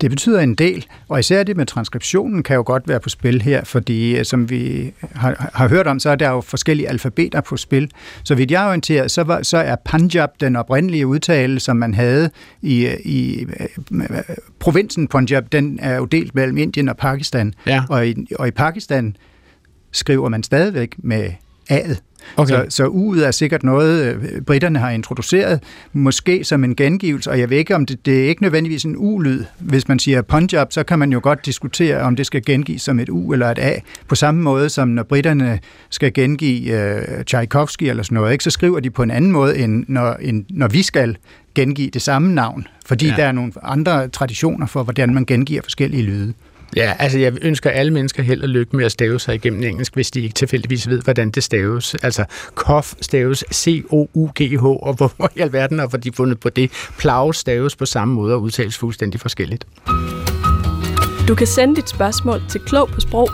Det 0.00 0.10
betyder 0.10 0.40
en 0.40 0.54
del, 0.54 0.86
og 1.08 1.20
især 1.20 1.42
det 1.42 1.56
med 1.56 1.66
transkriptionen 1.66 2.42
kan 2.42 2.56
jo 2.56 2.62
godt 2.66 2.88
være 2.88 3.00
på 3.00 3.08
spil 3.08 3.42
her, 3.42 3.64
fordi 3.64 4.16
øh, 4.18 4.24
som 4.24 4.50
vi 4.50 4.92
har, 5.14 5.50
har 5.54 5.68
hørt 5.68 5.86
om, 5.86 6.00
så 6.00 6.10
er 6.10 6.14
der 6.14 6.30
jo 6.30 6.40
forskellige 6.40 6.88
alfabeter 6.88 7.40
på 7.40 7.56
spil. 7.56 7.90
Så 8.24 8.34
vidt 8.34 8.50
jeg 8.50 8.64
er 8.64 8.68
orienteret, 8.68 9.10
så, 9.10 9.22
var, 9.22 9.42
så 9.42 9.58
er 9.58 9.76
Punjab 9.90 10.30
den 10.40 10.56
oprindelige 10.56 11.06
udtale, 11.06 11.60
som 11.60 11.76
man 11.76 11.94
havde 11.94 12.30
i, 12.62 12.88
i 13.04 13.46
øh, 13.90 13.98
provinsen 14.58 15.08
Punjab, 15.08 15.44
den 15.52 15.78
er 15.82 15.96
jo 15.96 16.04
delt 16.04 16.34
mellem 16.34 16.56
Indien 16.56 16.88
og 16.88 16.96
Pakistan. 16.96 17.54
Ja. 17.66 17.82
Og, 17.88 18.08
i, 18.08 18.26
og 18.38 18.48
i 18.48 18.50
Pakistan 18.50 19.16
skriver 19.92 20.28
man 20.28 20.42
stadigvæk 20.42 20.94
med 20.98 21.30
A'et. 21.70 22.02
Okay. 22.36 22.54
Så, 22.54 22.66
så 22.68 22.86
U'et 22.86 23.24
er 23.24 23.30
sikkert 23.30 23.62
noget, 23.62 24.14
øh, 24.14 24.40
britterne 24.40 24.78
har 24.78 24.90
introduceret, 24.90 25.62
måske 25.92 26.44
som 26.44 26.64
en 26.64 26.76
gengivelse, 26.76 27.30
og 27.30 27.38
jeg 27.38 27.50
ved 27.50 27.56
ikke, 27.56 27.74
om 27.74 27.86
det, 27.86 28.06
det 28.06 28.24
er 28.24 28.28
ikke 28.28 28.42
nødvendigvis 28.42 28.84
en 28.84 28.94
U-lyd. 28.98 29.44
Hvis 29.58 29.88
man 29.88 29.98
siger 29.98 30.22
Punjab, 30.22 30.72
så 30.72 30.82
kan 30.82 30.98
man 30.98 31.12
jo 31.12 31.20
godt 31.22 31.46
diskutere, 31.46 32.00
om 32.00 32.16
det 32.16 32.26
skal 32.26 32.44
gengives 32.44 32.82
som 32.82 32.98
et 33.00 33.08
U 33.08 33.32
eller 33.32 33.50
et 33.50 33.58
A, 33.58 33.72
på 34.08 34.14
samme 34.14 34.42
måde 34.42 34.68
som 34.68 34.88
når 34.88 35.02
britterne 35.02 35.60
skal 35.90 36.12
gengive 36.12 36.98
uh, 37.18 37.22
Tchaikovsky 37.22 37.84
eller 37.84 38.02
sådan 38.02 38.14
noget, 38.14 38.32
ikke? 38.32 38.44
så 38.44 38.50
skriver 38.50 38.80
de 38.80 38.90
på 38.90 39.02
en 39.02 39.10
anden 39.10 39.32
måde, 39.32 39.58
end 39.58 39.84
når, 39.88 40.12
end 40.12 40.44
når 40.50 40.68
vi 40.68 40.82
skal 40.82 41.16
gengive 41.54 41.90
det 41.90 42.02
samme 42.02 42.34
navn, 42.34 42.66
fordi 42.86 43.06
ja. 43.06 43.14
der 43.16 43.24
er 43.24 43.32
nogle 43.32 43.52
andre 43.62 44.08
traditioner 44.08 44.66
for, 44.66 44.82
hvordan 44.82 45.14
man 45.14 45.24
gengiver 45.24 45.62
forskellige 45.62 46.02
lyde. 46.02 46.34
Ja, 46.76 46.92
altså 46.98 47.18
jeg 47.18 47.32
ønsker 47.42 47.70
alle 47.70 47.92
mennesker 47.92 48.22
held 48.22 48.42
og 48.42 48.48
lykke 48.48 48.76
med 48.76 48.84
at 48.84 48.92
stave 48.92 49.20
sig 49.20 49.34
igennem 49.34 49.62
engelsk, 49.62 49.94
hvis 49.94 50.10
de 50.10 50.20
ikke 50.20 50.34
tilfældigvis 50.34 50.88
ved, 50.88 51.00
hvordan 51.00 51.30
det 51.30 51.42
staves. 51.42 51.94
Altså 51.94 52.24
kof 52.54 52.94
staves 53.00 53.44
C-O-U-G-H, 53.52 54.64
og 54.64 54.94
hvor 54.94 55.30
i 55.36 55.40
alverden 55.40 55.78
har 55.78 55.86
de 55.86 56.12
fundet 56.12 56.40
på 56.40 56.50
det? 56.50 56.70
Plau 56.98 57.32
staves 57.32 57.76
på 57.76 57.86
samme 57.86 58.14
måde 58.14 58.34
og 58.34 58.42
udtales 58.42 58.78
fuldstændig 58.78 59.20
forskelligt. 59.20 59.66
Du 61.28 61.34
kan 61.34 61.46
sende 61.46 61.76
dit 61.76 61.88
spørgsmål 61.88 62.42
til 62.50 62.60
klog 62.60 62.88
på 62.88 63.00
sprog 63.00 63.30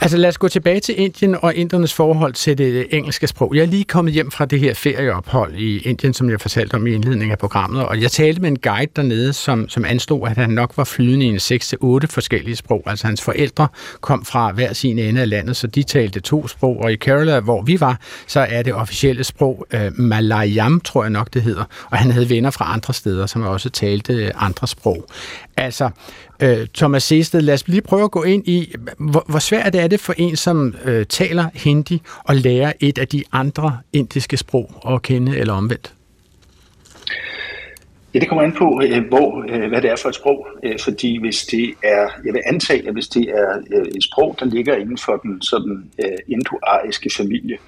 Altså 0.00 0.16
lad 0.16 0.28
os 0.28 0.38
gå 0.38 0.48
tilbage 0.48 0.80
til 0.80 1.00
Indien 1.00 1.36
og 1.42 1.54
indernes 1.54 1.94
forhold 1.94 2.32
til 2.32 2.58
det 2.58 2.86
engelske 2.90 3.26
sprog. 3.26 3.54
Jeg 3.54 3.62
er 3.62 3.66
lige 3.66 3.84
kommet 3.84 4.14
hjem 4.14 4.30
fra 4.30 4.44
det 4.44 4.60
her 4.60 4.74
ferieophold 4.74 5.54
i 5.54 5.78
Indien, 5.78 6.14
som 6.14 6.30
jeg 6.30 6.40
fortalte 6.40 6.74
om 6.74 6.86
i 6.86 6.92
indledningen 6.94 7.32
af 7.32 7.38
programmet, 7.38 7.82
og 7.82 8.02
jeg 8.02 8.10
talte 8.10 8.40
med 8.40 8.48
en 8.48 8.58
guide 8.58 8.90
dernede, 8.96 9.32
som, 9.32 9.68
som 9.68 9.84
anstod, 9.84 10.28
at 10.28 10.36
han 10.36 10.50
nok 10.50 10.72
var 10.76 10.84
flydende 10.84 11.26
i 11.26 11.28
en 11.28 11.36
6-8 11.36 12.06
forskellige 12.06 12.56
sprog. 12.56 12.82
Altså 12.86 13.06
hans 13.06 13.22
forældre 13.22 13.68
kom 14.00 14.24
fra 14.24 14.52
hver 14.52 14.72
sin 14.72 14.98
ende 14.98 15.20
af 15.20 15.28
landet, 15.28 15.56
så 15.56 15.66
de 15.66 15.82
talte 15.82 16.20
to 16.20 16.48
sprog, 16.48 16.76
og 16.76 16.92
i 16.92 16.96
Kerala, 16.96 17.40
hvor 17.40 17.62
vi 17.62 17.80
var, 17.80 18.00
så 18.26 18.40
er 18.40 18.62
det 18.62 18.74
officielle 18.74 19.24
sprog 19.24 19.66
øh, 19.74 19.92
Malayam, 19.94 20.80
tror 20.80 21.02
jeg 21.02 21.10
nok 21.10 21.34
det 21.34 21.42
hedder, 21.42 21.64
og 21.90 21.98
han 21.98 22.10
havde 22.10 22.28
venner 22.28 22.50
fra 22.50 22.72
andre 22.72 22.94
steder, 22.94 23.26
som 23.26 23.42
også 23.42 23.70
talte 23.70 24.12
øh, 24.12 24.30
andre 24.34 24.66
sprog. 24.66 25.06
Altså, 25.58 25.90
øh, 26.42 26.66
Thomas 26.74 27.02
Sested, 27.02 27.40
lad 27.40 27.54
os 27.54 27.68
lige 27.68 27.82
prøve 27.82 28.04
at 28.04 28.10
gå 28.10 28.22
ind 28.22 28.48
i, 28.48 28.74
hvor, 28.98 29.24
hvor 29.28 29.38
svært 29.38 29.74
er 29.74 29.88
det 29.88 30.00
for 30.00 30.14
en, 30.16 30.36
som 30.36 30.74
øh, 30.84 31.06
taler 31.06 31.44
hindi, 31.54 32.02
at 32.28 32.36
lære 32.36 32.82
et 32.82 32.98
af 32.98 33.08
de 33.08 33.24
andre 33.32 33.78
indiske 33.92 34.36
sprog 34.36 34.70
at 34.88 35.02
kende 35.02 35.38
eller 35.38 35.52
omvendt? 35.52 35.94
Ja, 38.14 38.18
det 38.18 38.28
kommer 38.28 38.44
an 38.44 38.52
på, 38.52 38.80
øh, 38.84 39.08
hvor, 39.08 39.44
øh, 39.48 39.68
hvad 39.68 39.82
det 39.82 39.90
er 39.90 39.96
for 40.02 40.08
et 40.08 40.14
sprog. 40.14 40.46
Øh, 40.62 40.78
fordi 40.84 41.20
hvis 41.20 41.44
det 41.44 41.74
er, 41.82 42.08
jeg 42.24 42.34
vil 42.34 42.42
antage, 42.46 42.88
at 42.88 42.92
hvis 42.92 43.08
det 43.08 43.28
er 43.28 43.62
et 43.96 44.04
sprog, 44.04 44.36
der 44.40 44.46
ligger 44.46 44.76
inden 44.76 44.98
for 44.98 45.16
den 45.16 45.42
sådan 45.42 45.90
indoariske 46.28 47.10
familie, 47.16 47.58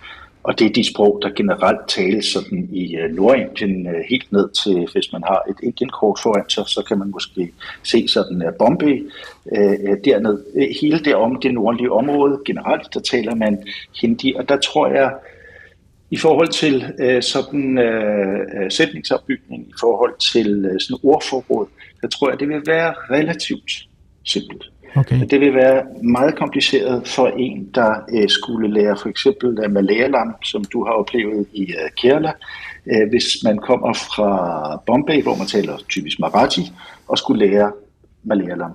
og 0.43 0.59
det 0.59 0.67
er 0.67 0.73
de 0.73 0.89
sprog, 0.89 1.21
der 1.23 1.31
generelt 1.31 1.89
tales 1.89 2.25
sådan 2.25 2.69
i 2.73 2.97
øh, 2.97 3.11
Nordindien 3.15 3.87
øh, 3.87 4.05
helt 4.09 4.33
ned 4.33 4.49
til, 4.65 4.89
hvis 4.93 5.13
man 5.13 5.23
har 5.23 5.43
et 5.51 5.57
Indienkort 5.63 6.19
foran 6.23 6.49
sig, 6.49 6.65
så 6.67 6.85
kan 6.89 6.99
man 6.99 7.11
måske 7.11 7.53
se 7.83 8.09
sådan 8.09 8.43
øh, 8.43 8.53
Bombay 8.59 9.11
uh, 9.45 9.97
derned. 10.05 10.39
Hele 10.81 10.99
det 10.99 11.15
om 11.15 11.41
det 11.43 11.55
nordlige 11.55 11.93
område 11.93 12.41
generelt, 12.45 12.95
der 12.95 13.01
taler 13.01 13.35
man 13.35 13.63
hindi, 14.01 14.35
og 14.35 14.49
der 14.49 14.57
tror 14.57 14.89
jeg, 14.89 15.13
i 16.11 16.17
forhold 16.17 16.49
til 16.49 16.85
sådan 17.23 17.79
uh, 17.79 18.69
sætningsopbygning, 18.69 19.69
i 19.69 19.75
forhold 19.81 20.33
til 20.33 20.77
sådan 20.81 21.01
ordforråd, 21.03 21.67
der 22.03 22.09
tror 22.09 22.31
jeg, 22.31 22.41
det 22.41 22.49
vil 22.49 22.63
være 22.67 22.95
relativt 23.11 23.71
simpelt. 24.25 24.65
Okay. 24.97 25.21
Det 25.31 25.41
vil 25.41 25.55
være 25.55 25.83
meget 26.03 26.35
kompliceret 26.35 27.09
for 27.09 27.27
en, 27.27 27.69
der 27.75 27.95
øh, 28.15 28.29
skulle 28.29 28.75
lære 28.75 28.97
for 29.03 29.09
eksempel 29.09 29.65
uh, 29.65 29.71
Malayalam, 29.71 30.35
som 30.45 30.65
du 30.65 30.85
har 30.85 30.93
oplevet 30.93 31.47
i 31.53 31.63
øh, 31.63 31.91
Kerala, 32.03 32.33
Øh, 32.87 33.09
hvis 33.09 33.45
man 33.45 33.59
kommer 33.59 33.93
fra 33.93 34.31
Bombay, 34.87 35.23
hvor 35.23 35.37
man 35.37 35.47
taler 35.47 35.77
typisk 35.89 36.21
Marathi, 36.21 36.73
og 37.09 37.19
skulle 37.19 37.47
lære 37.47 37.73
Malayalam. 38.25 38.73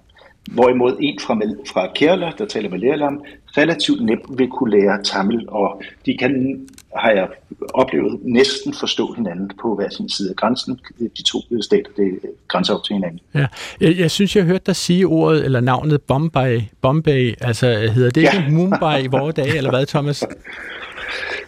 Hvorimod 0.52 0.98
en 1.00 1.20
fra, 1.20 1.40
fra 1.74 1.92
Kerala, 1.96 2.32
der 2.38 2.46
taler 2.46 2.70
Malayalam, 2.70 3.24
relativt 3.58 4.06
nemt 4.06 4.38
vil 4.38 4.50
kunne 4.50 4.80
lære 4.80 5.04
Tamil, 5.04 5.50
og 5.50 5.82
de 6.06 6.18
kan, 6.18 6.60
har 6.96 7.12
jeg 7.12 7.28
oplevet, 7.74 8.20
næsten 8.22 8.74
forstå 8.74 9.14
hinanden 9.14 9.52
på 9.62 9.76
hver 9.76 9.90
sin 9.90 10.10
side 10.10 10.30
af 10.30 10.36
grænsen. 10.36 10.80
De 11.00 11.24
to 11.24 11.40
stater, 11.62 11.92
det 11.98 12.20
grænser 12.48 12.74
op 12.74 12.84
til 12.84 12.94
hinanden. 12.94 13.20
Ja. 13.36 13.46
Jeg, 13.82 13.98
jeg 13.98 14.12
synes, 14.12 14.36
jeg 14.36 14.44
hørte 14.44 14.64
dig 14.66 14.76
sige 14.76 15.06
ordet, 15.06 15.46
eller 15.46 15.62
navnet 15.62 16.02
Bombay. 16.02 16.62
Bombay, 16.82 17.34
altså 17.42 17.68
hedder 17.68 18.10
det 18.10 18.22
ikke 18.22 18.36
ja. 18.36 18.50
Mumbai 18.50 19.04
i 19.04 19.08
vores 19.08 19.36
dage, 19.36 19.58
eller 19.58 19.70
hvad, 19.70 19.86
Thomas? 19.86 20.24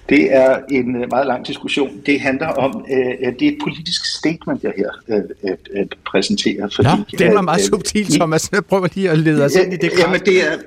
Det 0.10 0.36
er 0.36 0.60
en 0.72 0.96
øh, 0.96 1.10
meget 1.10 1.28
lang 1.28 1.48
diskussion. 1.48 2.02
Det 2.06 2.20
handler 2.20 2.48
om, 2.48 2.86
øh, 2.92 3.34
det 3.40 3.48
er 3.48 3.52
et 3.52 3.58
politisk 3.64 4.06
statement, 4.06 4.64
jeg 4.64 4.74
her 4.78 4.90
øh, 5.08 5.52
øh, 5.78 5.86
præsenterer. 6.06 6.70
Fordi, 6.76 6.90
ja, 6.90 7.26
det 7.26 7.36
var 7.36 7.42
meget 7.42 7.60
øh, 7.60 7.66
subtilt, 7.66 8.14
Thomas. 8.14 8.50
Jeg 8.52 8.66
prøver 8.66 8.88
lige 8.96 9.10
at 9.10 9.18
lede 9.18 9.46
os 9.46 9.56
ind 9.56 9.74
i 9.74 9.78
det. 9.78 9.92
Jamen, 10.00 10.20
det 10.20 10.48
er, 10.48 10.58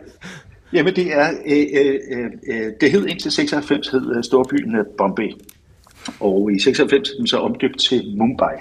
Jamen 0.73 0.97
det 0.97 1.13
er, 1.13 1.31
øh, 1.47 1.67
øh, 1.81 2.31
øh, 2.49 2.73
det 2.81 2.91
hed 2.91 3.07
indtil 3.07 3.33
96 3.33 3.89
hed 3.89 4.17
øh, 4.17 4.25
storbyen 4.25 4.77
Bombay, 4.99 5.31
og 6.21 6.53
i 6.53 6.59
96 6.59 7.09
så 7.27 7.39
omdøbt 7.39 7.79
til 7.79 8.15
Mumbai. 8.17 8.55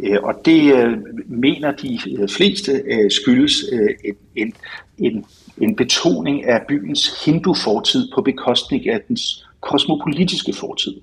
Øh, 0.00 0.18
og 0.22 0.34
det 0.44 0.74
øh, 0.74 0.98
mener 1.26 1.72
de 1.72 1.98
øh, 2.18 2.28
fleste 2.28 2.72
øh, 2.72 3.10
skyldes 3.10 3.64
øh, 3.72 4.12
en, 4.36 4.52
en, 4.98 5.24
en 5.58 5.76
betoning 5.76 6.44
af 6.44 6.60
byens 6.68 7.24
hindu-fortid 7.24 8.08
på 8.14 8.22
bekostning 8.22 8.88
af 8.88 9.00
dens 9.08 9.46
kosmopolitiske 9.68 10.52
fortid. 10.52 10.94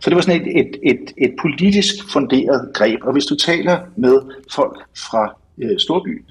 Så 0.00 0.10
det 0.10 0.16
var 0.16 0.22
sådan 0.22 0.40
et, 0.40 0.60
et, 0.60 0.76
et, 0.82 1.12
et 1.18 1.34
politisk 1.40 1.94
funderet 2.12 2.70
greb, 2.74 3.00
og 3.02 3.12
hvis 3.12 3.24
du 3.24 3.36
taler 3.36 3.78
med 3.96 4.20
folk 4.54 4.78
fra 4.96 5.36
øh, 5.62 5.78
storbyen, 5.78 6.24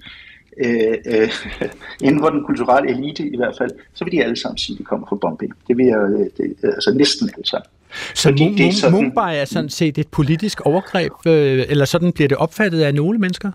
øh, 0.65 0.97
øh, 1.05 1.29
inden 2.05 2.19
for 2.19 2.29
den 2.29 2.43
kulturelle 2.43 2.89
elite 2.91 3.23
i 3.23 3.37
hvert 3.37 3.55
fald, 3.57 3.71
så 3.93 4.03
vil 4.03 4.11
de 4.11 4.23
alle 4.23 4.35
sammen 4.35 4.57
sige, 4.57 4.73
at 4.73 4.79
de 4.79 4.83
kommer 4.83 5.07
fra 5.07 5.15
Bombay. 5.15 5.47
Det 5.67 5.77
vil 5.77 5.85
jeg, 5.85 5.97
øh, 5.97 6.25
det, 6.37 6.55
altså 6.63 6.93
næsten 6.93 7.29
alle 7.35 7.47
sammen. 7.47 7.69
Så 8.15 8.29
Fordi 8.29 8.55
det 8.57 8.67
er 8.67 8.71
sådan, 8.71 9.03
Mumbai 9.03 9.37
er 9.37 9.45
sådan 9.45 9.69
set 9.69 9.97
et 9.97 10.07
politisk 10.07 10.61
overgreb, 10.61 11.11
øh, 11.27 11.65
eller 11.69 11.85
sådan 11.85 12.11
bliver 12.11 12.27
det 12.27 12.37
opfattet 12.37 12.81
af 12.81 12.95
nogle 12.95 13.19
mennesker? 13.19 13.51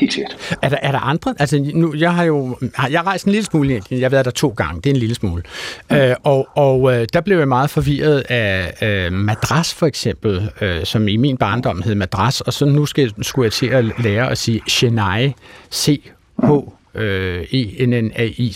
Helt 0.00 0.12
sikkert. 0.12 0.56
Er 0.62 0.68
der, 0.68 0.76
er 0.82 0.92
der 0.92 0.98
andre? 0.98 1.34
Altså, 1.38 1.70
nu, 1.74 1.94
jeg 1.94 2.14
har 2.14 2.24
jo 2.24 2.56
jeg 2.90 3.00
har 3.00 3.06
rejst 3.06 3.24
en 3.24 3.32
lille 3.32 3.44
smule 3.44 3.72
i 3.72 3.76
Indien. 3.76 4.00
Jeg 4.00 4.04
har 4.04 4.10
været 4.10 4.24
der 4.24 4.30
to 4.30 4.48
gange. 4.48 4.80
Det 4.80 4.90
er 4.90 4.94
en 4.94 5.00
lille 5.00 5.14
smule. 5.14 5.42
Mm. 5.90 5.96
Øh, 5.96 6.16
og 6.22 6.48
og 6.56 6.94
øh, 6.94 7.06
der 7.12 7.20
blev 7.20 7.38
jeg 7.38 7.48
meget 7.48 7.70
forvirret 7.70 8.20
af 8.28 8.72
øh, 8.82 9.12
madras, 9.12 9.74
for 9.74 9.86
eksempel, 9.86 10.50
øh, 10.60 10.84
som 10.84 11.08
i 11.08 11.16
min 11.16 11.36
barndom 11.36 11.82
hed 11.82 11.94
madras. 11.94 12.40
Og 12.40 12.52
så 12.52 12.64
nu 12.64 12.86
skal, 12.86 13.12
skulle 13.22 13.44
jeg 13.44 13.52
til 13.52 13.66
at 13.66 13.84
lære 13.98 14.30
at 14.30 14.38
sige 14.38 14.62
Chennai. 14.68 15.34
C-H-E-N-N-A-I, 15.72 16.12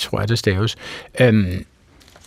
tror 0.00 0.20
jeg, 0.20 0.28
det 0.28 0.38
staves. 0.38 0.76
Øhm, 1.20 1.64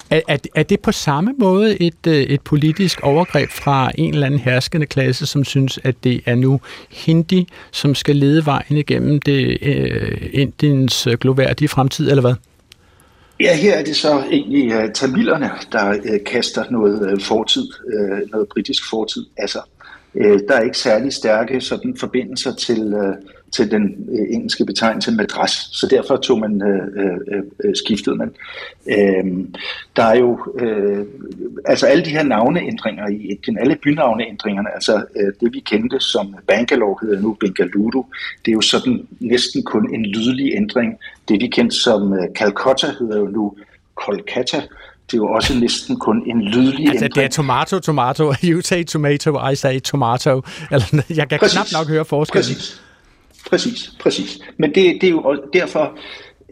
er, 0.10 0.22
er, 0.28 0.38
er 0.56 0.64
det 0.64 0.80
på 0.80 0.92
samme 0.92 1.34
måde 1.40 1.82
et, 1.82 2.08
øh, 2.08 2.14
et 2.14 2.42
politisk 2.42 3.00
overgreb 3.04 3.50
fra 3.50 3.92
en 3.96 4.14
eller 4.14 4.26
anden 4.26 4.40
herskende 4.40 4.86
klasse, 4.86 5.26
som 5.26 5.44
synes, 5.44 5.80
at 5.84 5.96
det 6.04 6.22
er 6.26 6.36
nu 6.36 6.62
hindi, 6.92 7.48
som 7.72 7.96
skal 7.96 8.16
lede 8.16 8.46
vejen 8.46 8.78
igennem 8.78 9.20
det 9.20 9.58
øh, 9.62 10.30
Indiens 10.34 11.08
øh, 11.08 11.14
gloværdige 11.14 11.68
fremtid, 11.68 12.10
eller 12.10 12.22
hvad? 12.22 12.34
Ja, 13.40 13.56
her 13.56 13.74
er 13.74 13.84
det 13.84 13.96
så 13.96 14.24
egentlig 14.32 14.78
uh, 14.78 14.92
tamilerne, 14.94 15.50
der 15.72 15.90
uh, 15.90 16.24
kaster 16.26 16.64
noget 16.72 17.14
uh, 17.14 17.22
fortid, 17.22 17.68
uh, 18.00 18.32
noget 18.32 18.48
britisk 18.54 18.90
fortid 18.90 19.26
af 19.38 19.50
sig. 19.50 19.62
Uh, 20.14 20.40
der 20.48 20.56
er 20.56 20.62
ikke 20.62 20.78
særlig 20.78 21.14
stærke 21.14 21.62
sådan, 21.62 21.98
forbindelser 22.00 22.56
til, 22.56 22.94
uh, 22.94 23.16
til 23.52 23.72
den 23.72 23.84
øh, 24.12 24.26
engelske 24.30 24.66
betegnelse 24.66 25.12
madras, 25.12 25.52
så 25.52 25.88
derfor 25.88 26.18
tog 26.18 26.40
man 26.40 26.62
øh, 26.62 27.04
øh, 27.04 27.44
øh, 27.64 27.76
skiftet 27.76 28.18
man. 28.18 28.32
Øh, 28.88 29.26
der 29.96 30.04
er 30.04 30.18
jo 30.18 30.40
øh, 30.60 31.06
altså 31.66 31.86
alle 31.86 32.06
de 32.06 32.10
her 32.10 32.24
navneændringer 32.24 33.08
i 33.08 33.16
Indien, 33.16 33.58
alle 33.58 33.76
bynavneændringerne, 33.84 34.74
altså 34.74 35.06
øh, 35.16 35.34
det 35.40 35.54
vi 35.54 35.60
kendte 35.60 36.00
som 36.00 36.36
Bangalore 36.48 36.98
hedder 37.02 37.22
nu 37.22 37.34
Bengaluru, 37.34 38.04
det 38.46 38.52
er 38.52 38.56
jo 38.56 38.62
sådan 38.62 39.08
næsten 39.20 39.64
kun 39.64 39.94
en 39.96 40.06
lydelig 40.06 40.54
ændring. 40.56 40.98
Det 41.30 41.42
vi 41.42 41.48
kendte 41.48 41.76
som 41.76 42.14
øh, 42.14 42.28
Calcutta 42.36 42.88
hedder 43.00 43.20
jo 43.20 43.28
nu 43.28 43.54
Kolkata, 43.96 44.62
det 45.12 45.14
er 45.14 45.18
jo 45.18 45.28
også 45.28 45.60
næsten 45.60 46.00
kun 46.00 46.24
en 46.26 46.42
lydelig 46.42 46.90
altså, 46.90 47.06
ændring. 47.06 47.16
det 47.16 47.24
er 47.24 47.30
tomato, 47.30 47.80
tomato. 47.80 48.34
You 48.44 48.62
say 48.62 48.84
tomato, 48.86 49.50
I 49.52 49.56
say 49.56 49.80
tomato. 49.80 50.42
Eller, 50.72 51.04
jeg 51.10 51.30
kan 51.30 51.40
Præcis. 51.40 51.58
knap 51.58 51.68
nok 51.82 51.88
høre 51.88 52.06
forskellen. 52.06 52.56
Præcis. 52.56 52.82
Præcis, 53.50 53.92
præcis. 54.00 54.40
Men 54.58 54.70
det, 54.76 55.02
det 55.02 55.04
er 55.04 55.12
jo 55.12 55.44
derfor, 55.54 55.98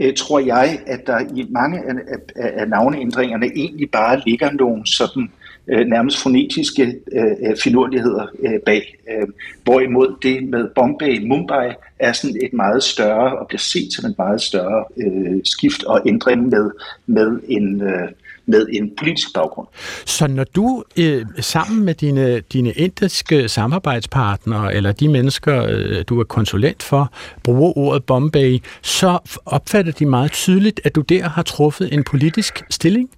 øh, 0.02 0.14
tror 0.14 0.40
jeg, 0.40 0.80
at 0.88 1.08
der 1.08 1.20
i 1.36 1.46
mange 1.50 1.78
af, 1.80 1.94
af, 2.36 2.52
af 2.62 2.70
navneændringerne 2.70 3.46
egentlig 3.56 3.92
bare 3.92 4.22
ligger 4.26 4.52
nogle 4.52 4.82
sådan 4.86 5.32
øh, 5.68 5.88
nærmest 5.88 6.18
fonetiske 6.24 6.96
øh, 7.12 7.50
øh, 7.50 7.58
finurligheder 7.64 8.26
øh, 8.40 8.60
bag. 8.66 8.96
Øh, 9.10 9.28
hvorimod 9.64 10.16
det 10.22 10.50
med 10.50 10.68
Bombay, 10.76 11.28
Mumbai 11.28 11.70
er 12.00 12.14
sådan 12.14 12.38
et 12.42 12.54
meget 12.54 12.84
større, 12.84 13.40
og 13.40 13.48
bliver 13.48 13.60
set 13.60 13.94
som 13.94 14.10
et 14.10 14.18
meget 14.18 14.42
større 14.42 14.86
øh, 14.98 15.42
skift 15.44 15.84
og 15.84 16.02
ændring 16.06 16.50
med, 16.50 16.72
med 17.06 17.40
en... 17.48 17.82
Øh, 17.82 18.10
med 18.46 18.68
en 18.74 18.92
politisk 18.98 19.34
baggrund. 19.34 19.68
Så 20.06 20.28
når 20.28 20.44
du 20.44 20.84
øh, 20.98 21.26
sammen 21.40 21.86
med 21.86 21.94
dine, 21.94 22.40
dine 22.40 22.72
indiske 22.72 23.50
samarbejdspartnere, 23.50 24.76
eller 24.76 24.92
de 24.92 25.08
mennesker, 25.08 25.66
øh, 25.70 26.04
du 26.10 26.20
er 26.20 26.24
konsulent 26.24 26.84
for, 26.84 27.12
bruger 27.44 27.78
ordet 27.78 28.04
Bombay, 28.04 28.60
så 28.82 29.20
opfatter 29.46 29.92
de 29.92 30.06
meget 30.06 30.32
tydeligt, 30.32 30.82
at 30.84 30.96
du 30.96 31.02
der 31.02 31.30
har 31.30 31.42
truffet 31.44 31.94
en 31.94 32.04
politisk 32.04 32.64
stilling? 32.70 33.10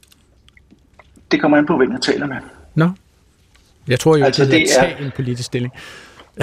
Det 1.32 1.42
kommer 1.42 1.58
an 1.58 1.66
på, 1.66 1.78
hvem 1.78 1.92
jeg 1.92 2.02
taler 2.02 2.28
med. 2.28 2.38
Nå. 2.76 2.90
Jeg 3.88 4.00
tror 4.00 4.18
jo, 4.18 4.26
altså, 4.26 4.44
at 4.44 4.52
det, 4.52 4.60
det 4.60 4.80
er 4.80 5.06
en 5.06 5.12
politisk 5.16 5.46
stilling. 5.46 5.74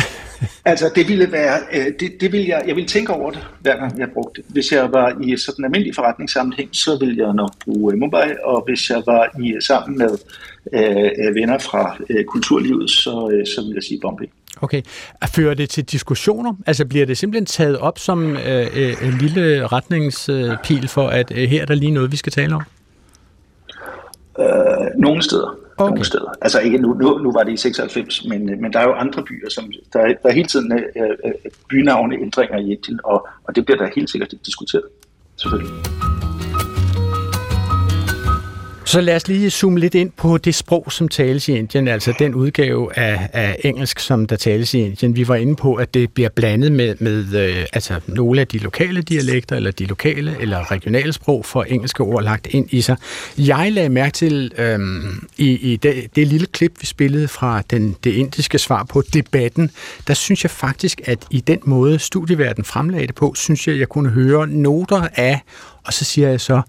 altså 0.64 0.90
det 0.94 1.08
ville 1.08 1.32
være, 1.32 1.58
øh, 1.72 1.86
det, 2.00 2.20
det 2.20 2.32
ville 2.32 2.48
jeg, 2.48 2.62
jeg 2.66 2.76
ville 2.76 2.88
tænke 2.88 3.12
over 3.12 3.30
det, 3.30 3.46
hver 3.60 3.76
gang 3.76 3.98
jeg 3.98 4.08
brugte 4.14 4.42
det. 4.42 4.50
Hvis 4.52 4.72
jeg 4.72 4.92
var 4.92 5.16
i 5.22 5.36
sådan 5.36 5.60
en 5.60 5.64
almindelig 5.64 5.94
forretningssammenhæng, 5.94 6.68
så 6.72 6.98
ville 7.00 7.26
jeg 7.26 7.34
nok 7.34 7.50
bruge 7.64 7.92
øh, 7.92 7.98
Mumbai, 7.98 8.28
og 8.44 8.64
hvis 8.66 8.90
jeg 8.90 9.02
var 9.06 9.40
i 9.40 9.54
sammen 9.60 9.98
med 9.98 10.18
øh, 10.72 11.34
venner 11.34 11.58
fra 11.58 11.96
øh, 12.10 12.24
kulturlivet, 12.24 12.90
så, 12.90 13.30
øh, 13.32 13.46
så 13.46 13.60
ville 13.60 13.74
jeg 13.74 13.82
sige 13.82 14.00
Bombay. 14.02 14.26
Okay. 14.60 14.82
Fører 15.34 15.54
det 15.54 15.70
til 15.70 15.84
diskussioner? 15.84 16.54
Altså 16.66 16.84
bliver 16.84 17.06
det 17.06 17.18
simpelthen 17.18 17.46
taget 17.46 17.78
op 17.78 17.98
som 17.98 18.36
øh, 18.36 18.66
øh, 18.76 18.94
en 19.02 19.18
lille 19.20 19.66
retningspil 19.66 20.88
for, 20.88 21.08
at 21.08 21.32
øh, 21.36 21.48
her 21.48 21.62
er 21.62 21.66
der 21.66 21.74
lige 21.74 21.90
noget, 21.90 22.12
vi 22.12 22.16
skal 22.16 22.32
tale 22.32 22.54
om? 22.54 22.62
Øh, 24.38 24.46
nogle 24.98 25.22
steder. 25.22 25.63
Okay. 25.76 25.90
Nogle 25.90 26.04
steder. 26.04 26.32
Altså 26.42 26.60
ikke 26.60 26.78
nu, 26.78 26.94
nu, 26.94 27.18
nu 27.18 27.32
var 27.32 27.42
det 27.42 27.52
i 27.52 27.56
96, 27.56 28.24
men, 28.24 28.60
men 28.60 28.72
der 28.72 28.78
er 28.78 28.84
jo 28.84 28.92
andre 28.92 29.22
byer, 29.22 29.50
som 29.50 29.72
der, 29.92 30.00
er, 30.00 30.06
der 30.22 30.28
er 30.28 30.32
hele 30.32 30.48
tiden 30.48 30.72
øh, 30.72 30.82
øh, 30.96 31.10
øh 31.24 31.32
bynavne 31.68 32.14
ændringer 32.14 32.58
i 32.58 32.72
Indien, 32.72 33.00
og, 33.04 33.28
og 33.44 33.56
det 33.56 33.64
bliver 33.64 33.78
der 33.78 33.88
helt 33.94 34.10
sikkert 34.10 34.34
diskuteret. 34.46 34.84
Selvfølgelig. 35.36 36.03
Så 38.86 39.00
lad 39.00 39.16
os 39.16 39.28
lige 39.28 39.50
zoome 39.50 39.80
lidt 39.80 39.94
ind 39.94 40.10
på 40.16 40.38
det 40.38 40.54
sprog, 40.54 40.92
som 40.92 41.08
tales 41.08 41.48
i 41.48 41.52
Indien, 41.56 41.88
altså 41.88 42.14
den 42.18 42.34
udgave 42.34 42.98
af, 42.98 43.28
af 43.32 43.56
engelsk, 43.64 43.98
som 43.98 44.26
der 44.26 44.36
tales 44.36 44.74
i 44.74 44.78
Indien. 44.78 45.16
Vi 45.16 45.28
var 45.28 45.34
inde 45.34 45.56
på, 45.56 45.74
at 45.74 45.94
det 45.94 46.12
bliver 46.12 46.28
blandet 46.28 46.72
med, 46.72 46.94
med 46.98 47.34
øh, 47.34 47.66
altså 47.72 48.00
nogle 48.06 48.40
af 48.40 48.48
de 48.48 48.58
lokale 48.58 49.02
dialekter, 49.02 49.56
eller 49.56 49.70
de 49.70 49.84
lokale 49.84 50.36
eller 50.40 50.70
regionale 50.70 51.12
sprog 51.12 51.44
for 51.44 51.62
engelske 51.62 52.00
ord 52.00 52.22
lagt 52.22 52.46
ind 52.50 52.68
i 52.70 52.80
sig. 52.80 52.96
Jeg 53.38 53.72
lagde 53.72 53.88
mærke 53.88 54.12
til 54.12 54.52
øh, 54.58 54.78
i, 55.36 55.72
i 55.72 55.76
det, 55.76 56.16
det 56.16 56.26
lille 56.26 56.46
klip, 56.46 56.72
vi 56.80 56.86
spillede 56.86 57.28
fra 57.28 57.62
den, 57.70 57.96
det 58.04 58.12
indiske 58.12 58.58
svar 58.58 58.84
på 58.84 59.02
debatten, 59.12 59.70
der 60.06 60.14
synes 60.14 60.44
jeg 60.44 60.50
faktisk, 60.50 61.00
at 61.04 61.18
i 61.30 61.40
den 61.40 61.58
måde 61.64 61.98
studieverden 61.98 62.64
fremlagde 62.64 63.06
det 63.06 63.14
på, 63.14 63.34
synes 63.36 63.68
jeg, 63.68 63.78
jeg 63.78 63.88
kunne 63.88 64.10
høre 64.10 64.46
noter 64.46 65.08
af, 65.14 65.40
og 65.84 65.92
så 65.92 66.04
siger 66.04 66.28
jeg 66.28 66.40
så, 66.40 66.62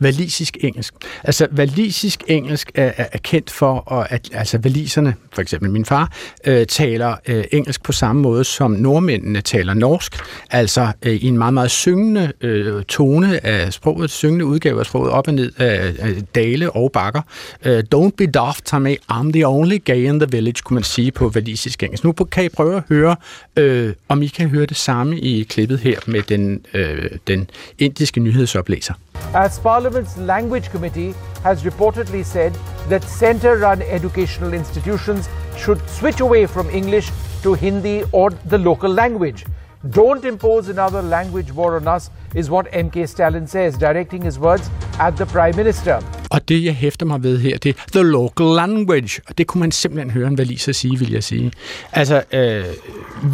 valisisk 0.00 0.56
engelsk. 0.60 0.94
Altså, 1.24 1.46
valisisk 1.50 2.22
engelsk 2.28 2.70
er, 2.74 2.92
er, 2.96 3.18
kendt 3.18 3.50
for, 3.50 3.92
at, 3.92 4.06
at 4.10 4.28
altså, 4.32 4.58
valiserne, 4.58 5.14
for 5.32 5.42
eksempel 5.42 5.70
min 5.70 5.84
far, 5.84 6.12
øh, 6.46 6.66
taler 6.66 7.16
øh, 7.28 7.44
engelsk 7.52 7.82
på 7.82 7.92
samme 7.92 8.22
måde, 8.22 8.44
som 8.44 8.70
nordmændene 8.70 9.40
taler 9.40 9.74
norsk, 9.74 10.16
altså 10.50 10.92
øh, 11.02 11.14
i 11.14 11.26
en 11.26 11.38
meget, 11.38 11.54
meget 11.54 11.70
syngende 11.70 12.32
øh, 12.40 12.84
tone 12.84 13.46
af 13.46 13.72
sproget, 13.72 14.10
syngende 14.10 14.44
udgave 14.44 14.80
af 14.80 14.86
sproget, 14.86 15.10
op 15.10 15.28
og 15.28 15.34
ned 15.34 15.52
af, 15.58 15.92
øh, 16.02 16.20
dale 16.34 16.70
og 16.70 16.92
bakker. 16.92 17.22
Øh, 17.64 17.82
Don't 17.94 18.10
be 18.16 18.26
daft, 18.26 18.64
Tommy, 18.64 18.96
I'm 19.12 19.32
the 19.32 19.46
only 19.46 19.78
gay 19.84 20.08
in 20.08 20.20
the 20.20 20.28
village, 20.30 20.62
kunne 20.64 20.74
man 20.74 20.84
sige 20.84 21.12
på 21.12 21.28
valisisk 21.28 21.82
engelsk. 21.82 22.04
Nu 22.04 22.12
kan 22.12 22.44
I 22.44 22.48
prøve 22.48 22.76
at 22.76 22.82
høre, 22.88 23.16
øh, 23.56 23.92
om 24.08 24.22
I 24.22 24.26
kan 24.26 24.48
høre 24.48 24.66
det 24.66 24.76
samme 24.76 25.20
i 25.20 25.42
klippet 25.42 25.78
her 25.78 25.98
med 26.06 26.22
den, 26.22 26.60
øh, 26.74 27.10
den 27.26 27.50
indiske 27.78 28.20
nyhedsoplæser. 28.20 28.94
As 29.34 29.58
Parliament's 29.58 30.16
Language 30.16 30.70
Committee 30.70 31.14
has 31.44 31.62
reportedly 31.62 32.24
said 32.24 32.52
that 32.88 33.04
centre 33.04 33.58
run 33.58 33.82
educational 33.82 34.54
institutions 34.54 35.28
should 35.56 35.80
switch 35.88 36.20
away 36.20 36.46
from 36.46 36.68
English 36.70 37.10
to 37.42 37.54
Hindi 37.54 38.04
or 38.12 38.30
the 38.30 38.58
local 38.58 38.90
language. 38.90 39.44
Don't 39.84 40.24
impose 40.26 40.68
another 40.68 41.02
language 41.02 41.52
war 41.54 41.76
on 41.76 41.88
us, 41.96 42.10
is 42.36 42.50
what 42.50 42.66
MK 42.84 43.08
Stalin 43.08 43.46
says, 43.46 43.78
directing 43.78 44.24
his 44.24 44.38
words 44.38 44.70
at 45.00 45.14
the 45.16 45.26
Prime 45.26 45.56
Minister. 45.56 46.00
Og 46.30 46.48
det, 46.48 46.64
jeg 46.64 46.74
hæfter 46.74 47.06
mig 47.06 47.22
ved 47.22 47.38
her, 47.38 47.58
det 47.58 47.68
er 47.68 47.82
the 47.92 48.02
local 48.02 48.46
language. 48.46 49.20
Og 49.28 49.38
det 49.38 49.46
kunne 49.46 49.60
man 49.60 49.72
simpelthen 49.72 50.10
høre 50.10 50.28
en 50.28 50.38
valiser 50.38 50.72
sige, 50.72 50.98
vil 50.98 51.12
jeg 51.12 51.24
sige. 51.24 51.52
Altså, 51.92 52.22
øh, 52.32 52.64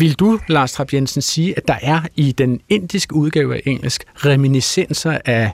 vil 0.01 0.15
du, 0.15 0.39
Lars 0.49 0.73
Trapp 0.73 0.93
Jensen, 0.93 1.23
sige, 1.23 1.57
at 1.57 1.69
der 1.69 1.77
er 1.83 2.01
i 2.17 2.33
den 2.33 2.61
indiske 2.69 3.15
udgave 3.15 3.55
af 3.55 3.63
engelsk 3.67 4.05
reminiscenser 4.17 5.19
af 5.25 5.51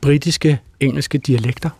britiske 0.00 0.58
engelske 0.80 1.18
dialekter? 1.18 1.70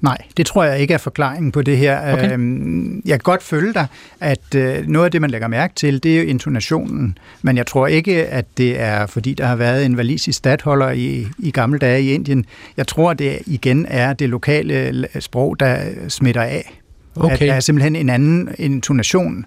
Nej, 0.00 0.18
det 0.36 0.46
tror 0.46 0.64
jeg 0.64 0.80
ikke 0.80 0.94
er 0.94 0.98
forklaringen 0.98 1.52
på 1.52 1.62
det 1.62 1.78
her. 1.78 2.12
Okay. 2.12 2.32
Øhm, 2.32 3.02
jeg 3.04 3.18
kan 3.18 3.22
godt 3.22 3.42
følge 3.42 3.74
dig, 3.74 3.86
at 4.20 4.54
øh, 4.56 4.86
noget 4.86 5.04
af 5.04 5.10
det, 5.10 5.20
man 5.20 5.30
lægger 5.30 5.48
mærke 5.48 5.74
til, 5.74 6.02
det 6.02 6.14
er 6.14 6.22
jo 6.22 6.28
intonationen. 6.28 7.18
Men 7.42 7.56
jeg 7.56 7.66
tror 7.66 7.86
ikke, 7.86 8.26
at 8.26 8.44
det 8.56 8.80
er, 8.80 9.06
fordi 9.06 9.34
der 9.34 9.46
har 9.46 9.56
været 9.56 9.84
en 9.84 9.96
valisisk 9.96 10.38
stadholder 10.38 10.90
i, 10.90 11.26
i 11.38 11.50
gamle 11.50 11.78
dage 11.78 12.02
i 12.02 12.12
Indien. 12.12 12.44
Jeg 12.76 12.86
tror, 12.86 13.12
det 13.12 13.38
igen 13.46 13.86
er 13.88 14.12
det 14.12 14.28
lokale 14.28 15.08
sprog, 15.20 15.60
der 15.60 15.78
smitter 16.08 16.42
af. 16.42 16.80
Okay. 17.20 17.32
At 17.32 17.40
der 17.40 17.54
er 17.54 17.60
simpelthen 17.60 17.96
en 17.96 18.10
anden 18.10 18.48
intonation, 18.58 19.44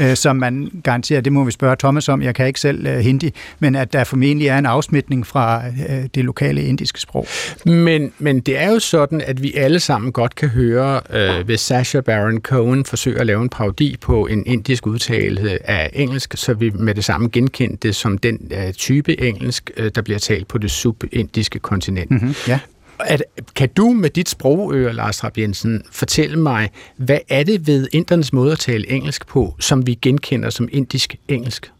øh, 0.00 0.16
som 0.16 0.36
man 0.36 0.70
garanterer, 0.84 1.20
det 1.20 1.32
må 1.32 1.44
vi 1.44 1.50
spørge 1.50 1.76
Thomas 1.78 2.08
om, 2.08 2.22
jeg 2.22 2.34
kan 2.34 2.46
ikke 2.46 2.60
selv 2.60 2.86
øh, 2.86 2.98
hindi, 2.98 3.34
men 3.58 3.74
at 3.74 3.92
der 3.92 4.04
formentlig 4.04 4.48
er 4.48 4.58
en 4.58 4.66
afsmitning 4.66 5.26
fra 5.26 5.62
øh, 5.66 6.04
det 6.14 6.24
lokale 6.24 6.62
indiske 6.62 7.00
sprog. 7.00 7.26
Men, 7.66 8.12
men 8.18 8.40
det 8.40 8.58
er 8.58 8.70
jo 8.70 8.78
sådan, 8.78 9.20
at 9.20 9.42
vi 9.42 9.54
alle 9.54 9.80
sammen 9.80 10.12
godt 10.12 10.34
kan 10.34 10.48
høre, 10.48 11.00
øh, 11.10 11.44
hvis 11.44 11.60
Sasha 11.60 12.00
Baron 12.00 12.40
Cohen 12.40 12.84
forsøger 12.84 13.20
at 13.20 13.26
lave 13.26 13.42
en 13.42 13.48
parodi 13.48 13.96
på 14.00 14.26
en 14.26 14.46
indisk 14.46 14.86
udtale 14.86 15.58
af 15.70 15.90
engelsk, 15.92 16.34
så 16.36 16.54
vi 16.54 16.70
med 16.70 16.94
det 16.94 17.04
samme 17.04 17.28
genkendte 17.28 17.88
det 17.88 17.96
som 17.96 18.18
den 18.18 18.50
øh, 18.50 18.72
type 18.72 19.20
engelsk, 19.20 19.70
øh, 19.76 19.90
der 19.94 20.02
bliver 20.02 20.18
talt 20.18 20.48
på 20.48 20.58
det 20.58 20.70
subindiske 20.70 21.58
kontinent. 21.58 22.10
Mm-hmm, 22.10 22.34
ja. 22.48 22.58
At, 23.00 23.22
kan 23.56 23.68
du 23.68 23.90
med 23.90 24.10
dit 24.10 24.28
sprogøre, 24.28 24.92
Lars 24.92 25.24
Rapp 25.24 25.38
Jensen, 25.38 25.82
fortælle 25.90 26.38
mig, 26.38 26.70
hvad 26.96 27.18
er 27.28 27.42
det 27.42 27.66
ved 27.66 27.88
internes 27.92 28.32
måde 28.32 28.52
at 28.52 28.58
tale 28.58 28.90
engelsk 28.90 29.26
på, 29.26 29.54
som 29.60 29.86
vi 29.86 29.94
genkender 29.94 30.50
som 30.50 30.68
indisk 30.72 31.16
engelsk? 31.28 31.72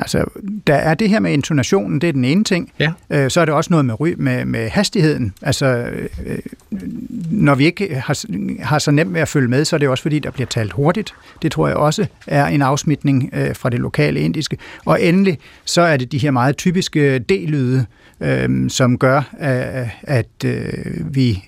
Altså, 0.00 0.24
der 0.66 0.74
er 0.74 0.94
det 0.94 1.08
her 1.08 1.20
med 1.20 1.32
intonationen, 1.32 2.00
det 2.00 2.08
er 2.08 2.12
den 2.12 2.24
ene 2.24 2.44
ting. 2.44 2.72
Ja. 2.78 2.92
Øh, 3.10 3.30
så 3.30 3.40
er 3.40 3.44
det 3.44 3.54
også 3.54 3.70
noget 3.70 3.84
med, 3.84 4.16
med, 4.16 4.44
med 4.44 4.68
hastigheden. 4.68 5.32
Altså, 5.42 5.66
øh, 6.26 6.38
når 7.30 7.54
vi 7.54 7.64
ikke 7.64 7.94
har, 7.94 8.24
har 8.64 8.78
så 8.78 8.90
nemt 8.90 9.12
med 9.12 9.20
at 9.20 9.28
følge 9.28 9.48
med, 9.48 9.64
så 9.64 9.76
er 9.76 9.78
det 9.78 9.88
også 9.88 10.02
fordi, 10.02 10.18
der 10.18 10.30
bliver 10.30 10.46
talt 10.46 10.72
hurtigt. 10.72 11.14
Det 11.42 11.52
tror 11.52 11.68
jeg 11.68 11.76
også 11.76 12.06
er 12.26 12.46
en 12.46 12.62
afsmitning 12.62 13.30
øh, 13.32 13.56
fra 13.56 13.70
det 13.70 13.80
lokale 13.80 14.20
indiske. 14.20 14.56
Og 14.84 15.02
endelig, 15.02 15.38
så 15.64 15.82
er 15.82 15.96
det 15.96 16.12
de 16.12 16.18
her 16.18 16.30
meget 16.30 16.56
typiske 16.56 17.18
D-lyde, 17.18 17.86
øh, 18.20 18.70
som 18.70 18.98
gør, 18.98 19.22
at, 19.38 19.88
at 20.02 20.44
øh, 20.44 21.14
vi 21.14 21.44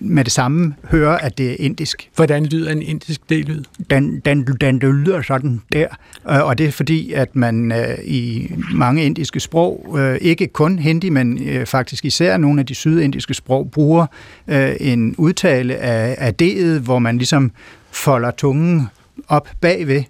med 0.00 0.24
det 0.24 0.32
samme 0.32 0.74
hører, 0.90 1.18
at 1.18 1.38
det 1.38 1.50
er 1.50 1.56
indisk. 1.58 2.10
Hvordan 2.16 2.46
lyder 2.46 2.72
en 2.72 2.82
indisk 2.82 3.20
D-lyd? 3.30 3.62
Den, 3.90 4.20
den, 4.20 4.46
den, 4.46 4.60
den 4.60 4.78
lyder 4.78 5.22
sådan 5.22 5.62
der, 5.72 5.86
og 6.24 6.58
det 6.58 6.66
er 6.66 6.70
fordi, 6.70 7.12
at 7.12 7.36
man 7.36 7.72
øh, 7.72 7.98
i 8.04 8.50
mange 8.74 9.04
indiske 9.04 9.40
sprog, 9.40 9.96
øh, 9.98 10.18
ikke 10.20 10.46
kun 10.46 10.78
hindi, 10.78 11.08
men 11.08 11.48
øh, 11.48 11.66
faktisk 11.66 12.04
især 12.04 12.36
nogle 12.36 12.60
af 12.60 12.66
de 12.66 12.74
sydindiske 12.74 13.34
sprog, 13.34 13.70
bruger 13.70 14.06
øh, 14.48 14.76
en 14.80 15.14
udtale 15.18 15.76
af, 15.76 16.16
af 16.18 16.34
D'et, 16.42 16.80
hvor 16.80 16.98
man 16.98 17.18
ligesom 17.18 17.50
folder 17.90 18.30
tungen 18.30 18.88
op 19.28 19.48
bagved, 19.60 20.02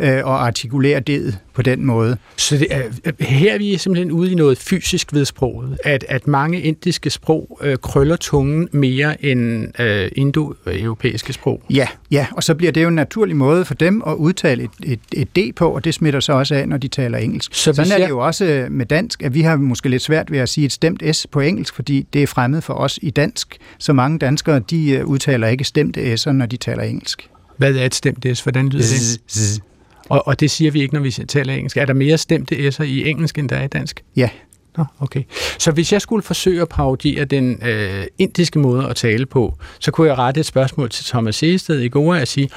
øh, 0.00 0.24
og 0.24 0.46
artikulere 0.46 1.00
det 1.00 1.38
på 1.54 1.62
den 1.62 1.86
måde. 1.86 2.16
Så 2.36 2.56
det 2.56 2.66
er, 2.70 2.82
her 3.20 3.54
er 3.54 3.58
vi 3.58 3.76
simpelthen 3.76 4.12
ude 4.12 4.32
i 4.32 4.34
noget 4.34 4.58
fysisk 4.58 5.12
ved 5.12 5.24
sproget, 5.24 5.78
at, 5.84 6.04
at 6.08 6.26
mange 6.26 6.60
indiske 6.60 7.10
sprog 7.10 7.58
øh, 7.62 7.76
krøller 7.82 8.16
tungen 8.16 8.68
mere 8.72 9.24
end 9.24 9.68
øh, 9.80 10.08
indoeuropæiske 10.16 11.32
sprog. 11.32 11.62
Ja, 11.70 11.88
ja, 12.10 12.26
og 12.32 12.42
så 12.42 12.54
bliver 12.54 12.72
det 12.72 12.82
jo 12.82 12.88
en 12.88 12.94
naturlig 12.94 13.36
måde 13.36 13.64
for 13.64 13.74
dem 13.74 14.02
at 14.06 14.14
udtale 14.14 14.62
et, 14.62 14.70
et, 14.84 15.00
et 15.12 15.36
D 15.36 15.54
på, 15.56 15.70
og 15.70 15.84
det 15.84 15.94
smitter 15.94 16.20
så 16.20 16.32
også 16.32 16.54
af, 16.54 16.68
når 16.68 16.76
de 16.76 16.88
taler 16.88 17.18
engelsk. 17.18 17.54
Så 17.54 17.72
Sådan 17.72 17.92
er 17.92 17.98
det 17.98 18.08
jo 18.08 18.18
også 18.18 18.66
med 18.70 18.86
dansk, 18.86 19.22
at 19.22 19.34
vi 19.34 19.40
har 19.40 19.56
måske 19.56 19.88
lidt 19.88 20.02
svært 20.02 20.30
ved 20.30 20.38
at 20.38 20.48
sige 20.48 20.64
et 20.64 20.72
stemt 20.72 21.02
S 21.16 21.26
på 21.32 21.40
engelsk, 21.40 21.74
fordi 21.74 22.06
det 22.12 22.22
er 22.22 22.26
fremmed 22.26 22.62
for 22.62 22.74
os 22.74 22.98
i 23.02 23.10
dansk. 23.10 23.56
Så 23.78 23.92
mange 23.92 24.18
danskere, 24.18 24.58
de 24.58 24.90
øh, 24.90 25.06
udtaler 25.06 25.48
ikke 25.48 25.64
stemte 25.64 26.14
S'er, 26.14 26.32
når 26.32 26.46
de 26.46 26.56
taler 26.56 26.82
engelsk. 26.82 27.28
Hvad 27.56 27.74
er 27.74 27.86
et 27.86 27.94
stemt 27.94 28.26
S? 28.34 28.40
Hvordan 28.40 28.68
lyder 28.68 28.82
det? 28.82 29.62
Og, 30.08 30.26
og 30.26 30.40
det 30.40 30.50
siger 30.50 30.70
vi 30.70 30.82
ikke, 30.82 30.94
når 30.94 31.00
vi 31.00 31.10
taler 31.10 31.54
engelsk. 31.54 31.76
Er 31.76 31.84
der 31.84 31.94
mere 31.94 32.18
stemte 32.18 32.68
s'er 32.68 32.82
i 32.82 33.10
engelsk, 33.10 33.38
end 33.38 33.48
der 33.48 33.56
er 33.56 33.64
i 33.64 33.68
dansk? 33.68 34.04
Ja. 34.16 34.28
Nå, 34.76 34.84
okay. 35.00 35.22
Så 35.58 35.70
hvis 35.70 35.92
jeg 35.92 36.02
skulle 36.02 36.22
forsøge 36.22 36.62
at 36.62 36.68
parodiere 36.68 37.24
den 37.24 37.66
øh, 37.66 38.04
indiske 38.18 38.58
måde 38.58 38.88
at 38.88 38.96
tale 38.96 39.26
på, 39.26 39.58
så 39.78 39.90
kunne 39.90 40.08
jeg 40.08 40.18
rette 40.18 40.40
et 40.40 40.46
spørgsmål 40.46 40.90
til 40.90 41.04
Thomas 41.04 41.36
Seested 41.36 41.80
i 41.80 41.88
går 41.88 42.14
og 42.14 42.28
sige, 42.28 42.50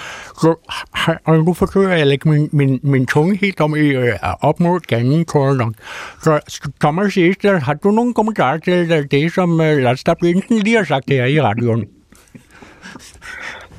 og 1.26 1.38
nu 1.38 1.54
forsøger 1.54 1.90
jeg 1.90 2.00
at 2.00 2.08
lægge 2.08 2.30
min, 2.30 2.50
min, 2.52 2.80
min 2.84 3.06
tunge 3.06 3.38
helt 3.38 3.60
om 3.60 3.76
i 3.76 3.80
øh, 3.80 4.14
op 4.42 4.60
mod 4.60 4.80
gangen, 4.80 5.26
tror 5.26 5.74
Så 6.24 6.40
Thomas 6.82 7.14
Seested, 7.14 7.60
har 7.60 7.74
du 7.74 7.92
nogen 7.92 8.14
kommentarer 8.14 8.58
til 8.58 9.08
det, 9.12 9.34
som 9.34 9.62
øh, 9.62 9.78
Lars 9.78 10.04
Jensen 10.24 10.60
lige 10.60 10.78
har 10.78 10.84
sagt 10.84 11.10
her 11.10 11.26
i 11.26 11.42
radioen? 11.42 11.86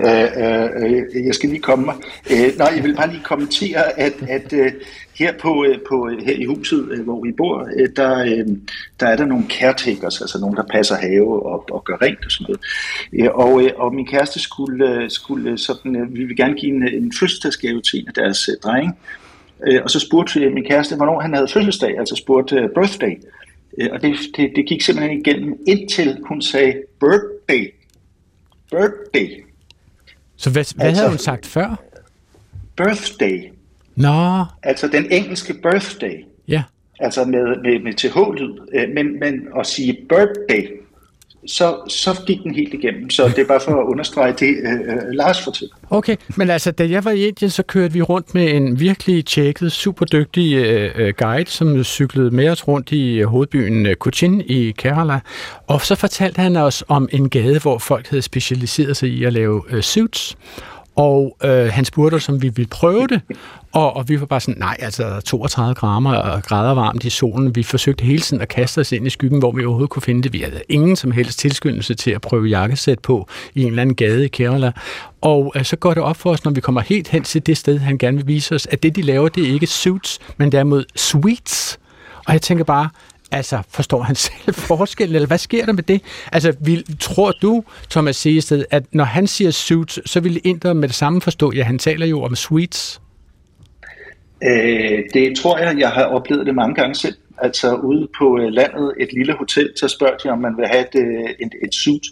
Øh, 0.05 0.29
øh, 0.45 0.69
øh, 1.15 1.27
jeg 1.27 1.35
skal 1.35 1.49
lige 1.49 1.63
komme 1.63 1.85
mig. 1.85 1.95
Øh, 2.31 2.59
nej, 2.59 2.73
jeg 2.77 2.85
vil 2.85 2.97
bare 2.97 3.11
lige 3.11 3.23
kommentere, 3.25 4.01
at, 4.01 4.13
at 4.29 4.53
øh, 4.53 4.73
her, 5.19 5.33
på, 5.41 5.65
øh, 5.65 5.79
på, 5.89 6.09
øh, 6.09 6.27
her 6.27 6.35
i 6.35 6.45
huset, 6.45 7.01
hvor 7.05 7.25
vi 7.25 7.33
bor, 7.33 7.69
der, 7.97 8.19
øh, 8.19 8.47
der 9.01 9.07
er 9.07 9.17
der 9.17 9.25
nogle 9.25 9.45
caretakers, 9.49 10.21
altså 10.21 10.39
nogen, 10.41 10.57
der 10.57 10.63
passer 10.71 10.97
have 10.97 11.43
og, 11.45 11.65
og 11.71 11.85
gør 11.85 11.97
rent 12.03 12.25
og 12.25 12.31
sådan 12.31 12.57
noget. 13.13 13.31
Og, 13.33 13.63
øh, 13.63 13.71
og 13.77 13.95
min 13.95 14.07
kæreste 14.07 14.41
skulle, 14.41 15.11
skulle 15.11 15.59
sådan, 15.59 15.97
øh, 15.97 16.15
vi 16.15 16.25
vil 16.25 16.37
gerne 16.37 16.55
give 16.55 16.77
en, 16.77 16.89
en 16.89 17.13
fødselsdagsgave 17.21 17.81
til 17.81 17.99
en 18.01 18.09
af 18.09 18.15
deres 18.15 18.49
øh, 18.49 18.57
drenge. 18.63 18.93
Og 19.85 19.91
så 19.91 20.01
spurgte 20.01 20.51
min 20.51 20.65
kæreste, 20.65 20.97
hvornår 20.97 21.21
han 21.21 21.35
havde 21.35 21.49
fødselsdag, 21.49 21.99
altså 21.99 22.17
spurgte 22.17 22.57
øh, 22.57 22.69
birthday. 22.75 23.15
Og 23.93 24.03
det, 24.03 24.17
det, 24.37 24.53
det 24.57 24.67
gik 24.67 24.83
simpelthen 24.83 25.21
igennem, 25.21 25.55
indtil 25.67 26.19
hun 26.29 26.43
sagde 26.43 26.75
birthday. 27.01 27.75
Birthday. 28.71 29.50
Så 30.41 30.51
hvad, 30.51 30.75
hvad 30.75 30.87
altså, 30.87 31.03
havde 31.03 31.11
hun 31.11 31.19
sagt 31.19 31.47
før? 31.47 31.83
Birthday. 32.77 33.53
Nå. 33.97 34.45
Altså 34.63 34.89
den 34.89 35.13
engelske 35.13 35.55
birthday. 35.55 36.25
Ja. 36.49 36.63
Altså 37.01 37.25
med, 37.25 37.63
med, 37.63 37.81
med 37.81 37.93
TH-lyd. 37.93 38.59
Øh, 38.75 38.89
men, 38.95 39.21
men 39.21 39.49
at 39.59 39.67
sige 39.67 39.99
birthday, 40.09 40.80
så, 41.47 41.77
så 41.89 42.23
gik 42.27 42.43
den 42.43 42.55
helt 42.55 42.75
igennem. 42.75 43.11
Så 43.11 43.29
det 43.29 43.39
er 43.39 43.47
bare 43.47 43.61
for 43.61 43.81
at 43.81 43.87
understrege 43.87 44.33
det, 44.33 44.57
øh, 44.63 44.73
øh, 44.73 45.13
Lars 45.13 45.45
fortæller. 45.45 45.75
Okay, 45.91 46.17
men 46.37 46.51
altså, 46.51 46.71
da 46.71 46.91
jeg 46.91 47.05
var 47.05 47.11
i 47.11 47.29
Indien, 47.29 47.51
så 47.51 47.63
kørte 47.63 47.93
vi 47.93 48.03
rundt 48.03 48.35
med 48.35 48.51
en 48.51 48.81
virkelig 48.81 49.27
tjekket, 49.27 49.73
super 49.73 50.05
dygtig 50.05 50.55
øh, 50.55 50.91
øh, 50.97 51.15
guide, 51.19 51.51
som 51.51 51.85
cyklede 51.85 52.31
med 52.31 52.49
os 52.49 52.69
rundt 52.69 52.93
i 52.93 53.19
øh, 53.19 53.27
hovedbyen 53.27 53.95
Cochin 53.95 54.41
i 54.41 54.75
Kerala. 54.79 55.21
Og 55.67 55.81
så 55.81 55.95
fortalte 55.95 56.41
han 56.41 56.57
os 56.57 56.85
om 56.89 57.09
en 57.13 57.29
gade, 57.31 57.59
hvor 57.59 57.79
folk 57.79 58.09
havde 58.09 58.23
specialiseret 58.23 58.97
sig 58.97 59.09
i 59.09 59.25
at 59.25 59.33
lave 59.33 59.63
øh, 59.71 59.83
suits. 59.83 60.37
Og 61.01 61.37
øh, 61.45 61.67
han 61.73 61.85
spurgte 61.85 62.15
os, 62.15 62.29
om 62.29 62.43
vi 62.43 62.49
ville 62.49 62.69
prøve 62.69 63.07
det, 63.07 63.21
og, 63.73 63.97
og 63.97 64.09
vi 64.09 64.21
var 64.21 64.27
bare 64.27 64.41
sådan, 64.41 64.59
nej, 64.59 64.77
altså 64.79 65.21
32 65.21 65.75
grader, 65.75 66.17
og 66.17 66.43
grader 66.43 66.75
varmt 66.75 67.05
i 67.05 67.11
solen. 67.11 67.55
Vi 67.57 67.63
forsøgte 67.63 68.05
hele 68.05 68.21
tiden 68.21 68.43
at 68.43 68.49
kaste 68.49 68.79
os 68.79 68.93
ind 68.93 69.07
i 69.07 69.11
skyggen, 69.11 69.39
hvor 69.39 69.53
vi 69.53 69.65
overhovedet 69.65 69.91
kunne 69.91 70.03
finde 70.03 70.23
det. 70.23 70.33
Vi 70.33 70.39
havde 70.39 70.63
ingen 70.69 70.97
som 70.97 71.11
helst 71.11 71.39
tilskyndelse 71.39 71.95
til 71.95 72.11
at 72.11 72.21
prøve 72.21 72.47
jakkesæt 72.47 72.99
på 72.99 73.29
i 73.55 73.63
en 73.63 73.69
eller 73.69 73.83
anden 73.83 73.97
gade 73.97 74.25
i 74.25 74.29
Kerala. 74.29 74.73
Og 75.21 75.53
øh, 75.57 75.65
så 75.65 75.77
går 75.77 75.95
det 75.95 76.03
op 76.03 76.17
for 76.17 76.31
os, 76.31 76.45
når 76.45 76.53
vi 76.53 76.61
kommer 76.61 76.81
helt 76.81 77.09
hen 77.09 77.23
til 77.23 77.47
det 77.47 77.57
sted, 77.57 77.79
han 77.79 77.99
gerne 77.99 78.17
vil 78.17 78.27
vise 78.27 78.55
os, 78.55 78.67
at 78.67 78.83
det, 78.83 78.97
de 78.97 79.03
laver, 79.03 79.29
det 79.29 79.49
er 79.49 79.53
ikke 79.53 79.67
suits, 79.67 80.19
men 80.37 80.53
derimod 80.53 80.85
sweets. 80.97 81.79
Og 82.27 82.33
jeg 82.33 82.43
tænker 82.43 82.65
bare, 82.65 82.89
Altså, 83.33 83.63
forstår 83.69 84.03
han 84.03 84.15
selv 84.15 84.55
forskellen, 84.71 85.15
eller 85.15 85.27
hvad 85.27 85.39
sker 85.39 85.67
der 85.67 85.73
med 85.73 85.83
det? 85.83 86.03
Altså, 86.33 86.57
vil, 86.61 86.99
tror 86.99 87.33
du, 87.43 87.65
Thomas 87.91 88.17
Segested, 88.17 88.65
at 88.71 88.85
når 88.93 89.05
han 89.05 89.27
siger 89.27 89.51
suits, 89.51 90.11
så 90.11 90.21
vil 90.21 90.41
Inder 90.45 90.73
med 90.73 90.89
det 90.89 90.97
samme 90.97 91.21
forstå, 91.21 91.53
ja, 91.53 91.63
han 91.63 91.79
taler 91.79 92.07
jo 92.07 92.23
om 92.23 92.37
sweets? 92.37 93.01
Øh, 94.45 94.99
det 95.15 95.37
tror 95.37 95.59
jeg, 95.59 95.79
jeg 95.79 95.89
har 95.89 96.05
oplevet 96.05 96.47
det 96.47 96.55
mange 96.55 96.75
gange 96.75 96.95
selv. 96.95 97.15
Altså 97.39 97.75
ude 97.75 98.09
på 98.19 98.39
øh, 98.41 98.49
landet, 98.53 98.95
et 99.01 99.13
lille 99.13 99.33
hotel, 99.39 99.71
så 99.77 99.89
spørger 99.89 100.17
de, 100.17 100.29
om 100.29 100.39
man 100.39 100.57
vil 100.57 100.67
have 100.67 100.81
et, 100.81 101.01
øh, 101.01 101.31
et, 101.41 101.53
et 101.65 101.75
suit. 101.75 102.03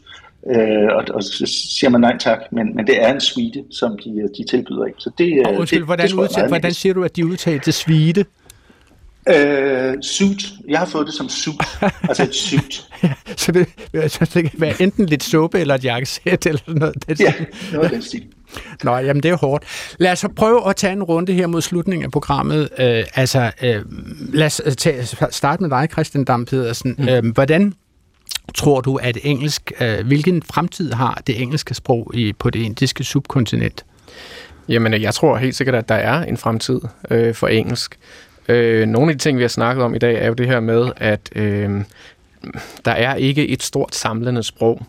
Øh, 0.46 0.88
og, 0.96 1.04
og 1.14 1.22
så 1.22 1.46
siger 1.46 1.90
man 1.90 2.00
nej 2.00 2.18
tak, 2.18 2.38
men, 2.52 2.76
men 2.76 2.86
det 2.86 3.02
er 3.02 3.14
en 3.14 3.20
suite, 3.20 3.64
som 3.70 3.98
de, 4.04 4.28
de 4.38 4.44
tilbyder 4.50 4.84
ikke. 4.84 5.00
Så 5.00 5.10
det, 5.18 5.46
og 5.46 5.54
undskyld, 5.54 5.78
det, 5.78 5.86
hvordan, 5.86 6.08
det 6.08 6.14
udtaler, 6.14 6.48
hvordan 6.48 6.72
siger 6.72 6.94
du, 6.94 7.04
at 7.04 7.16
de 7.16 7.26
udtaler 7.26 7.60
til 7.60 7.72
suite? 7.72 8.24
Øh, 9.36 9.94
suit. 10.02 10.46
Jeg 10.68 10.78
har 10.78 10.86
fået 10.86 11.06
det 11.06 11.14
som 11.14 11.28
suit. 11.28 11.60
altså 12.02 12.22
et 12.22 12.34
suit. 12.34 12.84
ja, 13.02 13.12
så 13.36 13.52
det, 13.52 13.66
så 14.12 14.30
det 14.34 14.50
kan 14.50 14.60
være 14.60 14.82
enten 14.82 15.06
lidt 15.06 15.24
suppe 15.24 15.60
eller 15.60 15.74
et 15.74 15.84
jakkesæt 15.84 16.46
eller 16.46 16.60
noget. 16.66 16.94
Det 17.08 17.20
ja, 17.20 17.34
noget 17.72 17.84
af 17.84 17.90
den 17.90 18.02
stil. 18.02 18.26
Nå, 18.84 18.96
jamen 18.96 19.22
det 19.22 19.30
er 19.30 19.36
hårdt. 19.36 19.64
Lad 19.98 20.12
os 20.12 20.18
så 20.18 20.28
prøve 20.28 20.68
at 20.68 20.76
tage 20.76 20.92
en 20.92 21.02
runde 21.02 21.32
her 21.32 21.46
mod 21.46 21.62
slutningen 21.62 22.04
af 22.04 22.10
programmet. 22.10 22.68
Øh, 22.78 23.04
altså, 23.14 23.50
øh, 23.62 23.84
lad 24.32 24.46
os 24.46 24.62
tage, 24.78 25.06
starte 25.30 25.62
med 25.62 25.70
dig, 25.70 25.88
Christian 25.92 26.24
Dam 26.24 26.44
Pedersen. 26.44 26.94
Mm. 26.98 27.08
Øh, 27.08 27.32
hvordan 27.32 27.74
tror 28.54 28.80
du, 28.80 28.96
at 28.96 29.18
engelsk, 29.22 29.72
øh, 29.80 30.06
hvilken 30.06 30.42
fremtid 30.42 30.92
har 30.92 31.22
det 31.26 31.42
engelske 31.42 31.74
sprog 31.74 32.10
i, 32.14 32.32
på 32.32 32.50
det 32.50 32.60
indiske 32.60 33.04
subkontinent? 33.04 33.84
Jamen, 34.68 35.02
jeg 35.02 35.14
tror 35.14 35.36
helt 35.36 35.56
sikkert, 35.56 35.74
at 35.74 35.88
der 35.88 35.94
er 35.94 36.24
en 36.24 36.36
fremtid 36.36 36.80
øh, 37.10 37.34
for 37.34 37.48
engelsk. 37.48 37.98
Øh, 38.48 38.86
nogle 38.86 39.10
af 39.10 39.18
de 39.18 39.22
ting, 39.22 39.38
vi 39.38 39.42
har 39.42 39.48
snakket 39.48 39.84
om 39.84 39.94
i 39.94 39.98
dag, 39.98 40.14
er 40.22 40.26
jo 40.26 40.34
det 40.34 40.46
her 40.46 40.60
med, 40.60 40.92
at 40.96 41.30
øh, 41.34 41.80
der 42.84 42.92
er 42.92 43.14
ikke 43.14 43.48
et 43.48 43.62
stort 43.62 43.94
samlende 43.94 44.42
sprog. 44.42 44.82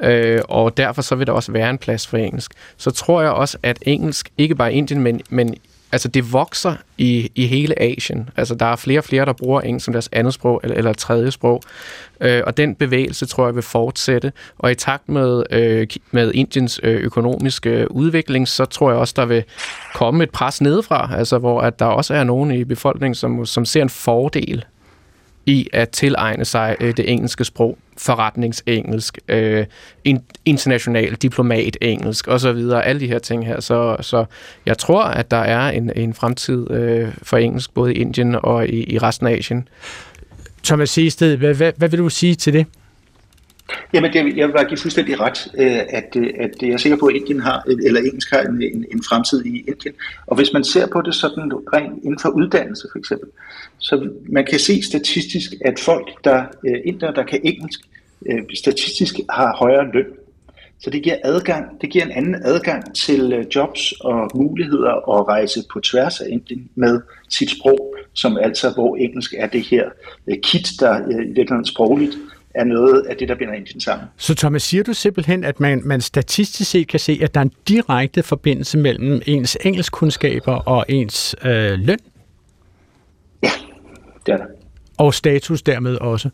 Øh, 0.00 0.40
og 0.48 0.76
derfor 0.76 1.02
så 1.02 1.14
vil 1.14 1.26
der 1.26 1.32
også 1.32 1.52
være 1.52 1.70
en 1.70 1.78
plads 1.78 2.06
for 2.06 2.16
engelsk. 2.16 2.52
Så 2.76 2.90
tror 2.90 3.22
jeg 3.22 3.30
også, 3.30 3.58
at 3.62 3.78
engelsk, 3.82 4.30
ikke 4.38 4.54
bare 4.54 4.74
i 4.74 4.76
Indien, 4.76 5.00
men, 5.00 5.20
men 5.28 5.54
altså 5.94 6.08
det 6.08 6.32
vokser 6.32 6.74
i, 6.98 7.30
i 7.34 7.46
hele 7.46 7.82
Asien. 7.82 8.30
Altså 8.36 8.54
der 8.54 8.66
er 8.66 8.76
flere 8.76 9.00
og 9.00 9.04
flere, 9.04 9.24
der 9.24 9.32
bruger 9.32 9.60
engelsk 9.60 9.84
som 9.84 9.92
deres 9.92 10.08
andet 10.12 10.34
sprog 10.34 10.60
eller, 10.62 10.76
eller 10.76 10.92
tredje 10.92 11.30
sprog. 11.30 11.62
Øh, 12.20 12.42
og 12.46 12.56
den 12.56 12.74
bevægelse 12.74 13.26
tror 13.26 13.46
jeg 13.46 13.54
vil 13.54 13.62
fortsætte. 13.62 14.32
Og 14.58 14.70
i 14.70 14.74
takt 14.74 15.08
med, 15.08 15.42
øh, 15.50 15.86
med 16.10 16.32
Indiens 16.34 16.80
øh, 16.82 17.00
økonomiske 17.00 17.70
øh, 17.70 17.86
udvikling, 17.90 18.48
så 18.48 18.64
tror 18.64 18.90
jeg 18.90 18.98
også, 18.98 19.14
der 19.16 19.24
vil 19.24 19.44
komme 19.94 20.24
et 20.24 20.30
pres 20.30 20.60
nedefra, 20.60 21.10
altså 21.16 21.38
hvor 21.38 21.60
at 21.60 21.78
der 21.78 21.86
også 21.86 22.14
er 22.14 22.24
nogen 22.24 22.50
i 22.50 22.64
befolkningen, 22.64 23.14
som, 23.14 23.46
som 23.46 23.64
ser 23.64 23.82
en 23.82 23.90
fordel 23.90 24.64
i 25.46 25.68
at 25.72 25.90
tilegne 25.90 26.44
sig 26.44 26.76
øh, 26.80 26.96
det 26.96 27.10
engelske 27.12 27.44
sprog, 27.44 27.78
forretningsengelsk, 27.96 29.18
øh, 29.28 29.66
international 30.44 31.14
diplomat 31.14 31.76
engelsk 31.80 32.28
osv., 32.28 32.70
alle 32.84 33.00
de 33.00 33.08
her 33.08 33.18
ting 33.18 33.46
her. 33.46 33.60
Så, 33.60 33.96
så 34.00 34.24
jeg 34.66 34.78
tror, 34.78 35.02
at 35.02 35.30
der 35.30 35.36
er 35.36 35.70
en, 35.70 35.90
en 35.96 36.14
fremtid 36.14 36.70
øh, 36.70 37.08
for 37.22 37.36
engelsk, 37.36 37.74
både 37.74 37.94
i 37.94 37.98
Indien 37.98 38.36
og 38.42 38.68
i, 38.68 38.94
i 38.94 38.98
resten 38.98 39.26
af 39.26 39.32
Asien. 39.32 39.68
Thomas 40.64 40.90
Seested, 40.90 41.36
hvad, 41.36 41.54
hvad, 41.54 41.72
hvad 41.76 41.88
vil 41.88 41.98
du 41.98 42.08
sige 42.08 42.34
til 42.34 42.52
det? 42.52 42.66
Jamen, 43.92 44.12
det, 44.12 44.36
jeg 44.36 44.48
vil 44.48 44.52
bare 44.52 44.64
give 44.64 44.78
fuldstændig 44.78 45.20
ret, 45.20 45.48
øh, 45.58 45.80
at, 45.88 46.16
øh, 46.16 46.30
at 46.40 46.50
jeg 46.62 46.70
er 46.70 46.76
sikker 46.76 46.98
på, 46.98 47.06
at 47.06 47.14
Indien 47.14 47.40
har, 47.40 47.62
eller 47.66 48.00
engelsk 48.00 48.30
har 48.30 48.40
en, 48.40 48.62
en, 48.62 48.84
en 48.92 49.02
fremtid 49.02 49.44
i 49.44 49.64
Indien. 49.68 49.94
Og 50.26 50.36
hvis 50.36 50.52
man 50.52 50.64
ser 50.64 50.86
på 50.86 51.02
det 51.02 51.14
sådan 51.14 51.52
rent 51.52 52.04
inden 52.04 52.18
for 52.18 52.28
uddannelse 52.28 52.88
for 52.92 52.98
eksempel, 52.98 53.28
så 53.78 54.08
man 54.28 54.44
kan 54.44 54.58
se 54.58 54.82
statistisk, 54.82 55.52
at 55.64 55.78
folk, 55.78 56.24
der 56.24 56.44
øh, 56.66 56.80
inder, 56.84 57.12
der 57.12 57.22
kan 57.22 57.40
engelsk, 57.44 57.80
øh, 58.26 58.42
statistisk 58.54 59.14
har 59.30 59.56
højere 59.56 59.92
løn. 59.92 60.06
Så 60.80 60.90
det 60.90 61.02
giver 61.02 61.16
adgang, 61.24 61.80
det 61.80 61.90
giver 61.90 62.04
en 62.04 62.10
anden 62.10 62.34
adgang 62.34 62.94
til 62.94 63.46
jobs 63.54 63.92
og 64.00 64.30
muligheder 64.34 65.18
at 65.18 65.28
rejse 65.28 65.60
på 65.72 65.80
tværs 65.80 66.20
af 66.20 66.26
Indien 66.28 66.68
med 66.74 67.00
sit 67.28 67.50
sprog, 67.50 67.96
som 68.12 68.36
altså 68.36 68.70
hvor 68.70 68.96
engelsk 68.96 69.34
er 69.36 69.46
det 69.46 69.62
her 69.62 69.90
kit, 70.42 70.68
der 70.80 71.08
i 71.20 71.32
det 71.34 71.68
sprogligt 71.68 72.16
er 72.54 72.64
noget 72.64 73.02
af 73.02 73.16
det, 73.16 73.28
der 73.28 73.34
binder 73.34 73.54
Indien 73.54 73.80
sammen. 73.80 74.06
Så 74.16 74.34
Thomas, 74.34 74.62
siger 74.62 74.82
du 74.82 74.92
simpelthen, 74.92 75.44
at 75.44 75.60
man, 75.60 75.82
man 75.84 76.00
statistisk 76.00 76.70
set 76.70 76.88
kan 76.88 77.00
se, 77.00 77.18
at 77.22 77.34
der 77.34 77.40
er 77.40 77.44
en 77.44 77.52
direkte 77.68 78.22
forbindelse 78.22 78.78
mellem 78.78 79.22
ens 79.26 79.58
engelskkundskaber 79.64 80.52
og 80.52 80.84
ens 80.88 81.36
øh, 81.44 81.78
løn? 81.78 81.98
Ja, 83.42 83.50
det 84.26 84.32
er 84.32 84.36
der. 84.36 84.46
Og 84.98 85.14
status 85.14 85.62
dermed 85.62 85.96
også? 85.96 86.28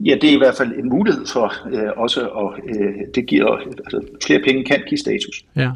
Ja, 0.00 0.14
det 0.20 0.30
er 0.30 0.34
i 0.34 0.38
hvert 0.38 0.56
fald 0.56 0.72
en 0.72 0.88
mulighed 0.88 1.26
for 1.26 1.54
øh, 1.72 1.90
også, 1.96 2.26
og 2.26 2.54
øh, 2.68 2.92
det 3.14 3.26
giver, 3.26 3.56
altså, 3.56 4.00
flere 4.26 4.40
penge 4.44 4.64
kan 4.64 4.82
give 4.88 4.98
status. 4.98 5.44
Ja. 5.56 5.70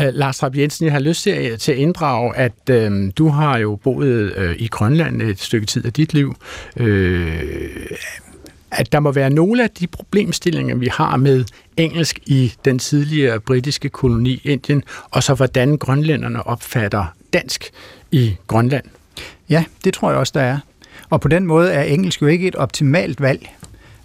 Uh, 0.00 0.06
Lars 0.12 0.42
Rapp 0.42 0.56
Jensen, 0.56 0.84
jeg 0.84 0.92
har 0.92 1.00
lyst 1.00 1.22
til 1.22 1.30
at, 1.30 1.60
til 1.60 1.72
at 1.72 1.78
inddrage, 1.78 2.36
at 2.36 2.70
uh, 2.70 3.10
du 3.18 3.28
har 3.28 3.58
jo 3.58 3.76
boet 3.76 4.32
uh, 4.38 4.56
i 4.56 4.66
Grønland 4.66 5.22
et 5.22 5.38
stykke 5.38 5.66
tid 5.66 5.86
af 5.86 5.92
dit 5.92 6.14
liv. 6.14 6.34
Uh, 6.80 6.86
at 8.72 8.92
der 8.92 9.00
må 9.00 9.12
være 9.12 9.30
nogle 9.30 9.62
af 9.62 9.70
de 9.70 9.86
problemstillinger, 9.86 10.76
vi 10.76 10.88
har 10.92 11.16
med 11.16 11.44
engelsk 11.76 12.18
i 12.26 12.52
den 12.64 12.78
tidligere 12.78 13.40
britiske 13.40 13.88
koloni 13.88 14.40
Indien, 14.44 14.82
og 15.10 15.22
så 15.22 15.34
hvordan 15.34 15.76
grønlænderne 15.76 16.46
opfatter 16.46 17.04
dansk 17.32 17.70
i 18.10 18.36
Grønland. 18.46 18.84
Ja, 19.48 19.64
det 19.84 19.94
tror 19.94 20.10
jeg 20.10 20.18
også, 20.18 20.32
der 20.34 20.40
er. 20.40 20.58
Og 21.10 21.20
på 21.20 21.28
den 21.28 21.46
måde 21.46 21.72
er 21.72 21.82
engelsk 21.82 22.22
jo 22.22 22.26
ikke 22.26 22.48
et 22.48 22.54
optimalt 22.54 23.20
valg. 23.20 23.50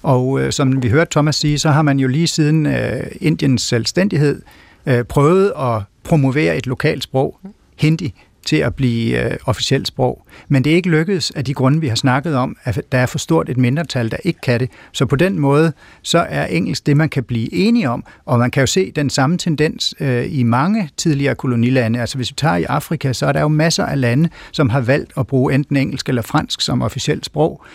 Og 0.04 0.42
øh, 0.42 0.52
som 0.52 0.84
vi 0.84 0.90
hørte 0.90 1.12
Thomas 1.12 1.36
sige, 1.36 1.60
så 1.60 1.70
har 1.70 1.82
man 1.82 2.00
jo 2.00 2.08
lige 2.08 2.28
siden 2.28 2.66
øh, 2.66 3.04
Indiens 3.22 3.62
selvstændighed 3.62 4.42
øh, 4.86 5.04
prøvet 5.04 5.54
at 5.58 5.82
promovere 6.04 6.58
et 6.58 6.68
lokalt 6.68 7.04
sprog, 7.04 7.40
hindi, 7.76 8.14
til 8.46 8.56
at 8.56 8.76
blive 8.76 9.24
øh, 9.24 9.38
officielt 9.46 9.88
sprog. 9.88 10.26
Men 10.48 10.64
det 10.64 10.72
er 10.72 10.76
ikke 10.76 10.90
lykkedes 10.90 11.32
af 11.32 11.46
de 11.46 11.54
grunde, 11.54 11.82
vi 11.82 11.88
har 11.88 11.96
snakket 11.96 12.36
om, 12.36 12.58
at 12.64 12.82
der 12.92 12.98
er 12.98 13.06
for 13.06 13.18
stort 13.18 13.50
et 13.50 13.58
mindretal, 13.58 14.12
der 14.12 14.18
ikke 14.24 14.42
kan 14.42 14.60
det. 14.60 14.70
Så 14.92 15.06
på 15.06 15.16
den 15.16 15.40
måde, 15.40 15.74
så 16.02 16.26
er 16.30 16.46
engelsk 16.46 16.86
det, 16.86 16.98
man 16.98 17.10
kan 17.10 17.24
blive 17.24 17.54
enige 17.54 17.90
om, 17.90 18.04
og 18.26 18.40
man 18.40 18.52
kan 18.52 18.62
jo 18.62 18.68
se 18.68 18.92
den 18.92 19.10
samme 19.10 19.38
tendens 19.38 19.96
øh, 20.00 20.26
i 20.30 20.44
mange 20.44 20.90
tidligere 20.98 21.36
kolonilande. 21.36 22.00
Altså 22.02 22.18
hvis 22.18 22.32
vi 22.32 22.36
tager 22.38 22.56
i 22.56 22.64
Afrika, 22.64 23.14
så 23.14 23.26
er 23.26 23.32
der 23.32 23.42
jo 23.42 23.48
masser 23.48 23.86
af 23.86 24.02
lande, 24.02 24.30
som 24.52 24.70
har 24.70 24.82
valgt 24.82 25.14
at 25.18 25.28
bruge 25.28 25.54
enten 25.54 25.78
engelsk 25.78 26.10
eller 26.10 26.22
fransk 26.22 26.62
som 26.62 26.82
officielt 26.82 27.26
sprog 27.26 27.66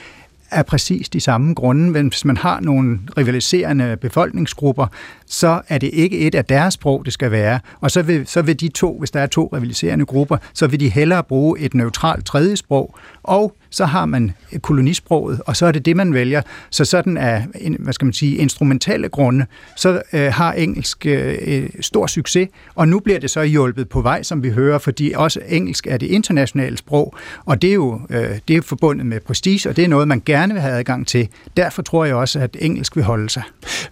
er 0.51 0.63
præcis 0.63 1.09
de 1.09 1.21
samme 1.21 1.55
grunde. 1.55 1.91
Men 1.91 2.09
hvis 2.09 2.25
man 2.25 2.37
har 2.37 2.61
nogle 2.61 2.99
rivaliserende 3.17 3.97
befolkningsgrupper, 3.97 4.87
så 5.27 5.61
er 5.69 5.79
det 5.79 5.91
ikke 5.93 6.19
et 6.19 6.35
af 6.35 6.45
deres 6.45 6.75
sprog, 6.75 7.05
det 7.05 7.13
skal 7.13 7.31
være. 7.31 7.61
Og 7.81 7.91
så 7.91 8.03
vil, 8.03 8.27
så 8.27 8.43
vil 8.43 8.61
de 8.61 8.69
to, 8.69 8.99
hvis 8.99 9.11
der 9.11 9.21
er 9.21 9.27
to 9.27 9.51
rivaliserende 9.53 10.07
grupper, 10.07 10.37
så 10.53 10.67
vil 10.67 10.81
de 10.81 10.89
hellere 10.89 11.25
bruge 11.25 11.59
et 11.59 11.75
neutralt 11.75 12.27
tredje 12.27 12.57
sprog. 12.57 12.95
Og 13.23 13.57
så 13.71 13.85
har 13.85 14.07
man 14.07 14.33
kolonisproget, 14.63 15.41
og 15.47 15.57
så 15.57 15.67
er 15.67 15.73
det 15.73 15.85
det, 15.85 15.97
man 15.97 16.15
vælger. 16.15 16.43
Så 16.71 16.85
sådan 16.85 17.17
er, 17.17 17.43
hvad 17.79 17.93
skal 17.93 18.07
man 18.07 18.13
sige, 18.13 18.37
instrumentale 18.37 19.09
grunde, 19.09 19.47
så 19.77 20.03
øh, 20.13 20.33
har 20.33 20.53
engelsk 20.53 21.07
øh, 21.07 21.39
øh, 21.41 21.69
stor 21.81 22.07
succes, 22.07 22.49
og 22.75 22.89
nu 22.89 23.01
bliver 23.01 23.19
det 23.19 23.31
så 23.31 23.43
hjulpet 23.43 23.89
på 23.89 24.01
vej, 24.01 24.23
som 24.23 24.43
vi 24.43 24.51
hører, 24.51 24.79
fordi 24.79 25.13
også 25.17 25.41
engelsk 25.49 25.87
er 25.87 25.97
det 25.97 26.07
internationale 26.07 26.77
sprog, 26.77 27.15
og 27.45 27.63
det 27.63 27.71
er 27.71 27.75
jo 27.75 28.01
øh, 28.11 28.39
det 28.49 28.57
er 28.57 28.63
forbundet 28.63 29.07
med 29.07 29.21
prestige, 29.21 29.69
og 29.69 29.77
det 29.77 29.85
er 29.85 29.89
noget, 29.89 30.09
man 30.09 30.23
gerne 30.27 30.55
vil 30.55 30.63
have 30.63 30.75
adgang 30.75 31.07
til. 31.07 31.29
Derfor 31.57 31.83
tror 31.83 32.05
jeg 32.05 32.15
også, 32.15 32.39
at 32.39 32.57
engelsk 32.61 32.97
vil 32.97 33.05
holde 33.05 33.31
sig. 33.31 33.43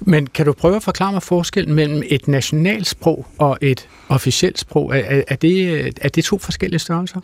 Men 0.01 0.27
kan 0.27 0.47
du 0.47 0.53
prøve 0.53 0.77
at 0.77 0.83
forklare 0.83 1.13
mig 1.13 1.23
forskellen 1.23 1.75
mellem 1.75 2.03
et 2.07 2.29
nationalsprog 2.29 3.27
og 3.39 3.59
et 3.61 3.89
officielt 4.09 4.59
sprog? 4.59 4.97
Er, 4.97 5.23
er, 5.29 5.37
det, 5.37 5.69
øh, 5.69 5.93
er 6.01 6.09
det 6.09 6.25
to 6.25 6.39
forskellige 6.39 6.79
størrelser? 6.79 7.21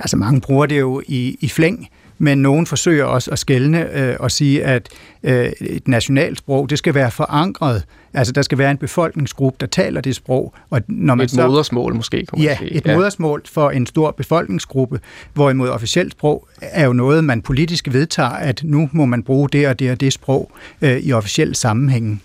Altså 0.00 0.16
mange 0.16 0.40
bruger 0.40 0.66
det 0.66 0.78
jo 0.78 1.02
i, 1.06 1.36
i 1.40 1.48
flæng, 1.48 1.88
men 2.18 2.38
nogen 2.38 2.66
forsøger 2.66 3.04
også 3.04 3.30
at 3.30 3.38
skælne 3.38 3.98
øh, 3.98 4.16
og 4.20 4.30
sige, 4.30 4.64
at 4.64 4.88
øh, 5.22 5.52
et 5.60 5.88
nationalsprog, 5.88 6.70
det 6.70 6.78
skal 6.78 6.94
være 6.94 7.10
forankret. 7.10 7.84
Altså, 8.14 8.32
der 8.32 8.42
skal 8.42 8.58
være 8.58 8.70
en 8.70 8.76
befolkningsgruppe, 8.76 9.56
der 9.60 9.66
taler 9.66 10.00
det 10.00 10.16
sprog. 10.16 10.54
Og 10.70 10.82
når 10.88 11.14
man 11.14 11.24
et 11.24 11.30
så, 11.30 11.46
modersmål 11.46 11.94
måske, 11.94 12.16
kan 12.16 12.26
man 12.32 12.42
ja, 12.42 12.56
sige. 12.58 12.72
et 12.72 12.86
ja. 12.86 12.96
modersmål 12.96 13.42
for 13.46 13.70
en 13.70 13.86
stor 13.86 14.10
befolkningsgruppe, 14.10 15.00
hvorimod 15.34 15.68
officielt 15.68 16.12
sprog 16.12 16.48
er 16.60 16.86
jo 16.86 16.92
noget, 16.92 17.24
man 17.24 17.42
politisk 17.42 17.88
vedtager, 17.92 18.28
at 18.28 18.60
nu 18.64 18.88
må 18.92 19.06
man 19.06 19.22
bruge 19.22 19.48
det 19.48 19.68
og 19.68 19.78
det 19.78 19.90
og 19.90 20.00
det 20.00 20.12
sprog 20.12 20.52
øh, 20.82 20.96
i 20.96 21.12
officielle 21.12 21.54
sammenhænge. 21.54 22.20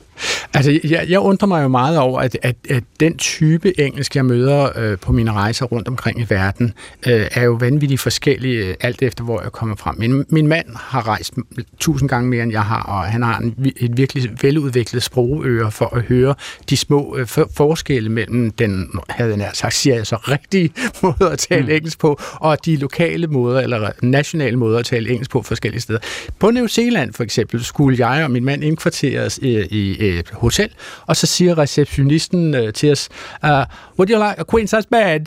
Altså, 0.54 0.80
jeg, 0.84 1.06
jeg 1.10 1.20
undrer 1.20 1.48
mig 1.48 1.64
jo 1.64 1.68
meget 1.68 1.98
over, 1.98 2.20
at, 2.20 2.38
at, 2.42 2.56
at 2.70 2.84
den 3.00 3.18
type 3.18 3.80
engelsk, 3.80 4.16
jeg 4.16 4.26
møder 4.26 4.70
øh, 4.76 4.98
på 4.98 5.12
mine 5.12 5.32
rejser 5.32 5.66
rundt 5.66 5.88
omkring 5.88 6.22
i 6.22 6.26
verden, 6.30 6.74
øh, 7.08 7.28
er 7.32 7.44
jo 7.44 7.54
vanvittigt 7.54 8.02
forskellige, 8.02 8.66
øh, 8.66 8.76
alt 8.82 9.02
efter 9.02 9.24
hvor 9.24 9.42
jeg 9.42 9.52
kommer 9.52 9.76
fra. 9.76 9.92
Min, 9.98 10.26
min 10.30 10.48
mand 10.48 10.66
har 10.76 11.08
rejst 11.08 11.34
tusind 11.80 12.10
gange 12.10 12.30
mere, 12.30 12.44
end 12.44 12.52
jeg 12.52 12.64
har, 12.64 12.82
og 12.86 13.04
han 13.04 13.24
har 13.24 13.38
en, 13.38 13.74
et 13.78 13.98
virkelig 13.98 14.30
veludviklet 14.42 15.04
sprogøre 15.04 15.72
for 15.72 15.96
at 15.96 16.02
høre 16.02 16.36
de 16.70 16.78
små 16.78 17.18
øh, 17.18 17.28
for, 17.28 17.50
forskelle 17.56 18.10
mellem 18.10 18.52
den, 18.52 18.90
havde 19.10 19.38
jeg 19.38 19.50
sagt, 19.54 19.74
siger 19.74 19.96
jeg 19.96 20.08
så 20.08 20.16
rigtige 20.16 20.74
måde 21.04 21.32
at 21.32 21.40
tale 21.40 21.66
mm. 21.66 21.72
engelsk 21.72 22.00
på, 22.00 22.20
og 22.34 22.66
de 22.66 22.76
lokale 22.76 23.28
måder, 23.28 23.62
eller 23.62 23.90
nationale 24.02 24.58
måder 24.58 24.80
at 24.80 24.86
tale 24.86 25.10
engelsk 25.10 25.32
på 25.32 25.42
forskellige 25.42 25.82
steder. 25.82 26.00
På 26.40 26.52
New 26.52 26.68
Zealand 26.68 27.14
for 27.14 27.24
eksempel 27.24 27.64
skulle 27.64 28.08
jeg 28.08 28.24
og 28.24 28.32
min 28.32 28.46
mand 28.46 28.64
indkvarteres 28.64 29.38
i, 29.38 29.68
i 29.72 30.08
et 30.08 30.30
hotel, 30.34 30.70
og 31.06 31.16
så 31.16 31.28
siger 31.28 31.58
receptionisten 31.58 32.56
uh, 32.56 32.70
til 32.74 32.92
os, 32.92 33.10
uh, 33.44 33.50
would 33.98 34.10
you 34.10 34.18
like 34.18 34.40
a 34.40 34.44
queen 34.52 34.68
size 34.68 34.88
bed? 34.92 35.26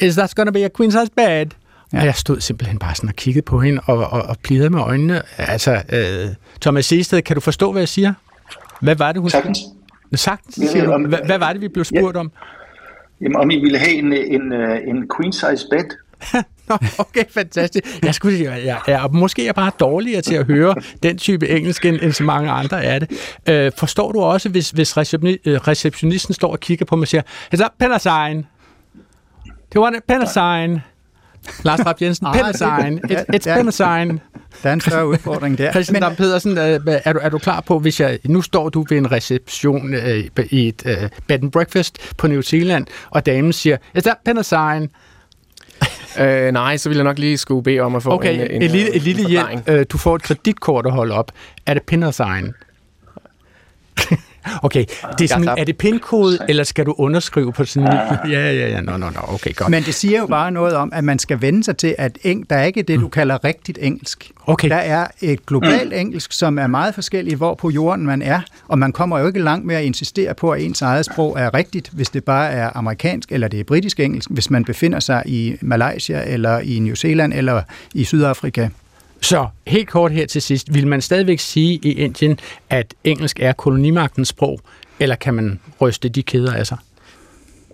Is 0.00 0.14
that 0.14 0.34
going 0.34 0.46
to 0.46 0.52
be 0.52 0.64
a 0.64 0.68
queen 0.68 0.92
size 0.92 1.10
bed? 1.16 1.46
Ja. 1.92 1.98
Og 1.98 2.04
jeg 2.04 2.14
stod 2.14 2.40
simpelthen 2.40 2.78
bare 2.78 2.94
sådan 2.94 3.08
og 3.08 3.14
kiggede 3.14 3.44
på 3.44 3.60
hende 3.60 3.80
og, 3.86 3.96
og, 3.96 4.22
og 4.22 4.36
plidede 4.42 4.70
med 4.70 4.80
øjnene. 4.80 5.22
Altså, 5.38 5.82
uh, 5.92 6.34
Thomas 6.60 6.86
Seested, 6.86 7.22
kan 7.22 7.34
du 7.34 7.40
forstå, 7.40 7.72
hvad 7.72 7.82
jeg 7.82 7.88
siger? 7.88 8.12
Hvad 8.80 8.96
var 8.96 9.12
det, 9.12 9.20
hun 9.20 9.30
Sagtens. 9.30 9.58
Sagtens, 10.14 10.70
siger 10.70 10.84
du. 10.84 11.08
Hvad, 11.08 11.18
hvad 11.26 11.38
var 11.38 11.52
det, 11.52 11.62
vi 11.62 11.68
blev 11.68 11.84
spurgt 11.84 12.14
ja. 12.14 12.20
om? 12.20 12.32
Jamen, 13.20 13.36
om 13.36 13.50
I 13.50 13.60
ville 13.60 13.78
have 13.78 13.92
en, 13.92 14.12
en, 14.12 14.52
en 14.88 15.08
queen 15.16 15.32
size 15.32 15.66
bed? 15.70 15.84
Nå, 16.68 16.76
okay, 16.98 17.24
fantastisk. 17.30 18.02
Jeg 18.04 18.14
skulle 18.14 18.36
sige, 18.36 18.50
jeg, 18.50 18.80
jeg, 18.86 19.08
måske 19.12 19.42
er 19.42 19.46
jeg 19.46 19.54
bare 19.54 19.70
dårligere 19.80 20.22
til 20.22 20.34
at 20.34 20.46
høre 20.46 20.74
den 21.02 21.18
type 21.18 21.48
engelsk, 21.48 21.84
end, 21.84 21.98
end 22.02 22.12
så 22.12 22.24
mange 22.24 22.50
andre 22.50 22.84
er 22.84 22.98
det. 22.98 23.10
Øh, 23.48 23.72
forstår 23.76 24.12
du 24.12 24.20
også, 24.20 24.48
hvis, 24.48 24.70
hvis 24.70 24.96
øh, 24.96 25.00
receptionisten 25.44 26.34
står 26.34 26.52
og 26.52 26.60
kigger 26.60 26.86
på 26.86 26.96
mig 26.96 27.02
og 27.02 27.08
siger, 27.08 27.22
Is 27.52 27.58
that 27.58 27.72
pen 27.78 27.98
sign? 27.98 28.46
Do 29.74 29.76
you 29.76 29.82
want 29.82 29.96
a 29.96 30.00
pen 30.08 30.26
sign? 30.26 30.80
Lars 31.62 31.86
Rapp 31.86 32.02
Jensen, 32.02 32.26
pen 32.32 32.54
sign. 32.54 33.00
It, 33.10 33.18
it's 33.34 33.54
pen 33.54 33.72
sign. 33.72 34.20
Der 34.62 34.68
er 34.68 34.72
en 34.72 34.80
større 34.80 35.08
udfordring 35.08 35.58
der. 35.58 35.70
Christian 35.72 36.02
Dam 36.02 36.16
Pedersen, 36.16 36.58
øh, 36.58 36.80
er 36.86 37.12
du, 37.12 37.18
er 37.22 37.28
du 37.28 37.38
klar 37.38 37.60
på, 37.60 37.78
hvis 37.78 38.00
jeg, 38.00 38.18
nu 38.24 38.42
står 38.42 38.68
du 38.68 38.86
ved 38.88 38.98
en 38.98 39.12
reception 39.12 39.94
øh, 39.94 40.24
i 40.50 40.68
et 40.68 40.82
øh, 40.86 40.96
bed 41.26 41.42
and 41.42 41.52
breakfast 41.52 41.98
på 42.16 42.26
New 42.26 42.40
Zealand, 42.40 42.86
og 43.10 43.26
damen 43.26 43.52
siger, 43.52 43.76
pen 44.24 44.44
sign? 44.44 44.90
øh, 46.20 46.52
nej, 46.52 46.76
så 46.76 46.88
vil 46.88 46.96
jeg 46.96 47.04
nok 47.04 47.18
lige 47.18 47.38
skulle 47.38 47.62
bede 47.62 47.80
om 47.80 47.94
at 47.94 48.02
få 48.02 48.10
okay, 48.10 48.34
en, 48.34 48.40
en, 48.40 48.62
et 48.62 48.70
lille, 48.70 48.94
et 48.94 49.02
lille 49.02 49.28
hjælp. 49.28 49.68
Øh, 49.68 49.86
du 49.90 49.98
får 49.98 50.16
et 50.16 50.22
kreditkort 50.22 50.86
at 50.86 50.92
holde 50.92 51.14
op. 51.14 51.32
Er 51.66 51.74
det 51.74 51.82
pindersign? 51.82 52.54
Okay, 54.62 54.84
det 55.18 55.32
er, 55.32 55.54
er 55.58 55.64
det 55.64 55.76
pindkode, 55.76 56.38
eller 56.48 56.64
skal 56.64 56.86
du 56.86 56.94
underskrive 56.98 57.52
på 57.52 57.64
sådan 57.64 57.92
en... 57.92 57.98
Ja, 58.32 58.52
ja, 58.52 58.68
ja, 58.68 58.80
no, 58.80 58.96
no, 58.96 59.10
no, 59.10 59.20
okay, 59.28 59.54
godt. 59.54 59.70
Men 59.70 59.82
det 59.82 59.94
siger 59.94 60.20
jo 60.20 60.26
bare 60.26 60.50
noget 60.50 60.74
om, 60.74 60.92
at 60.94 61.04
man 61.04 61.18
skal 61.18 61.40
vende 61.40 61.64
sig 61.64 61.76
til, 61.76 61.94
at 61.98 62.18
eng, 62.22 62.50
der 62.50 62.56
er 62.56 62.64
ikke 62.64 62.82
det, 62.82 62.98
du 63.00 63.04
mm. 63.04 63.10
kalder 63.10 63.44
rigtigt 63.44 63.78
engelsk. 63.80 64.30
Okay. 64.46 64.68
Der 64.68 64.76
er 64.76 65.06
et 65.20 65.46
globalt 65.46 65.92
mm. 65.92 65.98
engelsk, 65.98 66.32
som 66.32 66.58
er 66.58 66.66
meget 66.66 66.94
forskelligt, 66.94 67.36
hvor 67.36 67.54
på 67.54 67.70
jorden 67.70 68.06
man 68.06 68.22
er, 68.22 68.40
og 68.68 68.78
man 68.78 68.92
kommer 68.92 69.18
jo 69.18 69.26
ikke 69.26 69.40
langt 69.40 69.66
med 69.66 69.74
at 69.76 69.84
insistere 69.84 70.34
på, 70.34 70.50
at 70.50 70.62
ens 70.62 70.82
eget 70.82 71.04
sprog 71.04 71.36
er 71.38 71.54
rigtigt, 71.54 71.90
hvis 71.92 72.10
det 72.10 72.24
bare 72.24 72.50
er 72.50 72.70
amerikansk 72.74 73.32
eller 73.32 73.48
det 73.48 73.60
er 73.60 73.64
britisk 73.64 74.00
engelsk, 74.00 74.30
hvis 74.30 74.50
man 74.50 74.64
befinder 74.64 75.00
sig 75.00 75.22
i 75.26 75.56
Malaysia 75.60 76.24
eller 76.26 76.58
i 76.58 76.78
New 76.78 76.94
Zealand 76.94 77.32
eller 77.32 77.62
i 77.94 78.04
Sydafrika. 78.04 78.68
Så 79.20 79.46
helt 79.66 79.88
kort 79.88 80.12
her 80.12 80.26
til 80.26 80.42
sidst, 80.42 80.74
vil 80.74 80.86
man 80.86 81.00
stadigvæk 81.00 81.38
sige 81.38 81.80
i 81.82 81.92
Indien, 81.92 82.40
at 82.70 82.94
engelsk 83.04 83.40
er 83.40 83.52
kolonimagtens 83.52 84.28
sprog, 84.28 84.60
eller 85.00 85.16
kan 85.16 85.34
man 85.34 85.60
ryste 85.80 86.08
de 86.08 86.22
kæder 86.22 86.54
af 86.54 86.66
sig? 86.66 86.78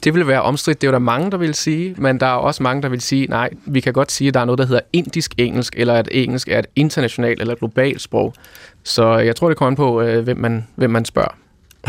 Det 0.05 0.15
vil 0.15 0.27
være 0.27 0.43
omstridt. 0.43 0.81
Det 0.81 0.87
er 0.87 0.91
jo 0.91 0.93
der 0.93 0.99
mange, 0.99 1.31
der 1.31 1.37
vil 1.37 1.55
sige, 1.55 1.95
men 1.99 2.21
der 2.21 2.27
er 2.27 2.31
også 2.31 2.63
mange, 2.63 2.83
der 2.83 2.89
vil 2.89 3.01
sige, 3.01 3.27
nej, 3.27 3.51
vi 3.67 3.81
kan 3.81 3.93
godt 3.93 4.13
sige, 4.13 4.29
at 4.29 4.35
der 4.35 4.41
er 4.41 4.45
noget, 4.45 4.59
der 4.59 4.67
hedder 4.67 4.81
indisk 4.93 5.35
engelsk, 5.39 5.75
eller 5.77 5.95
at 5.95 6.09
engelsk 6.13 6.49
er 6.49 6.59
et 6.59 6.67
internationalt 6.77 7.41
eller 7.41 7.55
globalt 7.55 8.01
sprog. 8.01 8.35
Så 8.83 9.19
jeg 9.19 9.37
tror, 9.37 9.49
det 9.49 9.57
kommer 9.57 9.71
an 9.71 9.77
på, 9.77 10.01
øh, 10.01 10.25
hvem 10.25 10.37
man, 10.37 10.67
hvem 10.75 10.91
man 10.91 11.05
spørger. 11.05 11.37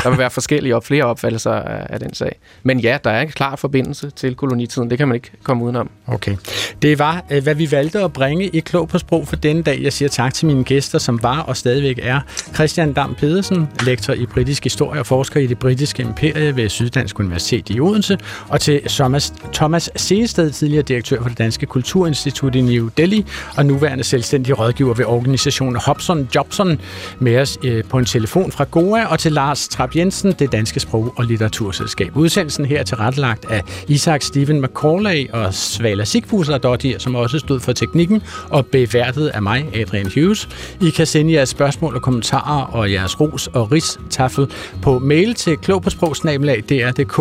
Der 0.03 0.09
vil 0.09 0.19
være 0.19 0.29
forskellige 0.29 0.75
og 0.75 0.83
flere 0.83 1.03
opfattelser 1.03 1.51
af, 1.51 1.87
af 1.89 1.99
den 1.99 2.13
sag. 2.13 2.39
Men 2.63 2.79
ja, 2.79 2.97
der 3.03 3.09
er 3.09 3.21
en 3.21 3.29
klar 3.29 3.55
forbindelse 3.55 4.09
til 4.09 4.35
kolonitiden. 4.35 4.89
Det 4.89 4.97
kan 4.97 5.07
man 5.07 5.15
ikke 5.15 5.31
komme 5.43 5.63
udenom. 5.63 5.89
Okay. 6.07 6.35
Det 6.81 6.99
var, 6.99 7.23
øh, 7.31 7.43
hvad 7.43 7.55
vi 7.55 7.71
valgte 7.71 7.99
at 7.99 8.13
bringe 8.13 8.47
i 8.47 8.59
Klog 8.59 8.87
på 8.87 8.97
Sprog 8.97 9.27
for 9.27 9.35
denne 9.35 9.63
dag. 9.63 9.81
Jeg 9.81 9.93
siger 9.93 10.09
tak 10.09 10.33
til 10.33 10.47
mine 10.47 10.63
gæster, 10.63 10.99
som 10.99 11.23
var 11.23 11.39
og 11.39 11.57
stadigvæk 11.57 11.99
er 12.03 12.19
Christian 12.53 12.93
Dam 12.93 13.15
Pedersen, 13.15 13.67
lektor 13.85 14.13
i 14.13 14.25
britisk 14.25 14.63
historie 14.63 14.99
og 14.99 15.05
forsker 15.05 15.39
i 15.39 15.47
det 15.47 15.59
britiske 15.59 16.03
imperie 16.03 16.55
ved 16.55 16.69
Syddansk 16.69 17.19
Universitet 17.19 17.69
i 17.69 17.79
Odense, 17.79 18.17
og 18.49 18.61
til 18.61 18.81
Thomas, 18.89 19.33
Thomas 19.53 19.89
Seested, 19.95 20.51
tidligere 20.51 20.83
direktør 20.83 21.21
for 21.21 21.29
det 21.29 21.37
Danske 21.37 21.65
Kulturinstitut 21.65 22.55
i 22.55 22.61
New 22.61 22.89
Delhi, 22.97 23.25
og 23.57 23.65
nuværende 23.65 24.03
selvstændig 24.03 24.59
rådgiver 24.59 24.93
ved 24.93 25.05
organisationen 25.05 25.75
Hobson 25.75 26.29
Jobson, 26.35 26.81
med 27.19 27.41
os 27.41 27.57
øh, 27.63 27.83
på 27.83 27.97
en 27.97 28.05
telefon 28.05 28.51
fra 28.51 28.65
Goa, 28.71 29.05
og 29.05 29.19
til 29.19 29.31
Lars 29.31 29.67
Trapp 29.85 29.95
Jensen, 29.95 30.31
det 30.31 30.51
danske 30.51 30.79
sprog- 30.79 31.13
og 31.15 31.25
litteraturselskab. 31.25 32.17
Udsendelsen 32.17 32.65
her 32.65 32.79
er 32.79 32.83
tilrettelagt 32.83 33.45
af 33.45 33.61
Isaac 33.87 34.23
Steven 34.23 34.61
McCauley 34.61 35.29
og 35.29 35.53
Svala 35.53 36.05
Sigfusler 36.05 36.57
Dottir, 36.57 36.99
som 36.99 37.15
også 37.15 37.39
stod 37.39 37.59
for 37.59 37.73
teknikken, 37.73 38.21
og 38.49 38.65
beværtet 38.65 39.27
af 39.27 39.41
mig, 39.41 39.69
Adrian 39.75 40.11
Hughes. 40.15 40.49
I 40.81 40.89
kan 40.89 41.05
sende 41.05 41.33
jeres 41.33 41.49
spørgsmål 41.49 41.95
og 41.95 42.01
kommentarer 42.01 42.65
og 42.65 42.91
jeres 42.91 43.21
ros 43.21 43.47
og 43.47 43.71
ristaffel 43.71 44.47
på 44.81 44.99
mail 44.99 45.33
til 45.33 45.57
klogpåsprogsnabelag.dr.dk 45.57 47.19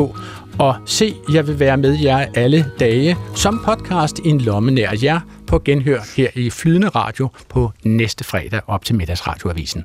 og 0.59 0.77
se, 0.87 1.15
jeg 1.33 1.47
vil 1.47 1.61
være 1.61 1.77
med 1.77 1.99
jer 2.03 2.27
alle 2.35 2.73
dage 2.81 3.17
som 3.35 3.63
podcast 3.65 4.19
i 4.19 4.29
en 4.29 4.41
lomme 4.41 4.71
nær 4.71 4.91
jer 5.03 5.21
på 5.47 5.59
genhør 5.65 6.01
her 6.17 6.29
i 6.35 6.51
Flydende 6.51 6.89
Radio 6.89 7.29
på 7.49 7.73
næste 7.85 8.25
fredag 8.25 8.61
op 8.67 8.85
til 8.85 8.95
middagsradioavisen. 8.95 9.85